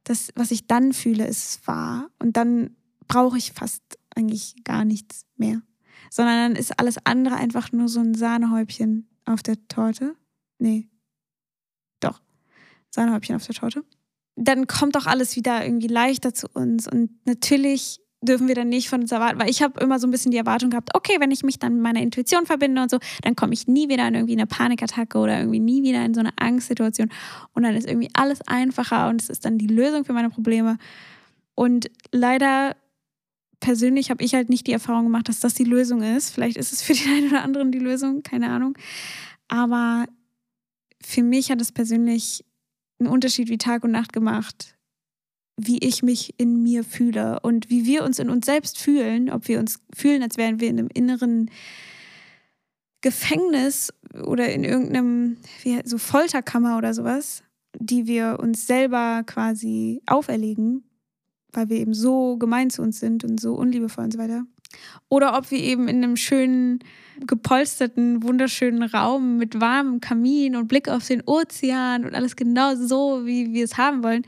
das, 0.04 0.32
was 0.36 0.52
ich 0.52 0.68
dann 0.68 0.94
fühle, 0.94 1.26
ist 1.26 1.66
wahr. 1.68 2.10
Und 2.20 2.38
dann 2.38 2.76
brauche 3.08 3.38
ich 3.38 3.52
fast 3.52 3.84
eigentlich 4.16 4.56
gar 4.64 4.86
nichts 4.86 5.26
mehr. 5.36 5.62
Sondern 6.10 6.54
dann 6.54 6.56
ist 6.56 6.80
alles 6.80 6.98
andere 7.06 7.36
einfach 7.36 7.72
nur 7.72 7.90
so 7.90 8.00
ein 8.00 8.14
Sahnehäubchen 8.14 9.10
auf 9.26 9.44
der 9.44 9.56
Torte. 9.68 10.16
Nee. 10.60 10.88
Doch. 12.00 12.22
Sahnehäubchen 12.90 13.36
auf 13.36 13.46
der 13.46 13.56
Torte. 13.56 13.84
Dann 14.36 14.68
kommt 14.68 14.96
auch 14.96 15.08
alles 15.08 15.36
wieder 15.36 15.66
irgendwie 15.66 15.88
leichter 15.88 16.34
zu 16.34 16.48
uns. 16.54 16.88
Und 16.88 17.26
natürlich 17.26 18.00
dürfen 18.22 18.48
wir 18.48 18.56
dann 18.56 18.70
nicht 18.70 18.90
von 18.90 19.02
uns 19.02 19.12
erwarten, 19.12 19.40
weil 19.40 19.50
ich 19.50 19.62
habe 19.62 19.80
immer 19.80 20.00
so 20.00 20.08
ein 20.08 20.12
bisschen 20.12 20.32
die 20.32 20.38
Erwartung 20.38 20.72
gehabt, 20.72 20.90
okay, 20.96 21.18
wenn 21.20 21.32
ich 21.32 21.44
mich 21.44 21.60
dann 21.60 21.74
mit 21.74 21.84
meiner 21.84 22.02
Intuition 22.02 22.46
verbinde 22.46 22.82
und 22.82 22.90
so, 22.90 22.98
dann 23.22 23.36
komme 23.36 23.54
ich 23.54 23.68
nie 23.68 23.90
wieder 23.90 24.08
in 24.08 24.16
irgendwie 24.16 24.34
eine 24.34 24.48
Panikattacke 24.48 25.18
oder 25.18 25.38
irgendwie 25.38 25.60
nie 25.60 25.84
wieder 25.84 26.04
in 26.04 26.14
so 26.14 26.20
eine 26.20 26.32
Angstsituation 26.38 27.10
und 27.54 27.64
dann 27.64 27.76
ist 27.76 27.88
irgendwie 27.88 28.10
alles 28.14 28.42
einfacher 28.48 29.10
und 29.10 29.22
es 29.22 29.30
ist 29.30 29.46
dann 29.46 29.58
die 29.58 29.68
Lösung 29.68 30.04
für 30.04 30.14
meine 30.14 30.30
Probleme. 30.30 30.78
Und 31.54 31.92
leider 32.12 32.76
persönlich 33.60 34.10
habe 34.10 34.24
ich 34.24 34.34
halt 34.34 34.50
nicht 34.50 34.68
die 34.68 34.74
Erfahrung 34.74 35.06
gemacht, 35.06 35.30
dass 35.30 35.40
das 35.40 35.54
die 35.54 35.64
Lösung 35.64 36.02
ist. 36.02 36.32
Vielleicht 36.32 36.58
ist 36.58 36.74
es 36.74 36.82
für 36.82 36.94
den 36.94 37.12
einen 37.12 37.28
oder 37.30 37.44
anderen 37.44 37.72
die 37.72 37.80
Lösung, 37.80 38.24
keine 38.24 38.50
Ahnung. 38.50 38.78
Aber 39.48 40.06
für 41.04 41.24
mich 41.24 41.52
hat 41.52 41.62
es 41.62 41.72
persönlich 41.72 42.44
einen 43.00 43.10
Unterschied 43.10 43.50
wie 43.50 43.58
Tag 43.58 43.84
und 43.84 43.92
Nacht 43.92 44.12
gemacht, 44.12 44.77
wie 45.58 45.80
ich 45.80 46.04
mich 46.04 46.36
in 46.38 46.62
mir 46.62 46.84
fühle 46.84 47.40
und 47.42 47.70
wie 47.70 47.86
wir 47.86 48.04
uns 48.04 48.20
in 48.20 48.30
uns 48.30 48.46
selbst 48.46 48.78
fühlen, 48.78 49.30
ob 49.32 49.48
wir 49.48 49.60
uns 49.60 49.80
fühlen, 49.96 50.22
als 50.24 50.38
wären 50.38 50.60
wir 50.60 50.70
in 50.70 50.80
einem 50.80 50.90
inneren 50.94 51.50
Gefängnis 53.02 53.92
oder 54.24 54.52
in 54.52 54.64
irgendeinem 54.64 55.38
wie, 55.64 55.82
so 55.84 55.98
Folterkammer 55.98 56.78
oder 56.78 56.94
sowas, 56.94 57.44
die 57.78 58.08
wir 58.08 58.38
uns 58.40 58.68
selber 58.68 59.24
quasi 59.26 60.02
auferlegen 60.06 60.84
weil 61.58 61.70
wir 61.70 61.78
eben 61.78 61.94
so 61.94 62.38
gemein 62.38 62.70
zu 62.70 62.82
uns 62.82 63.00
sind 63.00 63.24
und 63.24 63.42
so 63.42 63.56
unliebevoll 63.56 64.06
und 64.06 64.14
so 64.14 64.20
weiter. 64.20 64.46
Oder 65.10 65.38
ob 65.38 65.50
wir 65.50 65.60
eben 65.60 65.88
in 65.88 66.04
einem 66.04 66.18
schönen, 66.18 66.80
gepolsterten, 67.26 68.22
wunderschönen 68.22 68.84
Raum 68.84 69.38
mit 69.38 69.60
warmem 69.60 70.02
Kamin 70.02 70.56
und 70.56 70.68
Blick 70.68 70.90
auf 70.90 71.08
den 71.08 71.24
Ozean 71.26 72.06
und 72.06 72.14
alles 72.14 72.36
genau 72.36 72.76
so, 72.76 73.26
wie 73.26 73.54
wir 73.54 73.64
es 73.64 73.78
haben 73.78 74.04
wollen. 74.04 74.24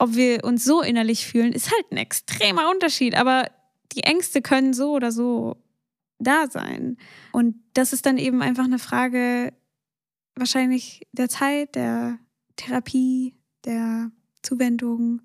Ob 0.00 0.14
wir 0.14 0.44
uns 0.44 0.64
so 0.64 0.80
innerlich 0.80 1.26
fühlen, 1.26 1.52
ist 1.52 1.70
halt 1.70 1.92
ein 1.92 1.98
extremer 1.98 2.70
Unterschied. 2.70 3.14
Aber 3.14 3.44
die 3.92 4.04
Ängste 4.04 4.40
können 4.40 4.72
so 4.72 4.92
oder 4.92 5.12
so 5.12 5.56
da 6.18 6.46
sein. 6.50 6.96
Und 7.32 7.56
das 7.74 7.92
ist 7.92 8.06
dann 8.06 8.16
eben 8.16 8.40
einfach 8.40 8.64
eine 8.64 8.78
Frage 8.78 9.52
wahrscheinlich 10.36 11.06
der 11.12 11.28
Zeit, 11.28 11.74
der 11.74 12.18
Therapie, 12.56 13.34
der 13.66 14.10
Zuwendung. 14.42 15.20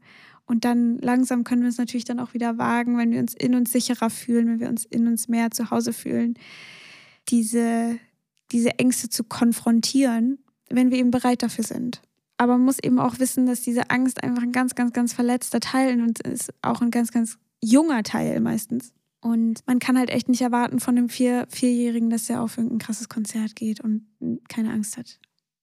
Und 0.46 0.66
dann 0.66 0.98
langsam 0.98 1.46
können 1.46 1.62
wir 1.62 1.70
es 1.70 1.78
natürlich 1.78 2.04
dann 2.04 2.20
auch 2.20 2.34
wieder 2.34 2.58
wagen, 2.58 2.98
wenn 2.98 3.12
wir 3.12 3.20
uns 3.20 3.34
in 3.34 3.56
uns 3.56 3.72
sicherer 3.72 4.10
fühlen, 4.10 4.48
wenn 4.48 4.60
wir 4.60 4.68
uns 4.70 4.84
in 4.84 5.08
uns 5.08 5.30
mehr 5.30 5.52
zu 5.52 5.72
Hause 5.72 5.94
fühlen, 5.94 6.38
diese, 7.30 7.98
diese 8.52 8.78
Ängste 8.78 9.10
zu 9.10 9.24
konfrontieren, 9.24 10.38
wenn 10.70 10.92
wir 10.92 10.98
eben 10.98 11.12
bereit 11.12 11.44
dafür 11.44 11.64
sind. 11.64 12.02
Aber 12.38 12.54
man 12.54 12.66
muss 12.66 12.80
eben 12.80 13.00
auch 13.00 13.20
wissen, 13.20 13.46
dass 13.46 13.62
diese 13.62 13.90
Angst 13.90 14.24
einfach 14.24 14.44
ein 14.44 14.52
ganz, 14.52 14.76
ganz, 14.76 14.94
ganz 14.94 15.14
verletzter 15.14 15.60
Teil 15.60 16.02
uns 16.02 16.20
ist, 16.20 16.54
auch 16.62 16.82
ein 16.82 16.92
ganz, 16.92 17.12
ganz 17.12 17.38
junger 17.62 18.04
Teil 18.04 18.40
meistens. 18.42 18.94
Und 19.22 19.66
man 19.66 19.80
kann 19.80 19.98
halt 19.98 20.10
echt 20.10 20.30
nicht 20.30 20.42
erwarten 20.42 20.80
von 20.80 20.98
einem 20.98 21.10
Vier 21.10 21.48
Vierjährigen, 21.50 22.10
dass 22.10 22.30
er 22.30 22.42
auf 22.42 22.58
irgendein 22.58 22.80
krasses 22.80 23.10
Konzert 23.10 23.56
geht 23.56 23.80
und 23.80 24.06
keine 24.50 24.72
Angst 24.72 24.98
hat. 24.98 25.20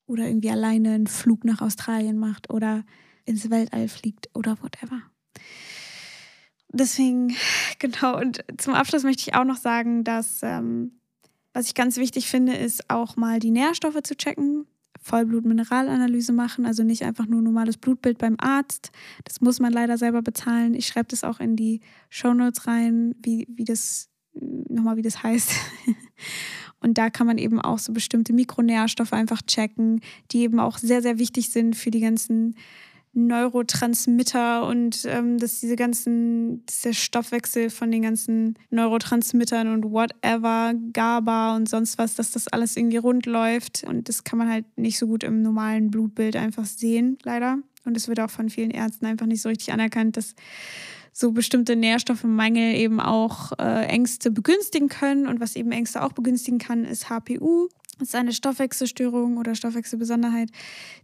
Oder 0.07 0.27
irgendwie 0.27 0.51
alleine 0.51 0.95
einen 0.95 1.07
Flug 1.07 1.45
nach 1.45 1.61
Australien 1.61 2.18
macht 2.18 2.51
oder 2.51 2.85
ins 3.25 3.51
Weltall 3.51 3.89
fliegt 3.89 4.31
oder 4.35 4.61
whatever. 4.62 5.01
Deswegen, 6.70 7.37
genau, 7.79 8.18
und 8.18 8.45
zum 8.57 8.75
Abschluss 8.75 9.05
möchte 9.05 9.23
ich 9.29 9.35
auch 9.35 9.45
noch 9.45 9.59
sagen, 9.59 10.05
dass 10.05 10.41
ähm, 10.43 10.99
was 11.53 11.66
ich 11.66 11.75
ganz 11.75 11.97
wichtig 11.99 12.29
finde, 12.29 12.55
ist 12.55 12.89
auch 12.91 13.16
mal 13.16 13.39
die 13.39 13.51
Nährstoffe 13.51 14.03
zu 14.03 14.16
checken. 14.16 14.66
Vollblutmineralanalyse 15.03 16.33
machen, 16.33 16.65
also 16.65 16.83
nicht 16.85 17.03
einfach 17.03 17.27
nur 17.27 17.43
normales 17.43 17.77
Blutbild 17.77 18.19
beim 18.19 18.37
Arzt. 18.39 18.93
Das 19.25 19.41
muss 19.41 19.61
man 19.61 19.73
leider 19.73 19.99
selber 19.99 20.23
bezahlen. 20.23 20.75
Ich 20.75 20.87
schreibe 20.87 21.09
das 21.09 21.25
auch 21.25 21.41
in 21.41 21.57
die 21.57 21.81
Shownotes 22.09 22.67
rein, 22.67 23.15
wie, 23.23 23.47
wie 23.51 23.65
das 23.65 24.09
nochmal, 24.33 24.97
wie 24.97 25.03
das 25.03 25.23
heißt. 25.23 25.51
Und 26.81 26.99
da 26.99 27.11
kann 27.11 27.27
man 27.27 27.39
eben 27.39 27.61
auch 27.61 27.79
so 27.79 27.93
bestimmte 27.93 28.33
Mikronährstoffe 28.33 29.13
einfach 29.13 29.43
checken, 29.43 30.01
die 30.31 30.41
eben 30.41 30.59
auch 30.59 30.79
sehr, 30.79 31.03
sehr 31.03 31.19
wichtig 31.19 31.51
sind 31.51 31.77
für 31.77 31.91
die 31.91 32.01
ganzen 32.01 32.57
Neurotransmitter 33.15 34.67
und 34.67 35.05
ähm, 35.05 35.39
dass 35.39 35.61
diese 35.61 35.77
ganzen, 35.77 36.65
dass 36.65 36.81
der 36.81 36.95
Stoffwechsel 36.95 37.69
von 37.69 37.91
den 37.91 38.03
ganzen 38.03 38.59
Neurotransmittern 38.71 39.69
und 39.69 39.93
whatever, 39.93 40.73
GABA 40.93 41.57
und 41.57 41.69
sonst 41.69 41.99
was, 41.99 42.15
dass 42.15 42.31
das 42.31 42.49
alles 42.49 42.77
irgendwie 42.77 42.97
rund 42.97 43.27
läuft. 43.27 43.85
Und 43.85 44.09
das 44.09 44.25
kann 44.25 44.39
man 44.39 44.49
halt 44.49 44.65
nicht 44.77 44.99
so 44.99 45.07
gut 45.07 45.25
im 45.25 45.43
normalen 45.43 45.91
Blutbild 45.91 46.37
einfach 46.37 46.65
sehen, 46.65 47.19
leider. 47.23 47.59
Und 47.85 47.97
es 47.97 48.09
wird 48.09 48.21
auch 48.21 48.31
von 48.31 48.49
vielen 48.49 48.71
Ärzten 48.71 49.07
einfach 49.07 49.27
nicht 49.27 49.43
so 49.43 49.49
richtig 49.49 49.73
anerkannt, 49.73 50.17
dass 50.17 50.35
so 51.13 51.33
bestimmte 51.33 51.77
Nährstoffmangel 51.77 52.75
eben 52.75 52.99
auch 52.99 53.53
äh, 53.59 53.85
Ängste 53.87 54.31
begünstigen 54.31 54.89
können. 54.89 55.27
Und 55.27 55.41
was 55.41 55.57
eben 55.57 55.71
Ängste 55.73 56.03
auch 56.03 56.13
begünstigen 56.13 56.59
kann, 56.59 56.85
ist 56.85 57.11
HPU. 57.11 57.69
Das 57.99 58.09
ist 58.09 58.14
eine 58.14 58.32
Stoffwechselstörung 58.32 59.36
oder 59.36 59.55
Stoffwechselbesonderheit. 59.55 60.51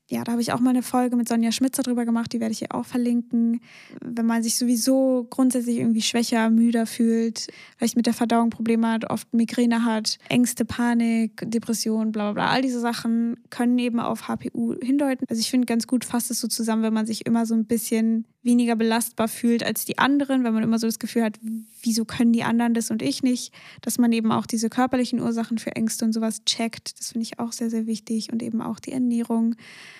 Ja, 0.08 0.24
da 0.24 0.32
habe 0.32 0.40
ich 0.40 0.52
auch 0.52 0.60
mal 0.60 0.70
eine 0.70 0.82
Folge 0.82 1.16
mit 1.16 1.28
Sonja 1.28 1.52
Schmitzer 1.52 1.82
drüber 1.82 2.06
gemacht, 2.06 2.32
die 2.32 2.40
werde 2.40 2.52
ich 2.52 2.60
hier 2.60 2.74
auch 2.74 2.86
verlinken. 2.86 3.60
Wenn 4.00 4.24
man 4.24 4.42
sich 4.42 4.56
sowieso 4.56 5.26
grundsätzlich 5.28 5.76
irgendwie 5.76 6.00
schwächer, 6.00 6.48
müder 6.48 6.86
fühlt, 6.86 7.48
vielleicht 7.76 7.96
mit 7.96 8.06
der 8.06 8.14
Verdauung 8.14 8.48
Probleme 8.48 8.90
hat, 8.90 9.10
oft 9.10 9.32
Migräne 9.34 9.84
hat, 9.84 10.18
Ängste, 10.30 10.64
Panik, 10.64 11.42
Depression, 11.44 12.10
bla 12.10 12.32
bla 12.32 12.44
bla, 12.44 12.50
all 12.50 12.62
diese 12.62 12.80
Sachen 12.80 13.36
können 13.50 13.78
eben 13.78 14.00
auf 14.00 14.26
HPU 14.26 14.74
hindeuten. 14.80 15.26
Also 15.28 15.40
ich 15.40 15.50
finde 15.50 15.66
ganz 15.66 15.86
gut 15.86 16.06
fasst 16.06 16.30
es 16.30 16.40
so 16.40 16.48
zusammen, 16.48 16.82
wenn 16.82 16.94
man 16.94 17.06
sich 17.06 17.26
immer 17.26 17.44
so 17.44 17.54
ein 17.54 17.66
bisschen 17.66 18.24
weniger 18.48 18.76
belastbar 18.76 19.28
fühlt 19.28 19.62
als 19.62 19.84
die 19.84 19.98
anderen, 19.98 20.42
wenn 20.42 20.54
man 20.54 20.62
immer 20.62 20.78
so 20.78 20.86
das 20.86 20.98
Gefühl 20.98 21.22
hat, 21.22 21.38
wieso 21.82 22.06
können 22.06 22.32
die 22.32 22.42
anderen 22.42 22.72
das 22.72 22.90
und 22.90 23.02
ich 23.02 23.22
nicht, 23.22 23.52
dass 23.82 23.98
man 23.98 24.10
eben 24.10 24.32
auch 24.32 24.46
diese 24.46 24.70
körperlichen 24.70 25.20
Ursachen 25.20 25.58
für 25.58 25.76
Ängste 25.76 26.06
und 26.06 26.14
sowas 26.14 26.44
checkt. 26.46 26.98
Das 26.98 27.12
finde 27.12 27.24
ich 27.24 27.38
auch 27.38 27.52
sehr, 27.52 27.68
sehr 27.68 27.86
wichtig 27.86 28.32
und 28.32 28.42
eben 28.42 28.62
auch 28.62 28.80
die 28.80 28.92
Ernährung 28.92 29.54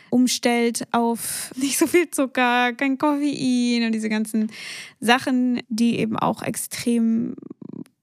umstellt 0.09 0.89
auf 0.93 1.53
nicht 1.57 1.79
so 1.79 1.87
viel 1.87 2.11
Zucker, 2.11 2.73
kein 2.73 2.97
Koffein 2.97 3.85
und 3.85 3.93
diese 3.93 4.09
ganzen 4.09 4.51
Sachen, 4.99 5.61
die 5.69 5.99
eben 5.99 6.17
auch 6.17 6.43
extrem 6.43 7.37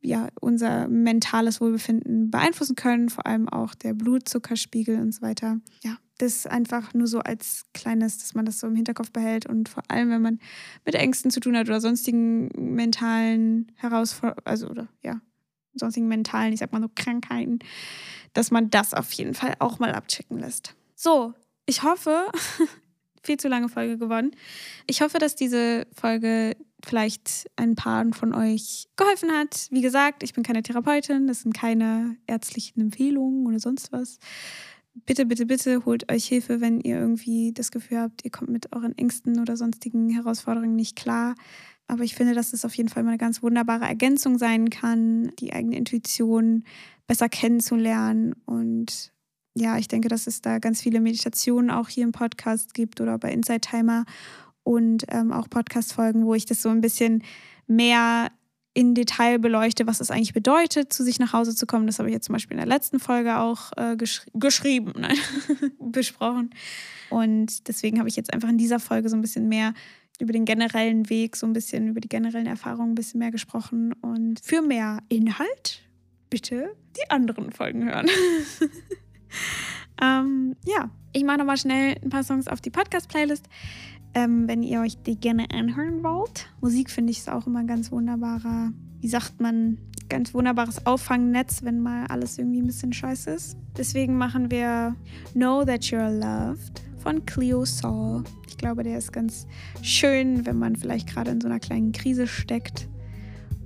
ja, 0.06 0.30
unser 0.40 0.88
mentales 0.88 1.60
Wohlbefinden 1.60 2.30
beeinflussen 2.30 2.76
können, 2.76 3.10
vor 3.10 3.26
allem 3.26 3.50
auch 3.50 3.76
der 3.76 3.94
Blutzuckerspiegel 3.94 5.00
und 5.00 5.12
so 5.12 5.22
weiter. 5.22 5.60
Ja, 5.84 5.98
das 6.18 6.48
einfach 6.48 6.94
nur 6.94 7.08
so 7.08 7.20
als 7.20 7.64
kleines, 7.74 8.20
dass 8.20 8.36
man 8.36 8.46
das 8.46 8.60
so 8.60 8.68
im 8.68 8.76
Hinterkopf 8.76 9.12
behält 9.12 9.48
und 9.48 9.68
vor 9.68 9.84
allem, 9.88 10.10
wenn 10.10 10.22
man 10.22 10.40
mit 10.86 10.96
Ängsten 10.96 11.32
zu 11.32 11.40
tun 11.40 11.58
hat 11.58 11.68
oder 11.68 11.82
sonstigen 11.82 12.50
mentalen 12.56 13.72
Herausforderungen, 13.76 14.46
also 14.46 14.70
oder 14.70 14.88
ja, 15.04 15.20
sonstigen 15.74 16.08
mentalen, 16.08 16.54
ich 16.54 16.60
sag 16.60 16.72
mal 16.72 16.82
so 16.82 16.90
Krankheiten, 16.94 17.60
dass 18.34 18.52
man 18.52 18.70
das 18.70 18.94
auf 18.94 19.12
jeden 19.14 19.34
Fall 19.34 19.56
auch 19.60 19.80
mal 19.80 19.94
abchecken 19.94 20.40
lässt. 20.40 20.76
So, 20.96 21.34
ich 21.66 21.84
hoffe, 21.84 22.28
viel 23.24 23.38
zu 23.38 23.48
lange 23.48 23.70
Folge 23.70 23.98
geworden. 23.98 24.32
Ich 24.88 25.02
hoffe, 25.02 25.18
dass 25.18 25.36
diese 25.36 25.88
Folge 25.94 26.56
vielleicht 26.86 27.50
ein 27.56 27.76
paar 27.76 28.06
von 28.14 28.34
euch 28.34 28.88
geholfen 28.96 29.32
hat. 29.32 29.68
Wie 29.72 29.82
gesagt, 29.82 30.24
ich 30.24 30.34
bin 30.34 30.44
keine 30.44 30.64
Therapeutin, 30.64 31.28
das 31.28 31.42
sind 31.42 31.54
keine 31.54 32.18
ärztlichen 32.28 32.80
Empfehlungen 32.80 33.46
oder 33.48 33.60
sonst 33.60 33.92
was 33.92 34.20
bitte, 35.06 35.26
bitte, 35.26 35.46
bitte 35.46 35.86
holt 35.86 36.12
euch 36.12 36.26
Hilfe, 36.26 36.62
wenn 36.62 36.80
ihr 36.80 36.98
irgendwie 36.98 37.52
das 37.54 37.72
Gefühl 37.72 38.00
habt, 38.00 38.24
ihr 38.24 38.32
kommt 38.32 38.50
mit 38.50 38.74
euren 38.74 38.98
Ängsten 38.98 39.40
oder 39.40 39.58
sonstigen 39.58 40.10
Herausforderungen 40.10 40.76
nicht 40.76 40.96
klar. 40.96 41.36
Aber 41.88 42.04
ich 42.04 42.16
finde, 42.16 42.34
dass 42.34 42.54
es 42.54 42.66
auf 42.66 42.76
jeden 42.76 42.90
Fall 42.90 43.04
mal 43.04 43.10
eine 43.10 43.18
ganz 43.18 43.44
wunderbare 43.44 43.86
Ergänzung 43.86 44.38
sein 44.38 44.70
kann, 44.70 45.32
die 45.40 45.54
eigene 45.54 45.78
Intuition 45.78 46.64
besser 47.06 47.30
kennenzulernen. 47.30 48.34
Und 48.46 49.12
ja, 49.54 49.78
ich 49.78 49.88
denke, 49.88 50.08
dass 50.08 50.26
es 50.26 50.42
da 50.42 50.58
ganz 50.60 50.82
viele 50.82 51.00
Meditationen 51.00 51.70
auch 51.70 51.90
hier 51.90 52.04
im 52.04 52.12
Podcast 52.12 52.74
gibt 52.74 53.02
oder 53.02 53.20
bei 53.20 53.32
Inside 53.32 53.62
Timer 53.62 54.06
und 54.66 55.06
ähm, 55.10 55.32
auch 55.32 55.50
Podcast-Folgen, 55.50 56.26
wo 56.26 56.34
ich 56.34 56.46
das 56.46 56.62
so 56.62 56.70
ein 56.70 56.82
bisschen 56.82 57.24
mehr 57.68 58.32
in 58.74 58.94
Detail 58.94 59.40
beleuchte, 59.40 59.88
was 59.88 60.02
es 60.02 60.12
eigentlich 60.12 60.34
bedeutet, 60.34 60.92
zu 60.92 61.04
sich 61.04 61.18
nach 61.20 61.32
Hause 61.32 61.56
zu 61.56 61.66
kommen. 61.66 61.88
Das 61.88 62.00
habe 62.00 62.10
ich 62.10 62.14
jetzt 62.14 62.26
zum 62.26 62.34
Beispiel 62.34 62.58
in 62.58 62.66
der 62.66 62.68
letzten 62.68 63.00
Folge 63.00 63.38
auch 63.38 63.72
äh, 63.78 63.96
gesch 63.96 64.26
geschrieben, 64.34 64.94
nein, 65.00 65.18
besprochen. 65.80 66.50
Und 67.10 67.68
deswegen 67.70 68.00
habe 68.00 68.10
ich 68.10 68.18
jetzt 68.18 68.34
einfach 68.34 68.50
in 68.50 68.58
dieser 68.58 68.80
Folge 68.80 69.08
so 69.08 69.16
ein 69.16 69.22
bisschen 69.22 69.48
mehr 69.48 69.74
über 70.20 70.34
den 70.34 70.46
generellen 70.46 71.10
Weg, 71.10 71.36
so 71.36 71.46
ein 71.46 71.54
bisschen 71.54 71.88
über 71.88 72.02
die 72.02 72.10
generellen 72.10 72.48
Erfahrungen 72.48 72.92
ein 72.92 72.96
bisschen 72.96 73.20
mehr 73.20 73.32
gesprochen. 73.32 73.94
Und 74.02 74.42
für 74.42 74.62
mehr 74.62 75.00
Inhalt 75.10 75.84
bitte 76.30 76.76
die 76.98 77.10
anderen 77.12 77.52
Folgen 77.52 77.86
hören. 77.86 78.08
ähm, 80.02 80.56
ja, 80.66 80.90
ich 81.14 81.24
mache 81.24 81.38
nochmal 81.38 81.58
schnell 81.58 81.96
ein 82.04 82.10
paar 82.10 82.24
Songs 82.24 82.48
auf 82.48 82.60
die 82.60 82.72
Podcast-Playlist 82.72 83.46
ähm, 84.16 84.48
wenn 84.48 84.64
ihr 84.64 84.80
euch 84.80 84.98
die 85.04 85.20
gerne 85.20 85.52
anhören 85.52 86.04
wollt. 86.04 86.48
Musik 86.62 86.90
finde 86.90 87.12
ich 87.12 87.20
ist 87.20 87.30
auch 87.30 87.46
immer 87.46 87.66
ganz 87.66 87.92
wunderbarer, 87.92 88.72
wie 89.02 89.08
sagt 89.10 89.40
man, 89.42 89.78
ganz 90.10 90.34
wunderbares 90.34 90.86
Auffangnetz, 90.86 91.64
wenn 91.64 91.80
mal 91.80 92.08
alles 92.08 92.38
irgendwie 92.38 92.62
ein 92.62 92.68
bisschen 92.68 92.94
scheiße 92.94 93.30
ist. 93.32 93.58
Deswegen 93.78 94.18
machen 94.18 94.50
wir 94.50 94.96
Know 95.34 95.66
That 95.66 95.84
You're 95.84 96.10
Loved 96.10 96.82
von 96.98 97.26
Cleo 97.26 97.66
Saul. 97.66 98.24
Ich 98.48 98.58
glaube, 98.58 98.84
der 98.84 98.98
ist 98.98 99.12
ganz 99.12 99.46
schön, 99.82 100.46
wenn 100.46 100.58
man 100.58 100.76
vielleicht 100.76 101.10
gerade 101.10 101.32
in 101.32 101.42
so 101.42 101.48
einer 101.48 101.60
kleinen 101.60 101.92
Krise 101.92 102.26
steckt. 102.26 102.88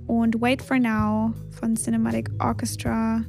Und 0.06 0.40
Wait 0.40 0.60
for 0.60 0.78
Now 0.78 1.32
von 1.50 1.76
Cinematic 1.76 2.30
Orchestra 2.40 3.22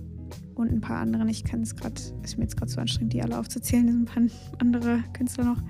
und 0.56 0.72
ein 0.72 0.82
paar 0.82 0.98
anderen. 0.98 1.30
Ich 1.30 1.44
kann 1.44 1.62
es 1.62 1.76
gerade, 1.76 2.02
ist 2.24 2.38
mir 2.38 2.46
jetzt 2.46 2.58
gerade 2.58 2.72
so 2.72 2.82
anstrengend, 2.82 3.14
die 3.14 3.22
alle 3.22 3.38
aufzuzählen. 3.38 3.88
Es 3.88 3.94
sind 3.94 4.02
ein 4.02 4.30
paar 4.30 4.58
andere 4.60 5.04
Künstler 5.14 5.44
noch. 5.44 5.62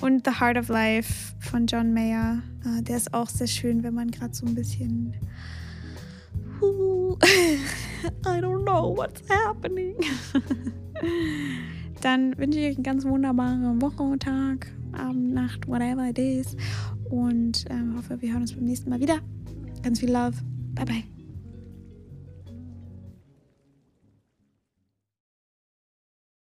Und 0.00 0.26
The 0.26 0.40
Heart 0.40 0.58
of 0.58 0.68
Life 0.68 1.34
von 1.40 1.66
John 1.66 1.92
Mayer. 1.92 2.42
Uh, 2.64 2.82
der 2.82 2.96
ist 2.96 3.14
auch 3.14 3.28
sehr 3.28 3.46
schön, 3.46 3.82
wenn 3.82 3.94
man 3.94 4.10
gerade 4.10 4.34
so 4.34 4.46
ein 4.46 4.54
bisschen. 4.54 5.14
I 8.26 8.40
don't 8.40 8.62
know 8.64 8.96
what's 8.96 9.22
happening. 9.28 9.96
Dann 12.00 12.36
wünsche 12.38 12.58
ich 12.58 12.66
euch 12.66 12.76
einen 12.76 12.84
ganz 12.84 13.04
wunderbaren 13.04 13.80
Woche, 13.80 14.18
Tag, 14.18 14.72
Abend, 14.92 15.34
Nacht, 15.34 15.66
whatever 15.66 16.08
it 16.08 16.18
is. 16.18 16.56
Und 17.10 17.64
ähm, 17.70 17.96
hoffe, 17.96 18.20
wir 18.20 18.32
hören 18.32 18.42
uns 18.42 18.54
beim 18.54 18.64
nächsten 18.64 18.90
Mal 18.90 19.00
wieder. 19.00 19.18
Ganz 19.82 20.00
viel 20.00 20.10
Love. 20.10 20.36
Bye, 20.74 20.84
bye. 20.84 21.15